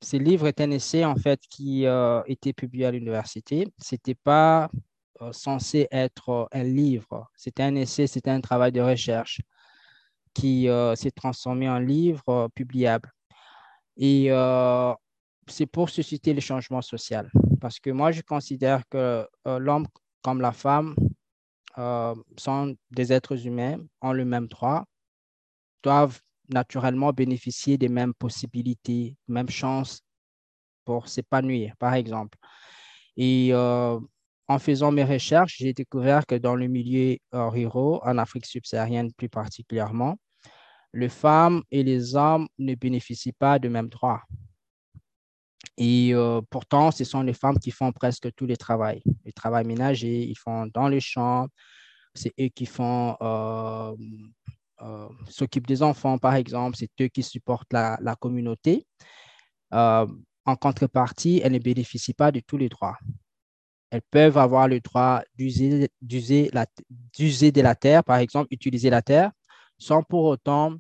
ce 0.03 0.17
livre 0.17 0.49
est 0.49 0.61
un 0.61 0.71
essai 0.71 1.05
en 1.05 1.15
fait 1.15 1.41
qui 1.49 1.87
euh, 1.87 2.23
était 2.27 2.53
publié 2.53 2.87
à 2.87 2.91
l'université. 2.91 3.69
C'était 3.79 4.17
pas 4.17 4.71
censé 5.31 5.87
être 5.93 6.49
un 6.51 6.65
livre. 6.65 7.31
C'était 7.37 7.63
un 7.63 7.77
essai, 7.77 8.09
c'était 8.09 8.31
un 8.31 8.41
travail 8.41 8.73
de 8.73 8.81
recherche 8.81 9.41
qui 10.35 10.69
s'est 10.95 11.11
transformé 11.11 11.69
en 11.69 11.79
livre 11.79 12.49
publiable. 12.55 13.11
Et 13.97 14.29
c'est 15.47 15.67
pour 15.67 15.91
susciter 15.91 16.33
le 16.33 16.41
changement 16.41 16.83
social. 16.83 17.31
Parce 17.61 17.79
que 17.79 17.91
moi, 17.91 18.13
je 18.13 18.23
considère 18.23 18.83
que 18.89 19.27
l'homme 19.45 19.87
comme 20.23 20.41
la 20.41 20.53
femme 20.53 20.95
sont 21.77 22.77
des 22.91 23.13
êtres 23.13 23.47
humains, 23.47 23.79
ont 24.01 24.13
le 24.13 24.25
même 24.25 24.47
droit, 24.47 24.85
doivent 25.83 26.21
naturellement 26.49 27.13
bénéficier 27.13 27.79
des 27.79 27.89
mêmes 27.89 28.15
possibilités, 28.15 29.17
mêmes 29.29 29.49
chances 29.49 30.03
pour 30.85 31.09
s'épanouir, 31.09 31.75
par 31.79 31.95
exemple. 31.95 32.39
Et 33.17 33.51
euh, 33.53 33.99
en 34.55 34.59
faisant 34.59 34.93
mes 34.93 35.05
recherches, 35.05 35.57
j'ai 35.59 35.73
découvert 35.73 36.27
que 36.27 36.35
dans 36.35 36.55
le 36.55 36.67
milieu 36.67 37.17
euh, 37.35 37.49
rural, 37.49 38.01
en 38.05 38.19
Afrique 38.19 38.47
subsaharienne 38.47 39.13
plus 39.13 39.29
particulièrement, 39.29 40.17
les 40.93 41.09
femmes 41.09 41.63
et 41.71 41.83
les 41.83 42.15
hommes 42.15 42.49
ne 42.59 42.75
bénéficient 42.75 43.33
pas 43.33 43.59
de 43.59 43.69
mêmes 43.69 43.89
droits. 43.89 44.23
Et 45.79 46.15
euh, 46.15 46.41
pourtant, 46.51 46.91
ce 46.91 47.05
sont 47.05 47.23
les 47.23 47.33
femmes 47.33 47.59
qui 47.59 47.71
font 47.71 47.93
presque 47.93 48.33
tous 48.35 48.47
les 48.47 48.57
travail. 48.57 49.03
Le 49.25 49.33
travail 49.33 49.65
ménager, 49.65 50.23
ils 50.23 50.39
font 50.39 50.67
dans 50.75 50.89
les 50.89 51.01
champs, 51.01 51.49
c'est 52.15 52.33
eux 52.39 52.49
qui 52.49 52.67
font 52.67 53.17
euh, 54.83 55.09
s'occupent 55.29 55.67
des 55.67 55.83
enfants, 55.83 56.19
par 56.19 56.35
exemple, 56.35 56.77
c'est 56.77 56.91
eux 57.01 57.09
qui 57.09 57.23
supportent 57.23 57.73
la, 57.73 58.17
communauté. 58.19 58.87
Euh, 59.75 60.07
en 60.45 60.57
contrepartie, 60.57 61.41
elles 61.43 61.53
ne 61.53 61.59
bénéficient 61.59 62.15
pas 62.15 62.33
de 62.33 62.41
tous 62.41 62.57
les 62.57 62.69
droits. 62.69 62.99
Elles 63.93 64.03
peuvent 64.11 64.39
avoir 64.39 64.69
le 64.69 64.81
droit 64.81 65.23
d'user 65.37 65.91
de 66.01 67.61
la 67.61 67.75
terre, 67.75 68.03
par 68.03 68.17
exemple, 68.17 68.49
utiliser 68.51 68.89
la 68.89 69.03
terre, 69.03 69.31
sans 69.77 70.03
pour 70.03 70.25
autant 70.25 70.77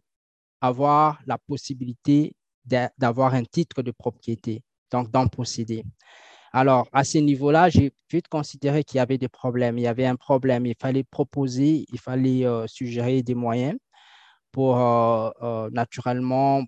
avoir 0.62 1.20
la 1.26 1.36
possibilité 1.36 2.34
d'avoir 2.64 3.34
un 3.34 3.44
titre 3.44 3.82
de 3.82 3.90
propriété, 3.90 4.62
donc 4.90 5.10
d'en 5.10 5.28
posséder. 5.28 5.84
Alors, 6.54 6.88
à 6.90 7.04
ce 7.04 7.18
niveau-là, 7.18 7.68
j'ai 7.68 7.92
vite 8.10 8.28
considéré 8.28 8.82
qu'il 8.82 8.96
y 8.96 9.00
avait 9.00 9.18
des 9.18 9.28
problèmes. 9.28 9.76
Il 9.76 9.82
y 9.82 9.86
avait 9.86 10.06
un 10.06 10.16
problème. 10.16 10.64
Il 10.64 10.74
fallait 10.80 11.04
proposer, 11.04 11.84
il 11.92 11.98
fallait 11.98 12.46
euh, 12.46 12.66
suggérer 12.66 13.22
des 13.22 13.34
moyens 13.34 13.76
pour 14.52 14.78
euh, 14.80 15.30
euh, 15.42 15.70
naturellement 15.70 16.64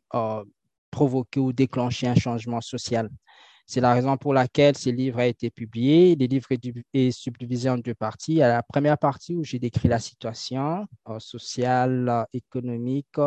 provoquer 0.90 1.40
ou 1.40 1.54
déclencher 1.54 2.06
un 2.06 2.14
changement 2.14 2.60
social. 2.60 3.08
C'est 3.66 3.80
la 3.80 3.94
raison 3.94 4.16
pour 4.16 4.34
laquelle 4.34 4.76
ce 4.76 4.90
livre 4.90 5.18
a 5.18 5.26
été 5.26 5.50
publié. 5.50 6.16
Le 6.16 6.26
livre 6.26 6.48
est 6.92 7.10
subdivisé 7.10 7.70
en 7.70 7.78
deux 7.78 7.94
parties. 7.94 8.42
À 8.42 8.48
la 8.48 8.62
première 8.62 8.98
partie 8.98 9.34
où 9.34 9.42
j'ai 9.42 9.58
décrit 9.58 9.88
la 9.88 9.98
situation 9.98 10.86
sociale, 11.18 12.26
économique 12.32 13.18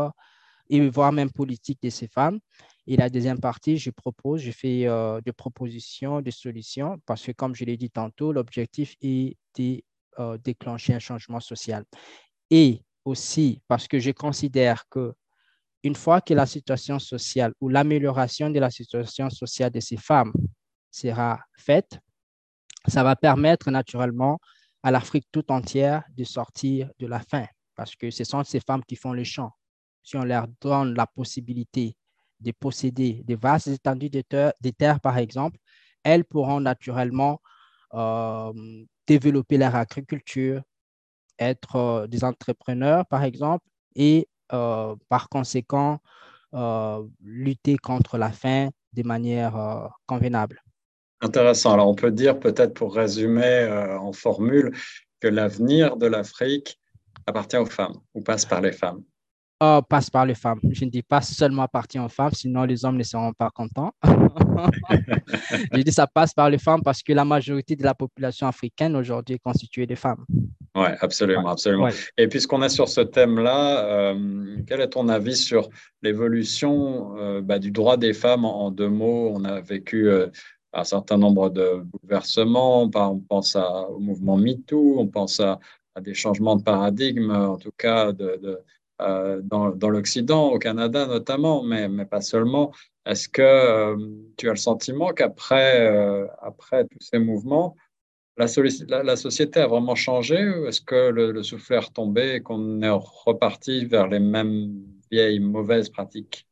et 0.69 0.89
voire 0.89 1.11
même 1.11 1.31
politique 1.31 1.81
de 1.81 1.89
ces 1.89 2.07
femmes. 2.07 2.39
Et 2.85 2.97
la 2.97 3.09
deuxième 3.09 3.39
partie, 3.39 3.77
je 3.77 3.89
propose, 3.89 4.41
je 4.41 4.51
fais 4.51 4.85
des 5.25 5.33
propositions, 5.33 6.21
des 6.21 6.31
solutions, 6.31 6.99
parce 7.05 7.25
que 7.25 7.31
comme 7.31 7.55
je 7.55 7.65
l'ai 7.65 7.77
dit 7.77 7.89
tantôt, 7.89 8.31
l'objectif 8.31 8.95
est 9.01 9.35
de 9.57 9.81
déclencher 10.43 10.93
un 10.93 10.99
changement 10.99 11.39
social. 11.39 11.83
Et 12.51 12.83
aussi 13.05 13.61
parce 13.67 13.87
que 13.87 13.99
je 13.99 14.11
considère 14.11 14.87
que 14.89 15.13
une 15.83 15.95
fois 15.95 16.21
que 16.21 16.33
la 16.33 16.45
situation 16.45 16.99
sociale 16.99 17.53
ou 17.61 17.69
l'amélioration 17.69 18.49
de 18.49 18.59
la 18.59 18.69
situation 18.69 19.29
sociale 19.29 19.71
de 19.71 19.79
ces 19.79 19.97
femmes 19.97 20.33
sera 20.91 21.39
faite, 21.57 21.99
ça 22.87 23.03
va 23.03 23.15
permettre 23.15 23.69
naturellement 23.71 24.39
à 24.83 24.91
l'Afrique 24.91 25.27
tout 25.31 25.51
entière 25.51 26.03
de 26.15 26.23
sortir 26.23 26.89
de 26.99 27.07
la 27.07 27.19
faim 27.19 27.45
parce 27.77 27.95
que 27.95 28.09
ce 28.09 28.23
sont 28.23 28.43
ces 28.43 28.59
femmes 28.59 28.83
qui 28.83 28.95
font 28.95 29.13
le 29.13 29.23
champ. 29.23 29.51
Si 30.03 30.17
on 30.17 30.23
leur 30.23 30.47
donne 30.59 30.95
la 30.95 31.05
possibilité 31.05 31.95
de 32.39 32.51
posséder 32.51 33.21
des 33.23 33.35
vastes 33.35 33.67
étendues 33.67 34.09
de 34.09 34.21
terres, 34.71 34.99
par 34.99 35.17
exemple, 35.17 35.57
elles 36.03 36.25
pourront 36.25 36.59
naturellement 36.59 37.39
euh, 37.93 38.51
développer 39.05 39.57
leur 39.57 39.75
agriculture, 39.75 40.61
être 41.39 41.75
euh, 41.75 42.07
des 42.07 42.23
entrepreneurs, 42.23 43.05
par 43.05 43.23
exemple, 43.23 43.65
et 43.95 44.27
par 44.49 45.29
conséquent, 45.29 45.99
lutter 47.23 47.77
contre 47.77 48.17
la 48.17 48.31
faim 48.31 48.69
de 48.93 49.03
manière 49.03 49.89
convenable. 50.05 50.63
Intéressant. 51.21 51.73
Alors, 51.73 51.87
on 51.89 51.95
peut 51.95 52.11
dire 52.11 52.39
peut-être 52.39 52.73
pour 52.73 52.95
résumer 52.95 53.67
en 53.99 54.13
formule 54.13 54.71
que 55.19 55.27
l'avenir 55.27 55.97
de 55.97 56.05
l'Afrique 56.05 56.79
appartient 57.25 57.57
aux 57.57 57.65
femmes 57.65 57.97
ou 58.13 58.21
passe 58.21 58.45
par 58.45 58.61
les 58.61 58.71
femmes. 58.71 59.03
Oh, 59.59 59.81
passe 59.89 60.11
par 60.11 60.23
les 60.23 60.35
femmes. 60.35 60.59
Je 60.69 60.85
ne 60.85 60.89
dis 60.91 61.01
pas 61.01 61.21
seulement 61.21 61.63
appartient 61.63 61.97
aux 61.97 62.09
femmes, 62.09 62.31
sinon 62.31 62.63
les 62.63 62.85
hommes 62.85 62.97
ne 62.97 63.03
seront 63.03 63.33
pas 63.33 63.49
contents. 63.49 63.91
je 64.03 65.81
dis 65.81 65.91
ça 65.91 66.05
passe 66.05 66.31
par 66.31 66.47
les 66.51 66.59
femmes 66.59 66.83
parce 66.83 67.01
que 67.01 67.11
la 67.11 67.25
majorité 67.25 67.75
de 67.75 67.83
la 67.83 67.95
population 67.95 68.45
africaine 68.45 68.95
aujourd'hui 68.95 69.35
est 69.35 69.39
constituée 69.39 69.87
de 69.87 69.95
femmes. 69.95 70.23
Oui, 70.75 70.89
absolument, 71.01 71.47
absolument. 71.47 71.89
Et 72.19 72.27
puisqu'on 72.27 72.61
est 72.61 72.69
sur 72.69 72.87
ce 72.87 73.01
thème-là, 73.01 73.83
euh, 73.85 74.57
quel 74.67 74.79
est 74.79 74.89
ton 74.89 75.09
avis 75.09 75.35
sur 75.35 75.69
l'évolution 76.03 77.17
euh, 77.17 77.41
bah, 77.41 77.57
du 77.57 77.71
droit 77.71 77.97
des 77.97 78.13
femmes 78.13 78.45
en, 78.45 78.69
deux 78.69 78.89
mots? 78.89 79.31
On 79.33 79.43
a 79.43 79.59
vécu 79.59 80.07
euh, 80.07 80.27
un 80.71 80.83
certain 80.83 81.17
nombre 81.17 81.49
de 81.49 81.81
bouleversements. 81.83 82.83
On 82.83 83.19
pense 83.19 83.55
au 83.55 83.99
mouvement 83.99 84.37
MeToo, 84.37 84.99
on 84.99 85.07
pense 85.07 85.39
à, 85.39 85.59
des 85.99 86.13
changements 86.13 86.55
de 86.55 86.61
paradigme, 86.61 87.31
en 87.31 87.57
tout 87.57 87.71
cas 87.75 88.11
de 88.11 88.39
euh, 88.99 89.41
dans, 89.43 89.69
dans 89.69 89.89
l'Occident, 89.89 90.47
au 90.51 90.57
Canada 90.57 91.05
notamment, 91.05 91.61
mais, 91.61 91.87
mais 91.87 92.05
pas 92.05 92.21
seulement. 92.21 92.73
Est-ce 93.05 93.29
que 93.29 93.43
euh, 93.43 93.95
tu 94.37 94.47
as 94.47 94.53
le 94.53 94.57
sentiment 94.57 95.13
qu'après 95.13 95.87
euh, 95.87 96.25
après 96.41 96.85
tous 96.85 96.97
ces 96.99 97.19
mouvements, 97.19 97.75
la, 98.37 98.47
la, 99.03 99.15
société 99.15 99.59
a 99.59 99.67
vraiment 99.67 99.93
changé 99.93 100.35
Est-ce 100.67 100.81
que 100.81 101.09
le, 101.09 101.31
le, 101.31 101.43
souffle 101.43 101.73
est 101.73 101.79
retombé 101.79 102.35
et 102.35 102.41
qu'on 102.41 102.81
est 102.81 102.89
reparti 102.89 103.85
vers 103.85 104.07
les 104.07 104.19
mêmes 104.19 104.83
vieilles 105.11 105.39
mauvaises 105.39 105.89
pratiques? 105.89 106.47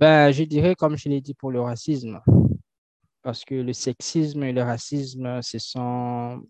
Ben, 0.00 0.32
Je 0.32 0.42
dirais, 0.42 0.74
comme 0.74 0.96
je 0.96 1.08
l'ai 1.08 1.20
dit 1.20 1.34
pour 1.34 1.52
le 1.52 1.60
racisme, 1.60 2.20
parce 3.22 3.44
que 3.44 3.54
le 3.54 3.72
sexisme 3.72 4.42
et 4.42 4.52
le 4.52 4.62
racisme, 4.62 5.40
ce 5.40 5.58
sont, 5.58 6.42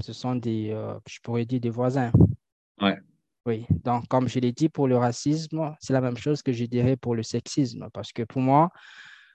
ce 0.00 0.12
sont 0.14 0.34
des, 0.34 0.74
je 1.06 1.18
pourrais 1.22 1.44
dire, 1.44 1.60
des 1.60 1.70
voisins. 1.70 2.12
Ouais. 2.80 2.96
Oui, 3.46 3.66
donc 3.70 4.08
comme 4.08 4.26
je 4.26 4.38
l'ai 4.38 4.52
dit 4.52 4.70
pour 4.70 4.88
le 4.88 4.96
racisme, 4.96 5.76
c'est 5.78 5.92
la 5.92 6.00
même 6.00 6.16
chose 6.16 6.42
que 6.42 6.52
je 6.52 6.64
dirais 6.64 6.96
pour 6.96 7.14
le 7.14 7.22
sexisme, 7.22 7.88
parce 7.92 8.12
que 8.12 8.22
pour 8.22 8.40
moi, 8.40 8.70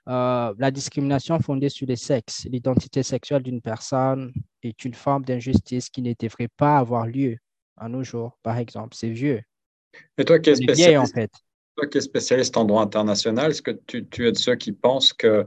euh, 0.08 0.52
la 0.58 0.70
discrimination 0.72 1.38
fondée 1.38 1.68
sur 1.68 1.86
le 1.86 1.94
sexe, 1.94 2.46
l'identité 2.50 3.04
sexuelle 3.04 3.42
d'une 3.42 3.60
personne 3.60 4.32
est 4.62 4.84
une 4.84 4.94
forme 4.94 5.24
d'injustice 5.24 5.90
qui 5.90 6.02
ne 6.02 6.12
devrait 6.18 6.48
pas 6.56 6.78
avoir 6.78 7.06
lieu 7.06 7.36
à 7.76 7.88
nos 7.88 8.02
jours, 8.02 8.36
par 8.42 8.58
exemple. 8.58 8.96
C'est 8.96 9.10
vieux. 9.10 9.42
Et 10.18 10.24
toi 10.24 10.40
qui 10.40 10.50
es 10.50 10.56
spécialiste, 10.56 10.98
en 10.98 11.06
fait. 11.06 11.30
toi 11.76 11.86
qui 11.86 11.98
es 11.98 12.00
spécialiste 12.00 12.56
en 12.56 12.64
droit 12.64 12.82
international, 12.82 13.52
est-ce 13.52 13.62
que 13.62 13.70
tu, 13.86 14.26
es 14.26 14.32
de 14.32 14.36
ceux 14.36 14.56
qui 14.56 14.72
pensent 14.72 15.12
que 15.12 15.46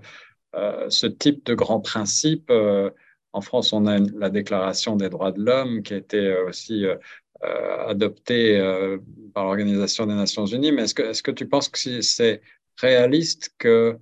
euh, 0.55 0.89
ce 0.89 1.07
type 1.07 1.45
de 1.45 1.53
grand 1.53 1.81
principe, 1.81 2.49
euh, 2.49 2.89
en 3.33 3.41
France, 3.41 3.73
on 3.73 3.87
a 3.87 3.97
la 3.97 4.29
Déclaration 4.29 4.95
des 4.95 5.09
droits 5.09 5.31
de 5.31 5.43
l'homme 5.43 5.81
qui 5.81 5.95
a 5.95 5.97
été 5.97 6.37
aussi 6.47 6.85
adopté 7.41 8.57
euh, 8.57 8.97
par 9.33 9.45
l'Organisation 9.45 10.05
des 10.05 10.13
Nations 10.13 10.45
Unies, 10.45 10.71
mais 10.71 10.83
est-ce 10.83 10.93
que, 10.93 11.03
est 11.03 11.21
que 11.21 11.31
tu 11.31 11.47
penses 11.47 11.69
que 11.69 12.01
c'est 12.01 12.41
réaliste 12.77 13.53
que 13.57 13.97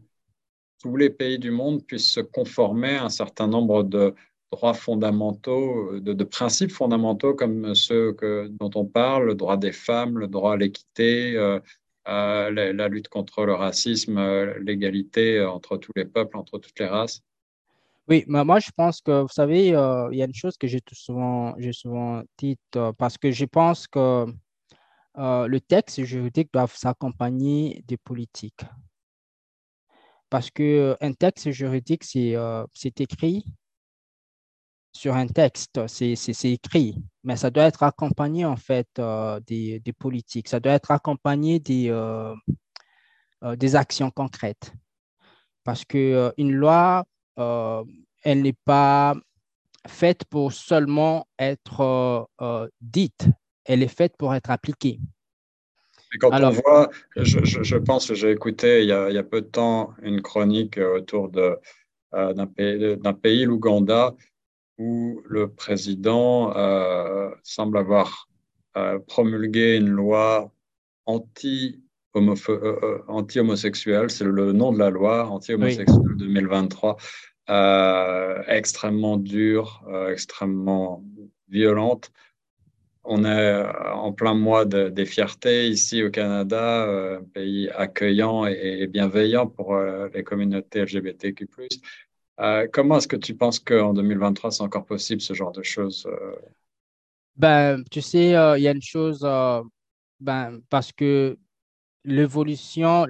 tous 0.80 0.96
les 0.96 1.10
pays 1.10 1.40
du 1.40 1.52
monde 1.52 1.86
puissent 1.86 2.12
se 2.12 2.20
conformer 2.20 2.96
à 2.96 3.06
un 3.06 3.10
certain 3.10 3.48
nombre 3.48 3.84
de 3.84 4.14
droits 4.52 4.74
fondamentaux, 4.74 6.00
de, 6.00 6.24
principes 6.24 6.72
fondamentaux 6.72 7.34
comme 7.34 7.74
ceux 7.76 8.16
dont 8.60 8.72
on 8.76 8.86
parle, 8.86 9.28
le 9.28 9.36
droit 9.36 9.58
des 9.58 9.72
femmes, 9.72 10.18
le 10.18 10.28
droit 10.28 10.54
à 10.54 10.58
l'équité, 10.58 11.36
euh, 11.38 11.60
la, 12.06 12.88
lutte 12.90 13.08
contre 13.08 13.46
le 13.46 13.54
racisme, 13.54 14.20
l'égalité 14.60 15.42
entre 15.44 15.78
tous 15.78 15.92
les 15.96 16.06
peuples, 16.06 16.38
entre 16.38 16.58
toutes 16.60 16.80
les 16.80 16.88
races? 16.88 17.24
Oui, 18.12 18.26
mais 18.28 18.44
moi, 18.44 18.60
je 18.60 18.72
pense 18.76 19.00
que, 19.00 19.22
vous 19.22 19.30
savez, 19.30 19.74
euh, 19.74 20.10
il 20.12 20.18
y 20.18 20.22
a 20.22 20.26
une 20.26 20.36
chose 20.36 20.58
que 20.58 20.68
j'ai 20.68 20.82
souvent, 20.92 21.56
j'ai 21.58 21.72
souvent 21.72 22.24
dite, 22.38 22.60
euh, 22.76 22.92
parce 22.92 23.18
que 23.18 23.32
je 23.32 23.46
pense 23.46 23.88
que 23.88 24.26
euh, 25.18 25.48
le 25.48 25.62
texte 25.62 26.04
juridique 26.04 26.50
doit 26.52 26.68
s'accompagner 26.68 27.82
des 27.88 27.96
politiques. 27.96 28.66
Parce 30.30 30.50
qu'un 30.52 31.14
texte 31.18 31.52
juridique, 31.52 32.04
c'est 32.04 33.00
écrit 33.00 33.46
sur 34.92 35.16
un 35.16 35.28
texte, 35.28 35.88
c'est 35.88 36.52
écrit, 36.52 36.98
mais 37.24 37.38
ça 37.38 37.50
doit 37.50 37.64
être 37.64 37.84
accompagné, 37.84 38.44
en 38.44 38.58
fait, 38.58 38.90
des, 39.48 39.80
des, 39.80 39.94
politiques. 39.94 40.50
Ça 40.50 40.60
doit 40.60 40.74
être 40.74 40.92
accompagné 40.92 41.60
des, 41.60 41.90
des 43.58 43.76
actions 43.78 44.12
concrètes. 44.12 44.74
Parce 45.64 45.86
qu'une 45.86 46.52
loi 46.52 47.06
elle 48.24 48.42
n'est 48.42 48.58
pas 48.66 49.16
faite 49.88 50.26
pour 50.26 50.54
seulement 50.54 51.28
être 51.40 51.82
euh, 51.82 52.24
euh, 52.42 52.68
dite, 52.82 53.28
elle 53.66 53.84
est 53.84 53.88
faite 53.88 54.16
pour 54.18 54.34
être 54.36 54.52
appliquée. 54.52 55.00
quand 56.20 56.32
on 56.32 56.50
voit, 56.50 56.90
je, 57.16 57.78
pense 57.78 58.08
que 58.08 58.16
j'ai 58.16 58.32
écouté 58.32 58.84
il 58.84 58.88
y, 58.88 58.92
a, 58.92 59.24
peu 59.24 59.42
de 59.42 59.48
temps 59.48 59.94
une 60.02 60.22
chronique 60.22 60.78
autour 60.78 61.30
d'un 61.30 62.48
pays, 62.48 62.98
pays 63.22 63.46
l'Ouganda, 63.46 64.14
où 64.78 65.22
le 65.26 65.50
président 65.50 66.54
semble 67.44 67.78
avoir 67.78 68.28
promulgué 69.08 69.78
une 69.78 69.90
loi 69.90 70.52
anti 71.06 71.82
anti-homosexuel, 73.08 74.10
c'est 74.10 74.26
le 74.26 74.52
nom 74.52 74.74
de 74.74 74.80
la 74.80 74.90
loi, 74.90 75.28
anti-homosexuel 75.28 76.16
2023, 76.18 76.98
euh, 76.98 77.02
extrêmement 77.48 79.18
dure, 79.18 79.84
euh, 79.88 80.12
extrêmement 80.12 81.04
violente. 81.50 82.12
On 83.04 83.26
est 83.26 83.28
euh, 83.28 83.94
en 83.94 84.14
plein 84.14 84.36
mois 84.36 84.66
des 84.66 85.06
fiertés 85.06 85.68
ici 85.68 86.04
au 86.04 86.12
Canada, 86.12 87.20
pays 87.34 87.70
accueillant 87.70 88.46
et, 88.46 88.88
bienveillant 88.88 89.48
pour 89.48 89.76
les 89.78 90.24
communautés 90.24 90.84
LGBTQ+. 90.84 91.48
comment 92.72 92.98
est-ce 92.98 93.08
que 93.08 93.16
tu 93.16 93.36
penses 93.36 93.60
qu'en 93.60 93.94
2023, 93.94 94.52
c'est 94.52 94.64
encore 94.64 94.86
possible 94.86 95.22
ce 95.22 95.34
genre 95.34 95.52
de 95.52 95.64
choses 95.64 96.08
ben, 97.36 97.84
Tu 97.90 98.02
sais, 98.02 98.28
il 98.58 98.62
y 98.62 98.68
a 98.68 98.72
une 98.72 98.82
chose, 98.84 99.28
ben, 100.20 100.60
parce 100.70 100.92
que 100.92 101.38
l'évolution 102.04 103.06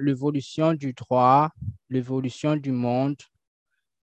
du 0.74 0.92
droit, 0.94 1.50
l'évolution 1.90 2.56
du 2.56 2.72
monde 2.72 3.16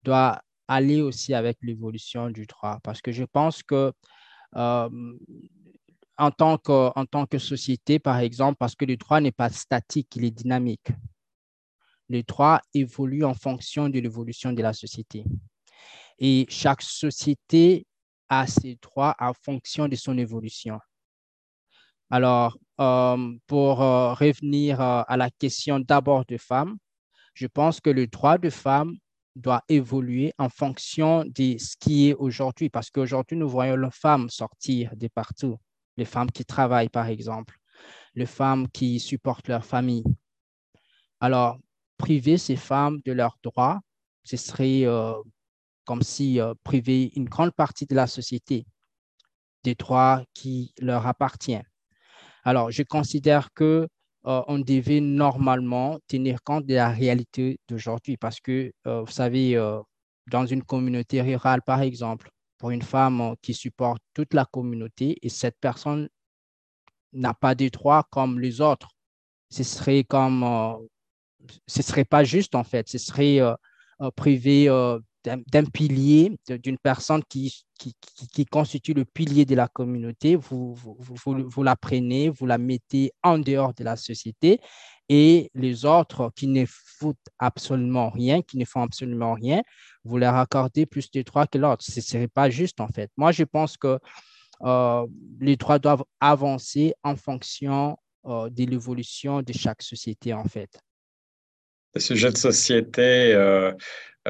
doit 0.03 0.41
aller 0.67 1.01
aussi 1.01 1.33
avec 1.33 1.57
l'évolution 1.61 2.29
du 2.29 2.45
droit. 2.45 2.79
Parce 2.83 3.01
que 3.01 3.11
je 3.11 3.23
pense 3.23 3.63
que 3.63 3.91
euh, 4.55 4.89
en, 6.17 6.31
tant 6.31 6.57
que, 6.57 6.91
en 6.95 7.05
tant 7.05 7.25
que 7.25 7.39
société, 7.39 7.99
par 7.99 8.19
exemple, 8.19 8.57
parce 8.57 8.75
que 8.75 8.85
le 8.85 8.95
droit 8.95 9.19
n'est 9.19 9.31
pas 9.31 9.49
statique, 9.49 10.15
il 10.15 10.25
est 10.25 10.31
dynamique. 10.31 10.89
Le 12.07 12.23
droit 12.23 12.61
évolue 12.73 13.23
en 13.23 13.33
fonction 13.33 13.89
de 13.89 13.99
l'évolution 13.99 14.53
de 14.53 14.61
la 14.61 14.73
société. 14.73 15.23
Et 16.19 16.45
chaque 16.49 16.81
société 16.81 17.85
a 18.29 18.45
ses 18.45 18.77
droits 18.81 19.15
en 19.19 19.33
fonction 19.33 19.87
de 19.87 19.95
son 19.95 20.17
évolution. 20.17 20.79
Alors, 22.11 22.57
euh, 22.79 23.37
pour 23.47 23.81
euh, 23.81 24.13
revenir 24.13 24.81
à 24.81 25.17
la 25.17 25.29
question 25.29 25.79
d'abord 25.79 26.25
de 26.25 26.37
femmes, 26.37 26.77
je 27.33 27.47
pense 27.47 27.79
que 27.79 27.89
le 27.89 28.07
droit 28.07 28.37
de 28.37 28.49
femmes 28.49 28.95
doit 29.39 29.63
évoluer 29.69 30.33
en 30.37 30.49
fonction 30.49 31.23
de 31.25 31.57
ce 31.57 31.75
qui 31.79 32.09
est 32.09 32.13
aujourd'hui, 32.13 32.69
parce 32.69 32.89
qu'aujourd'hui, 32.89 33.37
nous 33.37 33.49
voyons 33.49 33.75
les 33.75 33.91
femmes 33.91 34.29
sortir 34.29 34.95
de 34.95 35.07
partout, 35.07 35.57
les 35.97 36.05
femmes 36.05 36.31
qui 36.31 36.45
travaillent, 36.45 36.89
par 36.89 37.07
exemple, 37.07 37.57
les 38.15 38.25
femmes 38.25 38.67
qui 38.69 38.99
supportent 38.99 39.47
leur 39.47 39.65
famille. 39.65 40.03
Alors, 41.19 41.57
priver 41.97 42.37
ces 42.37 42.55
femmes 42.55 42.99
de 43.05 43.11
leurs 43.11 43.37
droits, 43.43 43.79
ce 44.23 44.37
serait 44.37 44.85
euh, 44.85 45.13
comme 45.85 46.01
si 46.01 46.39
euh, 46.39 46.53
priver 46.63 47.11
une 47.15 47.27
grande 47.27 47.51
partie 47.51 47.85
de 47.85 47.95
la 47.95 48.07
société 48.07 48.65
des 49.63 49.75
droits 49.75 50.23
qui 50.33 50.73
leur 50.79 51.07
appartiennent. 51.07 51.67
Alors, 52.43 52.71
je 52.71 52.83
considère 52.83 53.51
que 53.53 53.87
euh, 54.25 54.41
on 54.47 54.59
devait 54.59 54.99
normalement 54.99 55.99
tenir 56.07 56.43
compte 56.43 56.65
de 56.65 56.75
la 56.75 56.89
réalité 56.89 57.59
d'aujourd'hui 57.69 58.17
parce 58.17 58.39
que, 58.41 58.71
euh, 58.85 59.01
vous 59.01 59.11
savez, 59.11 59.55
euh, 59.55 59.79
dans 60.27 60.45
une 60.45 60.63
communauté 60.63 61.21
rurale, 61.21 61.61
par 61.61 61.81
exemple, 61.81 62.29
pour 62.57 62.71
une 62.71 62.81
femme 62.81 63.35
qui 63.41 63.53
supporte 63.53 64.01
toute 64.13 64.33
la 64.33 64.45
communauté 64.45 65.17
et 65.21 65.29
cette 65.29 65.57
personne 65.61 66.09
n'a 67.13 67.33
pas 67.33 67.55
de 67.55 67.69
droits 67.69 68.05
comme 68.11 68.39
les 68.39 68.61
autres, 68.61 68.89
ce 69.49 69.63
serait 69.63 70.03
comme 70.03 70.45
ce 71.67 71.81
serait 71.81 72.05
pas 72.05 72.23
juste 72.23 72.55
en 72.55 72.63
fait. 72.63 72.89
Ce 72.89 72.97
serait 72.97 73.39
privé 74.15 74.67
d'un 75.23 75.65
pilier, 75.65 76.37
d'une 76.49 76.77
personne 76.77 77.23
qui, 77.29 77.65
qui, 77.79 78.45
constitue 78.45 78.93
le 78.93 79.05
pilier 79.05 79.45
de 79.45 79.55
la 79.55 79.67
communauté, 79.67 80.35
vous, 80.35 80.73
vous, 80.73 80.97
vous, 80.99 81.63
la 81.63 81.75
prenez, 81.75 82.29
vous 82.29 82.45
la 82.45 82.57
mettez 82.57 83.11
en 83.23 83.39
dehors 83.39 83.73
de 83.73 83.83
la 83.83 83.95
société 83.95 84.59
et 85.07 85.49
les 85.55 85.85
autres 85.85 86.31
qui 86.35 86.47
ne 86.47 86.65
foutent 86.67 87.17
absolument 87.39 88.09
rien, 88.09 88.41
qui 88.41 88.57
ne 88.57 88.65
font 88.65 88.81
absolument 88.81 89.33
rien, 89.33 89.61
vous 90.03 90.17
leur 90.17 90.35
accordez 90.35 90.85
plus 90.85 91.09
de 91.11 91.21
droits 91.21 91.47
que 91.47 91.57
l'autre. 91.57 91.83
Ce 91.83 91.99
ne 91.99 92.03
serait 92.03 92.27
pas 92.27 92.49
juste 92.49 92.79
en 92.79 92.87
fait. 92.87 93.09
Moi, 93.17 93.31
je 93.31 93.43
pense 93.43 93.77
que 93.77 93.99
euh, 94.61 95.07
les 95.39 95.55
droits 95.55 95.79
doivent 95.79 96.03
avancer 96.19 96.93
en 97.03 97.15
fonction 97.15 97.97
euh, 98.25 98.49
de 98.49 98.65
l'évolution 98.65 99.41
de 99.41 99.53
chaque 99.53 99.81
société 99.81 100.33
en 100.33 100.45
fait. 100.45 100.69
Le 101.95 102.01
sujet 102.01 102.31
de 102.31 102.37
société, 102.37 103.33
euh, 103.33 103.71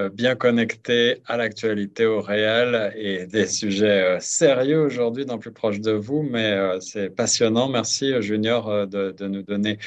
bien 0.08 0.36
connecté 0.36 1.22
à 1.26 1.36
l'actualité, 1.36 2.06
au 2.06 2.22
réel 2.22 2.94
et 2.96 3.26
des 3.26 3.48
sujets 3.48 4.16
euh, 4.16 4.18
sérieux 4.22 4.80
aujourd'hui 4.80 5.26
dans 5.26 5.38
Plus 5.38 5.52
proche 5.52 5.82
de 5.82 5.92
vous, 5.92 6.22
mais 6.24 6.52
euh, 6.52 6.80
c'est 6.80 7.10
passionnant. 7.10 7.68
Merci 7.68 8.14
Junior 8.22 8.88
de, 8.88 9.12
de 9.12 9.28
nous 9.28 9.42
donner 9.42 9.80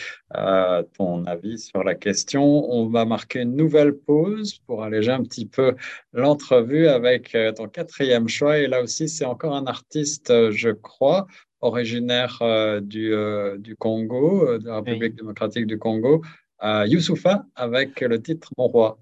ton 0.97 1.25
avis 1.27 1.59
sur 1.59 1.85
la 1.85 1.95
question. 1.95 2.43
On 2.43 2.89
va 2.89 3.05
marquer 3.05 3.41
une 3.41 3.55
nouvelle 3.55 3.95
pause 3.95 4.59
pour 4.67 4.83
alléger 4.83 5.13
un 5.13 5.23
petit 5.23 5.47
peu 5.47 5.75
l'entrevue 6.13 6.89
avec 6.89 7.37
ton 7.57 7.69
quatrième 7.69 8.29
choix. 8.29 8.59
Et 8.59 8.67
là 8.67 8.83
aussi, 8.83 9.09
c'est 9.09 9.27
encore 9.27 9.55
un 9.55 9.67
artiste, 9.67 10.51
je 10.51 10.71
crois, 10.71 11.27
originaire 11.61 12.39
du, 12.81 13.15
du 13.59 13.77
Congo, 13.77 14.59
de 14.59 14.67
la 14.67 14.77
République 14.77 15.17
démocratique 15.17 15.67
du 15.67 15.79
Congo, 15.79 16.23
Youssoufa, 16.63 17.45
avec 17.55 18.01
le 18.01 18.21
titre 18.21 18.49
Mon 18.57 18.69
roi. 18.69 18.99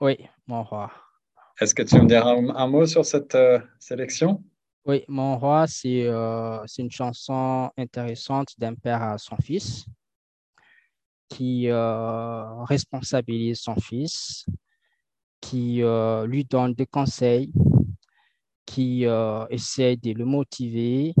Oui, 0.00 0.16
mon 0.46 0.64
roi. 0.64 0.90
Est-ce 1.60 1.74
que 1.74 1.82
tu 1.82 2.00
me 2.00 2.06
diras 2.06 2.34
un, 2.34 2.66
mot 2.66 2.84
sur 2.84 3.04
cette 3.04 3.36
euh, 3.36 3.60
sélection? 3.78 4.42
Oui, 4.86 5.04
Mon 5.06 5.38
roi, 5.38 5.66
euh, 5.86 6.60
c'est 6.66 6.82
une 6.82 6.90
chanson 6.90 7.70
intéressante 7.78 8.48
d'un 8.58 8.74
père 8.74 9.02
à 9.02 9.18
son 9.18 9.36
fils 9.36 9.86
qui 11.28 11.68
euh, 11.68 12.62
responsabilise 12.64 13.60
son 13.60 13.76
fils, 13.76 14.46
qui 15.40 15.82
lui 16.26 16.44
donne 16.44 16.74
des 16.74 16.86
conseils, 16.86 17.52
qui 18.66 19.04
essaie 19.50 19.96
de 19.96 20.12
le 20.12 20.24
motiver, 20.24 21.14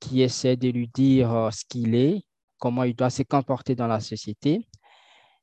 qui 0.00 0.22
essaie 0.22 0.56
de 0.56 0.68
lui 0.68 0.88
dire 0.88 1.48
ce 1.52 1.64
qu'il 1.68 1.94
est, 1.94 2.24
comment 2.58 2.84
il 2.84 2.94
doit 2.94 3.10
se 3.10 3.22
comporter 3.22 3.74
dans 3.74 3.86
la 3.86 4.00
société 4.00 4.66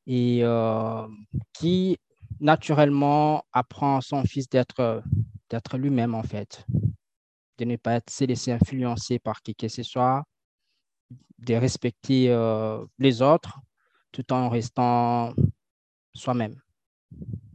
et 0.07 0.43
qui 1.53 1.97
naturellement 2.39 3.43
apprend 3.53 3.97
à 3.97 4.01
son 4.01 4.23
fils 4.23 4.49
d'être 4.49 5.03
d'être 5.49 5.77
lui-même 5.77 6.15
en 6.15 6.23
fait, 6.23 6.65
de 7.57 7.65
ne 7.65 7.75
pas 7.75 7.93
être, 7.93 8.09
se 8.09 8.25
laisser 8.25 8.51
influencer 8.51 9.19
par 9.19 9.41
qui 9.41 9.55
que 9.55 9.67
ce 9.67 9.83
soit, 9.83 10.23
de 11.39 11.53
respecter 11.53 12.29
euh, 12.29 12.83
les 12.99 13.21
autres 13.21 13.59
tout 14.11 14.31
en 14.33 14.49
restant 14.49 15.33
soi-même. 16.13 16.55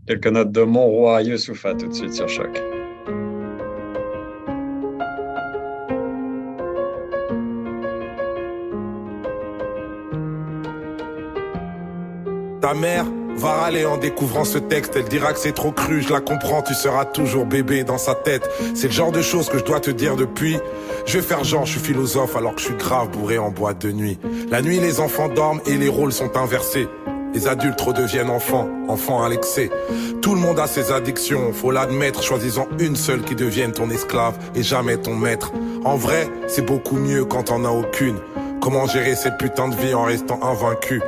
Quelques 0.07 0.27
notes 0.27 0.53
de 0.53 0.63
mon 0.63 0.87
roi 0.87 1.23
Youssoufa 1.23 1.75
tout 1.75 1.89
de 1.89 1.95
suite 1.95 2.15
sur 2.15 2.29
Choc. 2.29 2.61
Ta 12.61 12.75
mère 12.75 13.07
Va 13.37 13.53
râler 13.53 13.87
en 13.87 13.97
découvrant 13.97 14.45
ce 14.45 14.59
texte, 14.59 14.93
elle 14.97 15.09
dira 15.09 15.33
que 15.33 15.39
c'est 15.39 15.53
trop 15.53 15.73
cru, 15.73 16.03
je 16.03 16.13
la 16.13 16.21
comprends, 16.21 16.63
tu 16.63 16.75
seras 16.75 17.07
toujours 17.07 17.47
bébé 17.47 17.85
dans 17.85 17.97
sa 17.97 18.15
tête. 18.15 18.49
C'est 18.75 18.89
le 18.89 18.93
genre 18.93 19.13
de 19.13 19.23
choses 19.23 19.49
que 19.49 19.59
je 19.59 19.65
dois 19.65 19.81
te 19.81 19.91
dire 19.91 20.17
depuis. 20.17 20.59
Je 21.07 21.19
vais 21.19 21.25
faire 21.25 21.43
genre, 21.43 21.65
je 21.65 21.73
suis 21.73 21.81
philosophe 21.81 22.37
alors 22.37 22.55
que 22.55 22.61
je 22.61 22.67
suis 22.67 22.77
grave 22.77 23.09
bourré 23.11 23.39
en 23.39 23.51
boîte 23.51 23.81
de 23.81 23.93
nuit. 23.93 24.19
La 24.51 24.61
nuit, 24.61 24.79
les 24.79 25.01
enfants 25.01 25.29
dorment 25.29 25.61
et 25.67 25.77
les 25.77 25.89
rôles 25.89 26.13
sont 26.13 26.37
inversés. 26.37 26.87
Les 27.33 27.47
adultes 27.47 27.81
redeviennent 27.81 28.29
enfants, 28.29 28.69
enfants 28.89 29.23
à 29.23 29.29
l'excès. 29.29 29.71
Tout 30.21 30.35
le 30.35 30.41
monde 30.41 30.59
a 30.59 30.67
ses 30.67 30.91
addictions, 30.91 31.53
faut 31.53 31.71
l'admettre, 31.71 32.23
choisissant 32.23 32.67
une 32.81 32.97
seule 32.97 33.23
qui 33.23 33.37
devienne 33.37 33.73
ton 33.73 33.89
esclave 33.89 34.37
et 34.55 34.63
jamais 34.63 34.97
ton 34.97 35.15
maître. 35.15 35.53
En 35.85 35.97
vrai, 35.97 36.29
c'est 36.49 36.67
beaucoup 36.67 36.97
mieux 36.97 37.25
quand 37.25 37.51
on 37.53 37.65
a 37.65 37.71
aucune. 37.71 38.17
Comment 38.61 38.87
gérer 38.87 39.17
cette 39.17 39.39
putain 39.39 39.69
de 39.69 39.75
vie 39.75 39.95
en 39.95 40.05
restant 40.05 40.39
invaincu? 40.43 41.01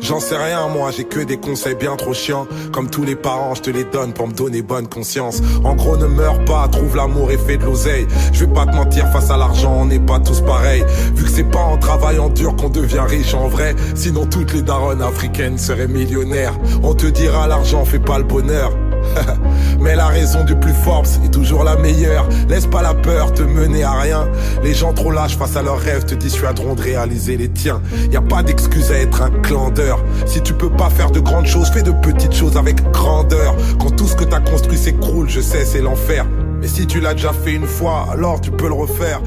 J'en 0.00 0.20
sais 0.20 0.36
rien 0.36 0.68
moi, 0.68 0.90
j'ai 0.92 1.04
que 1.04 1.20
des 1.20 1.38
conseils 1.38 1.74
bien 1.74 1.96
trop 1.96 2.14
chiants. 2.14 2.46
Comme 2.72 2.88
tous 2.88 3.02
les 3.02 3.16
parents, 3.16 3.54
je 3.54 3.62
te 3.62 3.70
les 3.70 3.84
donne 3.84 4.12
pour 4.12 4.28
me 4.28 4.32
donner 4.32 4.62
bonne 4.62 4.86
conscience. 4.86 5.42
En 5.64 5.74
gros 5.74 5.96
ne 5.96 6.06
meurs 6.06 6.44
pas, 6.44 6.68
trouve 6.68 6.94
l'amour 6.94 7.32
et 7.32 7.38
fais 7.38 7.56
de 7.56 7.64
l'oseille. 7.64 8.06
Je 8.32 8.44
vais 8.44 8.52
pas 8.52 8.64
te 8.64 8.76
mentir, 8.76 9.10
face 9.12 9.30
à 9.30 9.36
l'argent 9.36 9.74
on 9.80 9.86
n'est 9.86 9.98
pas 9.98 10.20
tous 10.20 10.40
pareils. 10.40 10.84
Vu 11.14 11.24
que 11.24 11.30
c'est 11.30 11.50
pas 11.50 11.58
en 11.58 11.78
travaillant 11.78 12.28
dur 12.28 12.54
qu'on 12.54 12.68
devient 12.70 13.04
riche 13.06 13.34
en 13.34 13.48
vrai. 13.48 13.74
Sinon 13.96 14.26
toutes 14.26 14.52
les 14.52 14.62
daronnes 14.62 15.02
africaines 15.02 15.58
seraient 15.58 15.88
millionnaires. 15.88 16.54
On 16.82 16.94
te 16.94 17.06
dira 17.06 17.48
l'argent 17.48 17.84
fait 17.84 17.98
pas 17.98 18.18
le 18.18 18.24
bonheur 18.24 18.72
Mais 19.80 19.96
la 19.96 20.06
raison 20.06 20.44
du 20.44 20.54
plus 20.56 20.72
fort 20.72 21.04
est 21.24 21.30
toujours 21.30 21.64
la 21.64 21.76
meilleure. 21.76 22.28
Laisse 22.48 22.66
pas 22.66 22.82
la 22.82 22.94
peur 22.94 23.32
te 23.32 23.42
mener 23.42 23.82
à 23.82 23.92
rien. 23.92 24.28
Les 24.62 24.74
gens 24.74 24.92
trop 24.92 25.10
lâches 25.10 25.36
face 25.36 25.56
à 25.56 25.62
leurs 25.62 25.78
rêves 25.78 26.04
te 26.04 26.14
dissuaderont 26.14 26.74
de 26.74 26.82
réaliser 26.82 27.36
les 27.36 27.48
tiens. 27.48 27.80
Y 28.10 28.16
a 28.16 28.22
pas 28.22 28.42
d'excuse 28.42 28.90
à 28.90 28.98
être 28.98 29.22
un 29.22 29.30
clandeur. 29.30 30.04
Si 30.26 30.42
tu 30.42 30.54
peux 30.54 30.70
pas 30.70 30.90
faire 30.90 31.10
de 31.10 31.20
grandes 31.20 31.46
choses, 31.46 31.70
fais 31.70 31.82
de 31.82 31.92
petites 31.92 32.34
choses 32.34 32.56
avec 32.56 32.82
grandeur. 32.92 33.56
Quand 33.78 33.90
tout 33.90 34.06
ce 34.06 34.16
que 34.16 34.24
t'as 34.24 34.40
construit 34.40 34.78
s'écroule, 34.78 35.28
je 35.28 35.40
sais, 35.40 35.64
c'est 35.64 35.80
l'enfer. 35.80 36.26
Mais 36.60 36.68
si 36.68 36.86
tu 36.86 37.00
l'as 37.00 37.14
déjà 37.14 37.32
fait 37.32 37.52
une 37.52 37.66
fois, 37.66 38.08
alors 38.12 38.40
tu 38.40 38.50
peux 38.50 38.68
le 38.68 38.74
refaire. 38.74 39.20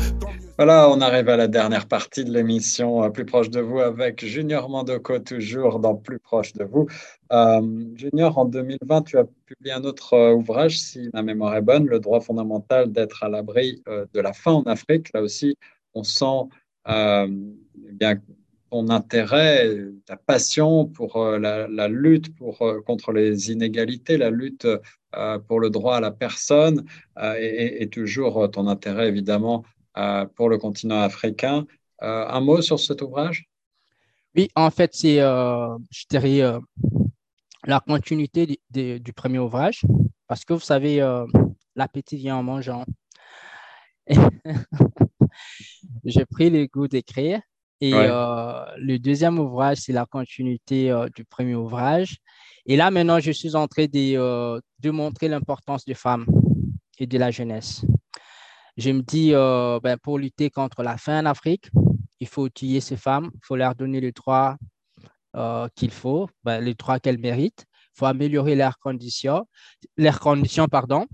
Voilà, 0.56 0.88
on 0.88 1.02
arrive 1.02 1.30
à 1.30 1.36
la 1.36 1.48
dernière 1.48 1.88
partie 1.88 2.24
de 2.24 2.32
l'émission 2.32 3.04
euh, 3.04 3.10
Plus 3.10 3.26
proche 3.26 3.50
de 3.50 3.60
vous 3.60 3.80
avec 3.80 4.24
Junior 4.24 4.70
Mandoko, 4.70 5.18
toujours 5.18 5.80
dans 5.80 5.96
Plus 5.96 6.20
proche 6.20 6.54
de 6.54 6.64
vous. 6.64 6.86
Euh, 7.32 7.62
junior, 7.96 8.38
en 8.38 8.46
2020, 8.46 9.02
tu 9.02 9.18
as 9.18 9.26
publié 9.48 9.74
un 9.74 9.84
autre 9.84 10.14
euh, 10.14 10.36
ouvrage, 10.36 10.80
si 10.80 11.10
ma 11.12 11.24
mémoire 11.24 11.56
est 11.56 11.64
bonne, 11.64 11.88
Le 11.88 12.00
droit 12.00 12.22
fondamental 12.22 12.92
d'être 12.92 13.24
à 13.24 13.30
l'abri 13.30 13.82
de 13.88 14.20
la 14.20 14.32
faim 14.32 14.52
en 14.52 14.64
Afrique. 14.64 15.12
Là 15.16 15.24
aussi, 15.24 15.58
on 15.96 16.04
sent 16.04 16.50
eh 16.88 17.92
bien 17.94 18.22
ton 18.70 18.90
intérêt, 18.90 19.76
ta 20.06 20.18
passion 20.18 20.86
pour 20.86 21.20
la, 21.26 21.88
lutte 21.88 22.28
contre 22.86 23.12
les 23.12 23.52
inégalités, 23.52 24.18
la 24.18 24.30
lutte 24.30 24.68
pour 25.48 25.60
le 25.60 25.70
droit 25.70 25.98
à 25.98 26.00
la 26.00 26.12
personne 26.12 26.84
et, 27.40 27.88
toujours 27.92 28.50
ton 28.52 28.68
intérêt 28.68 29.08
évidemment 29.08 29.64
pour 30.36 30.50
le 30.50 30.58
continent 30.58 31.02
africain. 31.02 31.66
Euh, 32.02 32.28
un 32.28 32.42
mot 32.42 32.62
sur 32.62 32.80
cet 32.80 33.02
ouvrage? 33.02 33.50
Oui, 34.36 34.50
en 34.56 34.72
fait, 34.72 34.94
c'est, 34.94 35.20
euh, 35.20 35.78
je 35.92 36.06
dirais, 36.10 36.42
la 37.66 37.80
continuité 37.80 38.60
du 38.72 39.14
premier 39.14 39.40
ouvrage, 39.40 39.82
parce 40.28 40.44
que 40.44 40.54
vous 40.54 40.60
savez, 40.60 40.98
l'appétit 41.76 42.18
vient 42.18 42.38
en 42.38 42.44
mangeant. 42.44 42.86
J'ai 46.04 46.26
pris 46.26 46.50
le 46.50 46.66
goût 46.68 46.88
d'écrire. 46.88 47.40
Et 47.80 47.92
le 47.92 48.98
deuxième 48.98 49.40
ouvrage, 49.40 49.78
c'est 49.78 49.94
la 49.94 50.06
continuité 50.06 50.94
du 51.16 51.24
premier 51.26 51.56
ouvrage. 51.56 52.18
Et 52.66 52.76
là, 52.76 52.90
maintenant, 52.92 53.20
je 53.20 53.32
suis 53.32 53.56
en 53.56 53.68
train 53.68 53.86
de, 53.86 54.62
de 54.80 54.90
montrer 54.90 55.28
l'importance 55.28 55.86
des 55.86 55.94
femmes 55.94 56.26
et 56.98 57.06
de 57.06 57.18
la 57.18 57.30
jeunesse 57.30 57.86
je 58.78 58.92
me 58.92 59.02
dis, 59.02 59.34
euh, 59.34 59.80
ben, 59.82 59.98
pour 59.98 60.18
lutter 60.18 60.50
contre 60.50 60.84
la 60.84 60.98
faim 60.98 61.20
en 61.20 61.26
Afrique, 61.26 61.70
il 62.20 62.28
faut 62.28 62.44
outiller 62.44 62.82
ces 62.82 62.98
femmes, 62.98 63.30
il 63.34 63.40
faut 63.44 63.56
leur 63.56 63.76
donner 63.76 64.00
les 64.00 64.12
droits 64.12 64.58
euh, 65.36 65.68
qu'il 65.76 65.92
faut, 65.92 66.30
ben, 66.44 66.60
les 66.60 66.74
droits 66.74 67.00
qu'elles 67.00 67.20
méritent. 67.20 67.66
Il 67.96 68.00
faut 68.00 68.06
améliorer 68.06 68.56
leurs 68.56 68.80
conditions, 68.80 69.48
leurs 69.98 70.20
conditions 70.20 70.68
pardon, 70.68 71.06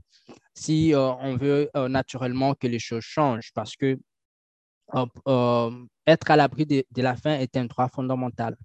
si 0.53 0.93
euh, 0.93 1.11
on 1.19 1.35
veut 1.35 1.69
naturellement 1.89 2.53
que 2.53 2.67
les 2.67 2.79
choses 2.79 3.03
changent, 3.03 3.51
parce 3.53 3.75
que 3.75 3.99
être 6.07 6.31
à 6.31 6.35
l'abri 6.35 6.65
de, 6.65 6.83
de, 6.89 7.01
la 7.01 7.15
faim 7.15 7.37
est 7.37 7.57
un 7.57 7.65
droit 7.65 7.89
fondamental. 7.89 8.57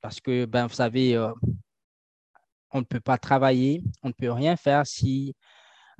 Parce 0.00 0.20
que, 0.20 0.44
ben, 0.44 0.66
vous 0.66 0.74
savez, 0.74 1.18
on 2.70 2.80
ne 2.80 2.84
peut 2.84 3.00
pas 3.00 3.16
travailler, 3.16 3.82
on 4.02 4.08
ne 4.08 4.12
peut 4.12 4.30
rien 4.30 4.56
faire 4.56 4.86
si 4.86 5.34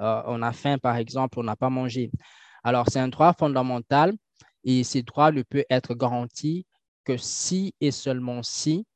euh, 0.00 0.22
on 0.26 0.42
a 0.42 0.52
faim, 0.52 0.78
par 0.78 0.96
exemple, 0.96 1.38
on 1.38 1.44
n'a 1.44 1.56
pas 1.56 1.70
mangé. 1.70 2.10
Alors, 2.62 2.86
c'est 2.90 3.00
un 3.00 3.08
droit 3.08 3.32
fondamental 3.32 4.14
et 4.64 4.84
ce 4.84 4.98
droit 4.98 5.30
ne 5.30 5.42
peut 5.42 5.64
être 5.70 5.94
garanti 5.94 6.66
que 7.04 7.16
si 7.16 7.74
et 7.80 7.90
seulement 7.90 8.42
si 8.42 8.86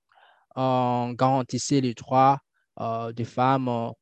on 0.57 1.15
garantissait 1.17 1.81
les 1.81 1.95
droits 1.95 2.39
euh, 2.81 3.13
des 3.13 3.25
femmes, 3.25 3.93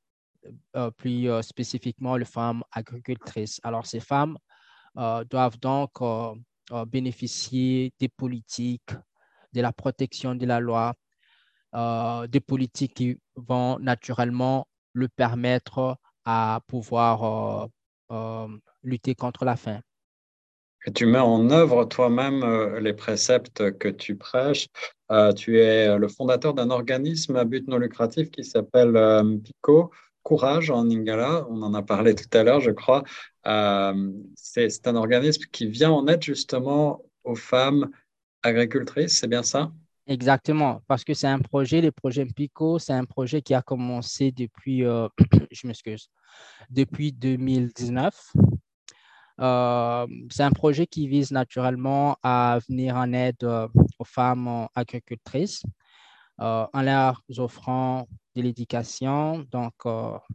euh, 0.76 0.90
plus 0.92 1.28
spécifiquement 1.42 2.16
les 2.16 2.24
femmes 2.24 2.62
agricultrices. 2.70 3.60
Alors, 3.64 3.86
ces 3.86 4.00
femmes 4.00 4.38
doivent 5.28 5.58
donc 5.58 5.90
bénéficier 6.86 7.92
des 8.00 8.08
politiques, 8.08 8.92
de 9.52 9.60
la 9.60 9.72
protection 9.72 10.34
de 10.34 10.46
la 10.46 10.58
loi, 10.58 10.94
des 12.28 12.40
politiques 12.40 12.94
qui 12.94 13.18
vont 13.34 13.78
naturellement 13.78 14.66
le 14.94 15.08
permettre 15.08 15.98
à 16.26 16.60
pouvoir 16.66 17.68
lutter 18.82 19.14
contre 19.14 19.44
la 19.44 19.56
faim. 19.56 19.80
Tu 20.94 21.06
mets 21.06 21.18
en 21.18 21.50
œuvre 21.50 21.84
toi-même 21.84 22.44
les 22.78 22.92
préceptes 22.92 23.76
que 23.78 23.88
tu 23.88 24.16
prêches. 24.16 24.68
tu 25.36 25.58
es 25.58 25.96
le 25.96 26.08
fondateur 26.08 26.54
d'un 26.54 26.70
organisme 26.70 27.36
à 27.36 27.44
but 27.44 27.66
non 27.66 27.78
lucratif 27.78 28.30
qui 28.30 28.44
s'appelle 28.44 28.94
PICO, 29.42 29.90
Courage 30.22 30.70
en 30.70 30.90
Ingala. 30.90 31.46
On 31.50 31.62
en 31.62 31.72
a 31.74 31.82
parlé 31.82 32.14
tout 32.14 32.28
à 32.36 32.42
l'heure, 32.42 32.60
je 32.60 32.70
crois. 32.72 33.02
c'est 34.36 34.86
un 34.86 34.96
organisme 34.96 35.44
qui 35.50 35.66
vient 35.68 35.90
en 35.90 36.06
aide 36.06 36.22
justement 36.22 37.04
aux 37.24 37.36
femmes 37.36 37.90
agricultrices, 38.42 39.18
c'est 39.18 39.28
bien 39.28 39.42
ça? 39.42 39.72
Exactement, 40.08 40.82
parce 40.86 41.02
que 41.02 41.14
c'est 41.14 41.26
un 41.26 41.40
projet, 41.40 41.80
le 41.80 41.90
projet 41.90 42.24
Pico, 42.26 42.78
c'est 42.78 42.92
un 42.92 43.04
projet 43.04 43.42
qui 43.42 43.54
a 43.54 43.62
commencé 43.62 44.30
depuis, 44.30 44.84
euh, 44.84 45.08
depuis 46.70 47.12
2019. 47.12 48.32
Euh, 49.40 50.06
c'est 50.30 50.44
un 50.44 50.52
projet 50.52 50.86
qui 50.86 51.08
vise 51.08 51.32
naturellement 51.32 52.16
à 52.22 52.60
venir 52.68 52.94
en 52.94 53.12
aide 53.12 53.42
euh, 53.42 53.66
aux 53.98 54.04
femmes 54.04 54.68
agricultrices 54.76 55.62
en 56.38 56.82
leur 56.82 57.22
offrant 57.38 58.06
de 58.34 58.42
l'éducation, 58.42 59.44
donc 59.50 59.72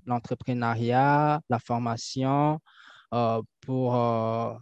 l'entrepreneuriat, 0.07 1.41
la 1.47 1.59
formation 1.59 2.59
pour 3.61 4.59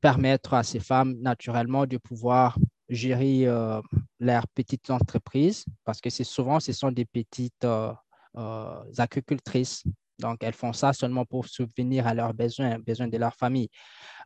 permettre 0.00 0.54
à 0.54 0.62
ces 0.62 0.78
femmes 0.78 1.16
naturellement 1.20 1.86
de 1.86 1.96
pouvoir 1.98 2.56
gérer 2.94 3.46
euh, 3.46 3.80
leurs 4.20 4.46
petites 4.48 4.90
entreprises 4.90 5.64
parce 5.84 6.00
que 6.00 6.10
c'est 6.10 6.24
souvent, 6.24 6.60
ce 6.60 6.72
sont 6.72 6.90
des 6.90 7.04
petites 7.04 7.64
euh, 7.64 7.92
euh, 8.36 8.82
agricultrices. 8.98 9.84
Donc, 10.18 10.38
elles 10.42 10.54
font 10.54 10.72
ça 10.72 10.92
seulement 10.92 11.24
pour 11.24 11.48
subvenir 11.48 12.06
à 12.06 12.14
leurs 12.14 12.34
besoins, 12.34 12.78
besoins 12.78 13.08
de 13.08 13.16
leur 13.16 13.34
famille. 13.34 13.68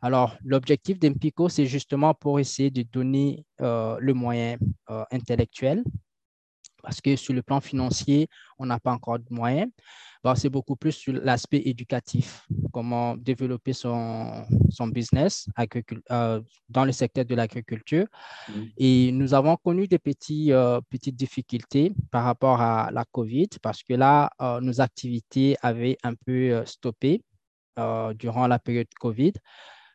Alors, 0.01 0.37
l'objectif 0.43 0.99
d'Empico, 0.99 1.49
c'est 1.49 1.65
justement 1.65 2.13
pour 2.13 2.39
essayer 2.39 2.69
de 2.69 2.83
donner 2.83 3.45
le 3.59 4.11
moyen 4.11 4.57
intellectuel 5.11 5.83
parce 6.83 7.01
que 7.01 7.15
sur 7.15 7.33
le 7.33 7.41
plan 7.41 7.59
financier, 7.59 8.29
on 8.57 8.65
n'a 8.65 8.79
pas 8.79 8.91
encore 8.91 9.19
de 9.19 9.25
moyens. 9.29 9.69
C'est 10.35 10.49
beaucoup 10.49 10.75
plus 10.75 10.91
sur 10.91 11.13
l'aspect 11.13 11.61
éducatif, 11.65 12.45
comment 12.71 13.15
développer 13.15 13.73
son, 13.73 14.45
son 14.69 14.87
business 14.87 15.47
euh, 16.11 16.41
dans 16.69 16.85
le 16.85 16.91
secteur 16.91 17.25
de 17.25 17.35
l'agriculture. 17.35 18.05
Mm. 18.49 18.63
Et 18.77 19.11
nous 19.11 19.33
avons 19.33 19.55
connu 19.57 19.87
des 19.87 19.99
petits, 19.99 20.51
euh, 20.51 20.79
petites 20.89 21.15
difficultés 21.15 21.93
par 22.11 22.23
rapport 22.23 22.61
à 22.61 22.89
la 22.91 23.05
COVID 23.05 23.49
parce 23.61 23.83
que 23.83 23.93
là, 23.93 24.29
euh, 24.41 24.59
nos 24.61 24.81
activités 24.81 25.55
avaient 25.61 25.97
un 26.03 26.13
peu 26.13 26.65
stoppé 26.65 27.21
durant 28.15 28.47
la 28.47 28.57
période 28.57 28.87
COVID 28.99 29.33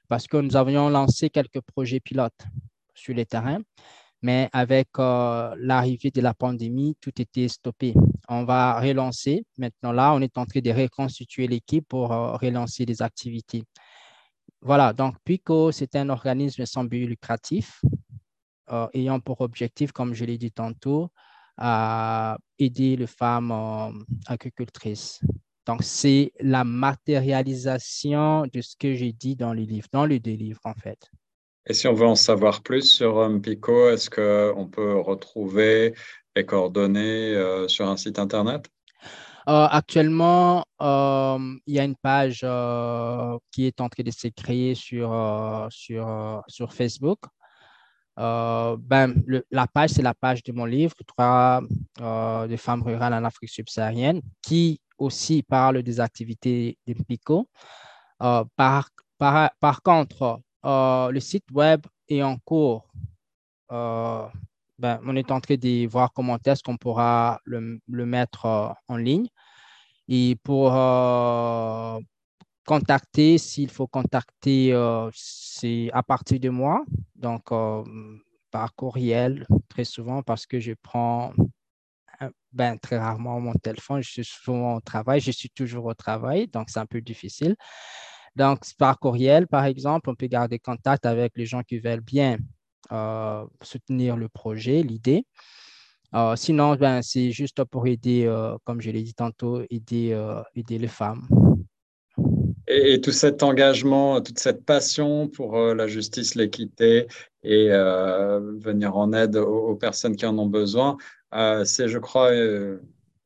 parce 0.06 0.28
que 0.28 0.36
nous 0.36 0.54
avions 0.54 0.88
lancé 0.88 1.30
quelques 1.30 1.60
projets 1.62 1.98
pilotes 1.98 2.46
sur 2.94 3.12
les 3.12 3.26
terrains 3.26 3.60
mais 4.22 4.48
avec 4.52 4.90
l'arrivée 4.98 6.12
de 6.12 6.20
la 6.20 6.32
pandémie, 6.32 6.96
tout 7.00 7.10
était 7.20 7.48
stoppé. 7.48 7.92
On 8.34 8.44
va 8.44 8.80
relancer. 8.80 9.44
Maintenant, 9.58 9.92
là, 9.92 10.14
on 10.14 10.20
est 10.22 10.38
en 10.38 10.46
train 10.46 10.60
de 10.60 10.70
reconstituer 10.70 11.46
l'équipe 11.46 11.86
pour 11.86 12.12
euh, 12.12 12.32
relancer 12.32 12.86
les 12.86 13.02
activités. 13.02 13.62
Voilà, 14.62 14.94
donc 14.94 15.16
PICO, 15.22 15.70
c'est 15.70 15.94
un 15.96 16.08
organisme 16.08 16.64
sans 16.64 16.84
but 16.84 17.06
lucratif, 17.06 17.82
euh, 18.70 18.86
ayant 18.94 19.20
pour 19.20 19.42
objectif, 19.42 19.92
comme 19.92 20.14
je 20.14 20.24
l'ai 20.24 20.38
dit 20.38 20.50
tantôt, 20.50 21.10
à 21.58 22.38
aider 22.58 22.96
les 22.96 23.06
femmes 23.06 23.52
agricultrices. 24.26 25.20
Donc, 25.66 25.82
c'est 25.82 26.32
la 26.40 26.64
matérialisation 26.64 28.46
de 28.50 28.62
ce 28.62 28.76
que 28.78 28.94
j'ai 28.94 29.12
dit 29.12 29.36
dans 29.36 29.52
le 29.52 29.62
livre, 29.62 29.88
dans 29.92 30.06
les 30.06 30.20
deux 30.20 30.32
livres, 30.32 30.62
en 30.64 30.74
fait. 30.74 31.10
Et 31.66 31.74
si 31.74 31.86
on 31.86 31.92
veut 31.92 32.06
en 32.06 32.14
savoir 32.14 32.62
plus 32.62 32.90
sur 32.90 33.30
Pico, 33.42 33.90
est-ce 33.90 34.08
qu'on 34.08 34.66
peut 34.68 34.98
retrouver 34.98 35.94
les 36.34 36.46
coordonnées 36.46 37.34
euh, 37.34 37.68
sur 37.68 37.88
un 37.88 37.96
site 37.96 38.18
Internet? 38.18 38.70
Euh, 39.48 39.66
Actuellement, 39.70 40.64
euh, 40.80 41.38
il 41.66 41.74
y 41.74 41.80
a 41.80 41.84
une 41.84 41.96
page 41.96 42.40
qui 43.50 43.66
est 43.66 43.80
en 43.80 43.88
train 43.88 44.02
de 44.04 44.10
se 44.10 44.28
créer 44.28 44.74
sur, 44.74 45.68
sur, 45.70 46.42
sur 46.46 46.72
Facebook. 46.72 47.18
ben, 48.16 49.14
la 49.50 49.66
page, 49.66 49.90
c'est 49.90 50.02
la 50.02 50.14
page 50.14 50.42
de 50.44 50.52
mon 50.52 50.64
livre, 50.64 50.94
Trois 51.06 51.60
des 52.48 52.56
femmes 52.56 52.82
rurales 52.82 53.14
en 53.14 53.24
Afrique 53.24 53.50
subsaharienne, 53.50 54.20
qui 54.42 54.80
aussi 54.96 55.42
parle 55.42 55.82
des 55.82 55.98
activités 55.98 56.78
d'Empico. 56.86 57.48
par, 58.18 58.90
par, 59.18 59.50
par 59.58 59.82
contre, 59.82 60.40
le 60.62 61.18
site 61.18 61.50
web 61.50 61.82
est 62.08 62.22
en 62.22 62.36
cours. 62.38 62.86
Euh, 64.82 64.96
ben, 64.96 65.00
on 65.06 65.16
est 65.16 65.30
en 65.30 65.40
train 65.40 65.56
de 65.56 65.86
voir 65.86 66.12
comment 66.12 66.38
est-ce 66.44 66.62
qu'on 66.62 66.76
pourra 66.76 67.40
le, 67.44 67.80
mettre 67.88 68.46
euh, 68.46 68.68
en 68.88 68.96
ligne. 68.96 69.28
Et 70.08 70.36
pour 70.42 70.70
contacter, 72.66 73.38
s'il 73.38 73.70
faut 73.70 73.86
contacter, 73.86 74.74
c'est 75.14 75.90
à 75.92 76.02
partir 76.02 76.40
de 76.40 76.48
moi, 76.48 76.84
donc 77.14 77.50
par 78.50 78.74
courriel, 78.74 79.46
très 79.68 79.84
souvent, 79.84 80.22
parce 80.22 80.44
que 80.46 80.60
je 80.60 80.72
prends 80.82 81.32
ben, 82.52 82.78
très 82.78 82.98
rarement 82.98 83.40
mon 83.40 83.54
téléphone. 83.54 84.02
Je 84.02 84.10
suis 84.10 84.24
souvent 84.24 84.76
au 84.76 84.80
travail, 84.80 85.20
je 85.20 85.30
suis 85.30 85.50
toujours 85.50 85.86
au 85.86 85.94
travail, 85.94 86.48
donc 86.48 86.68
c'est 86.68 86.80
un 86.80 86.86
peu 86.86 87.00
difficile. 87.00 87.56
Donc, 88.36 88.60
par 88.78 88.98
courriel, 88.98 89.46
par 89.46 89.64
exemple, 89.64 90.10
on 90.10 90.14
peut 90.14 90.26
garder 90.26 90.58
contact 90.58 91.06
avec 91.06 91.32
les 91.36 91.46
gens 91.46 91.62
qui 91.62 91.78
veulent 91.78 92.00
bien 92.00 92.34
euh, 92.34 92.38
soutenir 92.90 94.16
le 94.16 94.28
projet, 94.28 94.82
l'idée. 94.82 95.24
Euh, 96.14 96.36
sinon, 96.36 96.74
ben, 96.76 97.00
c'est 97.00 97.30
juste 97.30 97.64
pour 97.64 97.86
aider, 97.86 98.24
euh, 98.26 98.56
comme 98.64 98.80
je 98.82 98.90
l'ai 98.90 99.02
dit 99.02 99.14
tantôt, 99.14 99.62
aider, 99.70 100.18
aider 100.54 100.78
les 100.78 100.88
femmes. 100.88 101.26
Et, 102.68 103.00
tout 103.00 103.12
cet 103.12 103.42
engagement, 103.42 104.20
toute 104.20 104.38
cette 104.38 104.64
passion 104.64 105.28
pour 105.28 105.56
la 105.56 105.86
justice, 105.86 106.34
l'équité 106.34 107.06
et 107.42 107.68
venir 107.68 108.96
en 108.96 109.12
aide 109.12 109.36
aux, 109.36 109.74
personnes 109.74 110.16
qui 110.16 110.26
en 110.26 110.38
ont 110.38 110.46
besoin, 110.46 110.96
c'est, 111.64 111.88
je 111.88 111.98
crois, 111.98 112.30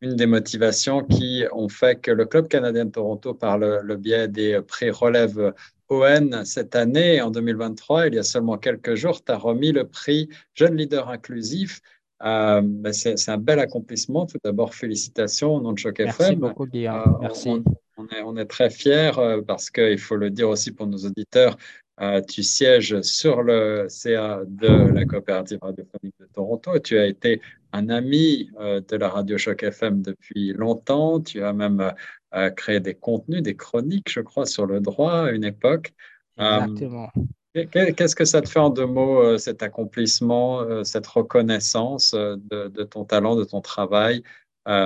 une 0.01 0.17
des 0.17 0.27
motivations 0.27 1.03
qui 1.03 1.45
ont 1.53 1.69
fait 1.69 2.01
que 2.01 2.11
le 2.11 2.27
Club 2.27 2.49
canadien 2.49 2.85
de 2.85 2.91
Toronto, 2.91 3.35
par 3.35 3.59
le, 3.59 3.97
biais 3.97 4.29
des 4.29 4.61
prix 4.61 4.91
relève 4.91 5.55
ON 5.89 6.45
cette 6.45 6.75
année, 6.77 7.21
en 7.21 7.31
2023, 7.31 8.09
il 8.09 8.15
y 8.15 8.19
a 8.19 8.23
seulement 8.23 8.59
quelques 8.59 8.95
jours, 8.95 9.25
tu 9.25 9.33
as 9.33 9.37
remis 9.37 9.73
le 9.73 9.87
prix 9.87 10.29
Jeune 10.55 10.77
Leader 10.77 11.09
Inclusif. 11.09 11.81
Euh, 12.23 12.63
ben, 12.65 12.93
c'est 12.93 13.29
un 13.29 13.39
bel 13.39 13.59
accomplissement. 13.59 14.27
Tout 14.27 14.39
d'abord, 14.43 14.75
félicitations 14.75 15.57
au 15.57 15.61
nom 15.61 15.73
de 15.73 15.79
Choc 15.79 15.99
Merci 15.99 16.23
FM. 16.23 16.39
Beaucoup, 16.41 16.67
Guillaume. 16.67 16.95
Euh, 16.97 17.19
Merci. 17.21 17.51
On, 17.99 18.07
est, 18.09 18.23
on, 18.23 18.37
est, 18.37 18.47
très 18.47 18.71
fiers 18.71 19.13
euh, 19.19 19.43
parce 19.43 19.71
qu'il 19.71 19.99
faut 19.99 20.17
le 20.17 20.31
dire 20.31 20.49
aussi 20.49 20.71
pour 20.73 20.87
nos 20.87 20.99
auditeurs, 20.99 21.57
euh, 22.03 22.21
tu 22.21 22.43
sièges 22.43 23.01
sur 23.01 23.43
le 23.43 23.87
CA 23.89 24.43
de 24.47 24.93
la 24.93 25.07
coopérative 25.07 25.59
radiophonique 25.63 26.15
de 26.21 26.27
Toronto. 26.27 26.79
Tu 26.79 26.99
as 26.99 27.07
été 27.07 27.41
un 27.73 27.89
ami 27.89 28.51
euh, 28.61 28.83
de 28.87 28.97
la 28.97 29.09
radio 29.09 29.39
Choc 29.39 29.63
FM 29.63 30.03
depuis 30.03 30.53
longtemps. 30.53 31.21
Tu 31.21 31.43
as 31.43 31.55
même 31.55 31.93
euh, 32.35 32.51
créé 32.51 32.81
des 32.81 32.95
contenus, 32.95 33.43
des 33.43 33.57
chroniques, 33.57 34.11
je 34.11 34.21
crois, 34.21 34.47
sur 34.47 34.67
le 34.67 34.81
droit 34.81 35.27
à 35.27 35.31
une 35.31 35.45
époque. 35.45 35.95
Exactement. 36.39 37.11
Qu'est-ce 37.55 38.15
que 38.15 38.27
ça 38.27 38.43
te 38.43 38.49
fait 38.49 38.59
en 38.59 38.69
deux 38.69 38.85
mots, 38.85 39.39
cet 39.39 39.63
accomplissement, 39.63 40.85
cette 40.85 41.07
reconnaissance 41.07 42.13
de, 42.13 42.69
de, 42.69 42.83
ton 42.83 43.07
talent, 43.07 43.35
de 43.35 43.45
ton 43.45 43.63
travail 43.63 44.23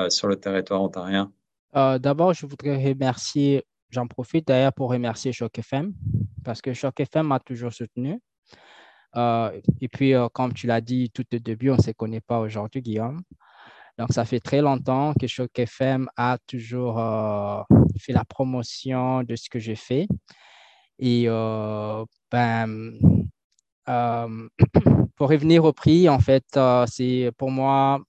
sur 0.08 0.28
le 0.28 0.36
territoire 0.36 0.80
ontarien? 0.80 1.32
D'abord, 1.74 2.32
je 2.32 2.46
voudrais 2.46 2.76
remercier 2.76 3.64
J'en 3.90 4.06
profite 4.06 4.46
d'ailleurs 4.46 4.72
pour 4.72 4.90
remercier 4.90 5.32
Choc 5.32 5.58
FM 5.58 5.92
parce 6.44 6.62
que 6.62 6.72
Choc 6.72 6.98
FM 7.00 7.26
m'a 7.26 7.40
toujours 7.40 7.72
soutenu. 7.72 8.20
Euh, 9.16 9.60
et 9.80 9.88
puis, 9.88 10.14
euh, 10.14 10.28
comme 10.28 10.54
tu 10.54 10.68
l'as 10.68 10.80
dit 10.80 11.10
tout 11.10 11.24
au 11.34 11.38
début, 11.38 11.70
on 11.70 11.76
ne 11.76 11.82
se 11.82 11.90
connaît 11.90 12.20
pas 12.20 12.38
aujourd'hui, 12.38 12.80
Guillaume. 12.80 13.20
Donc, 14.00 14.14
ça 14.14 14.24
fait 14.24 14.40
très 14.40 14.62
longtemps 14.62 15.12
que 15.12 15.26
Choc 15.26 15.50
FM 15.58 16.08
a 16.16 16.38
toujours 16.46 16.98
euh, 16.98 17.60
fait 17.98 18.14
la 18.14 18.24
promotion 18.24 19.22
de 19.22 19.36
ce 19.36 19.50
que 19.50 19.58
j'ai 19.58 19.74
fait. 19.74 20.08
Et 20.98 21.26
ben, 21.26 22.94
pour 25.16 25.28
revenir 25.28 25.64
au 25.64 25.74
prix, 25.74 26.08
en 26.08 26.18
fait, 26.18 26.46
c'est 26.86 27.30
pour 27.36 27.50
moi 27.50 28.00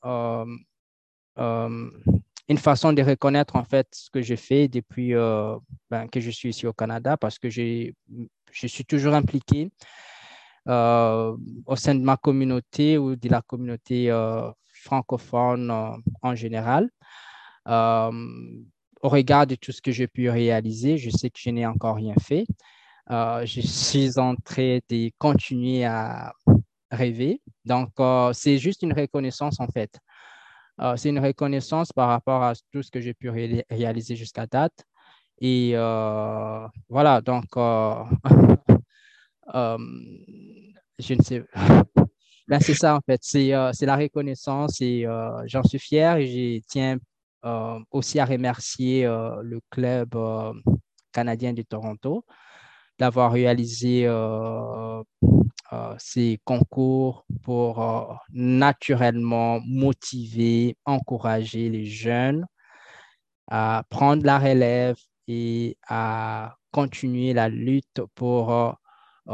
une 1.35 2.57
façon 2.57 2.93
de 2.93 3.01
reconnaître 3.01 3.57
en 3.57 3.65
fait 3.65 3.89
ce 3.91 4.09
que 4.09 4.21
j'ai 4.21 4.37
fait 4.37 4.69
depuis 4.69 5.13
euh, 5.13 5.57
ben, 5.89 6.07
que 6.07 6.21
je 6.21 6.31
suis 6.31 6.51
ici 6.51 6.67
au 6.67 6.73
Canada 6.73 7.17
parce 7.17 7.37
que 7.37 7.49
je 7.49 7.91
suis 8.53 8.85
toujours 8.85 9.13
impliqué 9.13 9.69
au 10.65 11.75
sein 11.75 11.95
de 11.95 12.01
ma 12.01 12.15
communauté 12.15 12.97
ou 12.97 13.17
de 13.17 13.27
la 13.27 13.41
communauté 13.41 14.09
francophone 14.81 15.71
en 16.21 16.35
général. 16.35 16.89
au 17.67 19.09
regard 19.09 19.47
de 19.47 19.55
tout 19.55 19.71
ce 19.71 19.81
que 19.81 19.91
j'ai 19.91 20.07
pu 20.07 20.29
réaliser, 20.29 20.97
je 20.97 21.09
sais 21.09 21.29
que 21.29 21.39
je 21.39 21.49
n'ai 21.49 21.65
encore 21.65 21.95
rien 21.95 22.15
fait. 22.21 22.45
je 23.09 23.61
suis 23.61 24.19
en 24.19 24.35
train 24.35 24.79
de 24.89 25.11
continuer 25.17 25.85
à 25.85 26.33
rêver. 26.91 27.41
Donc, 27.65 27.89
c'est 28.33 28.57
juste 28.57 28.81
une 28.83 28.93
reconnaissance 28.93 29.59
en 29.59 29.67
fait. 29.67 29.91
Euh, 30.81 30.95
c'est 30.97 31.09
une 31.09 31.19
reconnaissance 31.19 31.91
par 31.91 32.09
rapport 32.09 32.41
à 32.43 32.53
tout 32.71 32.81
ce 32.81 32.89
que 32.89 33.01
j'ai 33.01 33.13
pu 33.13 33.29
réaliser 33.29 34.15
jusqu'à 34.15 34.47
date. 34.47 34.83
Et 35.39 35.71
euh, 35.75 36.67
voilà, 36.89 37.21
donc, 37.21 37.45
euh, 37.57 38.03
je 40.99 41.13
ne 41.13 41.21
sais. 41.21 41.43
C'est 42.59 42.73
ça, 42.73 42.95
en 42.95 43.01
fait. 43.01 43.19
C'est 43.21 43.85
la 43.85 43.95
reconnaissance 43.95 44.81
et 44.81 45.05
j'en 45.45 45.63
suis 45.63 45.79
fier 45.79 46.17
et 46.17 46.27
je 46.27 46.61
tiens 46.67 46.97
aussi 47.91 48.19
à 48.19 48.25
remercier 48.25 49.03
le 49.03 49.59
club 49.69 50.15
canadien 51.11 51.53
de 51.53 51.61
Toronto 51.61 52.25
d'avoir 52.99 53.31
réalisé 53.31 54.07
euh, 55.73 55.95
ces 55.99 56.37
concours 56.43 57.25
pour 57.43 57.81
euh, 57.81 58.13
naturellement 58.33 59.61
motiver, 59.61 60.75
encourager 60.83 61.69
les 61.69 61.85
jeunes 61.85 62.45
à 63.47 63.83
prendre 63.89 64.25
la 64.25 64.37
relève 64.37 64.97
et 65.29 65.77
à 65.87 66.57
continuer 66.71 67.31
la 67.31 67.47
lutte 67.47 68.01
pour 68.15 68.51
euh, 68.51 68.73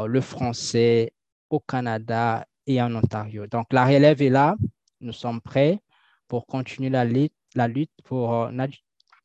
le 0.06 0.20
français 0.20 1.12
au 1.50 1.58
Canada 1.58 2.46
et 2.68 2.80
en 2.80 2.94
Ontario. 2.94 3.46
Donc, 3.48 3.72
la 3.72 3.84
relève 3.84 4.22
est 4.22 4.28
là. 4.28 4.54
Nous 5.00 5.12
sommes 5.12 5.40
prêts 5.40 5.80
pour 6.28 6.46
continuer 6.46 6.90
la 6.90 7.04
lutte, 7.04 7.34
la 7.54 7.66
lutte 7.66 7.90
pour 8.04 8.50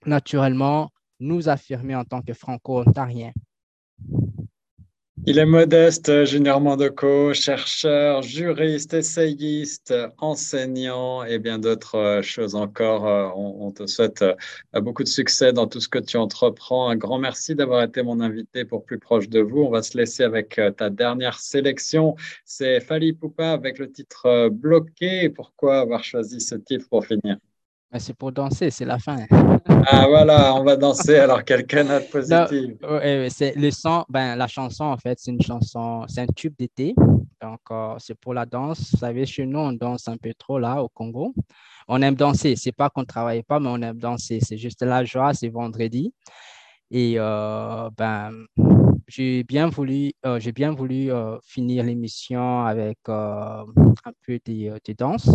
naturellement 0.05 0.89
nous 1.19 1.49
affirmer 1.49 1.95
en 1.95 2.05
tant 2.05 2.21
que 2.21 2.33
franco-ontariens. 2.33 3.33
Il 5.25 5.39
est 5.39 5.45
modeste, 5.45 6.25
Junior 6.25 6.59
Mandoco, 6.59 7.33
chercheur, 7.33 8.21
juriste, 8.23 8.93
essayiste, 8.93 9.93
enseignant 10.17 11.23
et 11.23 11.39
bien 11.39 11.59
d'autres 11.59 11.95
euh, 11.95 12.21
choses 12.21 12.55
encore. 12.55 13.07
Euh, 13.07 13.29
on, 13.33 13.71
te 13.71 13.87
souhaite 13.87 14.21
euh, 14.21 14.81
beaucoup 14.81 15.03
de 15.03 15.07
succès 15.07 15.53
dans 15.53 15.65
tout 15.65 15.79
ce 15.79 15.87
que 15.87 15.99
tu 15.99 16.17
entreprends. 16.17 16.89
Un 16.89 16.97
grand 16.97 17.19
merci 17.19 17.55
d'avoir 17.55 17.83
été 17.83 18.03
mon 18.03 18.19
invité 18.19 18.65
pour 18.65 18.83
Plus 18.83 18.99
proche 18.99 19.29
de 19.29 19.39
vous. 19.39 19.61
On 19.61 19.69
va 19.69 19.81
se 19.81 19.97
laisser 19.97 20.23
avec 20.23 20.59
ta 20.75 20.89
dernière 20.89 21.39
sélection. 21.39 22.15
C'est 22.43 22.81
Fali 22.81 23.13
Poupa 23.13 23.51
avec 23.51 23.79
le 23.79 23.89
titre 23.89 24.49
Bloqué. 24.49 25.29
Pourquoi 25.29 25.79
avoir 25.79 26.03
choisi 26.03 26.41
ce 26.41 26.55
titre 26.55 26.87
pour 26.89 27.05
finir? 27.05 27.37
C'est 27.97 28.15
pour 28.15 28.33
danser, 28.33 28.71
c'est 28.71 28.85
la 28.85 28.99
fin. 28.99 29.17
Ah 29.85 30.07
voilà, 30.07 30.55
on 30.55 30.63
va 30.63 30.75
danser 30.75 31.17
alors 31.17 31.43
quelqu'un 31.45 31.83
note 31.83 32.09
positive. 32.09 32.77
c'est 33.29 33.55
le 33.55 33.71
son, 33.71 34.05
ben, 34.09 34.35
la 34.35 34.47
chanson 34.47 34.85
en 34.85 34.97
fait, 34.97 35.17
c'est 35.19 35.31
une 35.31 35.41
chanson, 35.41 36.05
c'est 36.07 36.21
un 36.21 36.27
tube 36.27 36.53
d'été. 36.57 36.95
Donc 37.41 37.59
euh, 37.71 37.95
c'est 37.99 38.15
pour 38.15 38.33
la 38.33 38.45
danse. 38.45 38.91
Vous 38.91 38.97
savez, 38.97 39.25
chez 39.25 39.45
nous, 39.45 39.59
on 39.59 39.73
danse 39.73 40.07
un 40.07 40.17
peu 40.17 40.33
trop 40.33 40.59
là 40.59 40.81
au 40.81 40.87
Congo. 40.87 41.33
On 41.87 42.01
aime 42.01 42.15
danser. 42.15 42.55
C'est 42.55 42.71
pas 42.71 42.89
qu'on 42.89 43.01
ne 43.01 43.05
travaille 43.05 43.43
pas, 43.43 43.59
mais 43.59 43.69
on 43.69 43.81
aime 43.81 43.97
danser. 43.97 44.39
C'est 44.41 44.57
juste 44.57 44.81
la 44.81 45.03
joie, 45.03 45.33
c'est 45.33 45.49
vendredi. 45.49 46.13
Et 46.89 47.15
euh, 47.17 47.89
ben, 47.97 48.31
j'ai 49.07 49.43
bien 49.43 49.67
voulu, 49.67 50.13
euh, 50.25 50.39
j'ai 50.39 50.53
bien 50.53 50.71
voulu 50.71 51.11
finir 51.43 51.83
l'émission 51.83 52.65
avec 52.65 52.99
un 53.09 53.65
peu 54.25 54.39
de, 54.45 54.79
de 54.85 54.93
danse. 54.93 55.29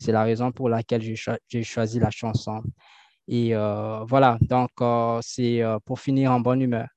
C'est 0.00 0.12
la 0.12 0.24
raison 0.24 0.50
pour 0.50 0.68
laquelle 0.68 1.02
j'ai 1.02 1.62
choisi 1.62 2.00
la 2.00 2.10
chanson. 2.10 2.62
Et 3.32 3.54
euh, 3.54 4.00
voilà, 4.08 4.38
donc 4.40 4.70
euh, 4.80 5.20
c'est 5.22 5.62
euh, 5.62 5.78
pour 5.84 6.00
finir 6.00 6.32
en 6.32 6.40
bonne 6.40 6.62
humeur. 6.62 6.88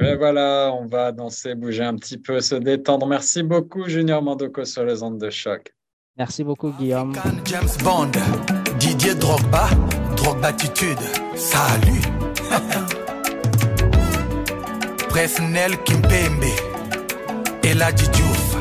Et 0.00 0.16
voilà, 0.16 0.72
on 0.74 0.86
va 0.86 1.12
danser, 1.12 1.54
bouger 1.54 1.84
un 1.84 1.94
petit 1.94 2.18
peu, 2.18 2.40
se 2.40 2.56
détendre. 2.56 3.06
Merci 3.06 3.44
beaucoup, 3.44 3.88
Junior 3.88 4.20
Mandoko, 4.20 4.64
sur 4.64 4.84
les 4.84 5.04
ondes 5.04 5.20
de 5.20 5.30
choc. 5.30 5.72
Merci 6.18 6.42
beaucoup, 6.42 6.72
Guillaume. 6.72 7.12
James 7.44 7.68
Bond, 7.84 8.10
Didier 8.80 9.14
Drogba, 9.14 9.68
Drogbatitude, 10.16 10.98
salut. 11.36 12.02
Presnel 15.08 15.80
Kimpembe, 15.84 16.50
Ella 17.62 17.92
Diouf, 17.92 18.56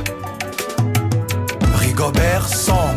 Rigobert 1.79 2.47
Song. 2.47 2.94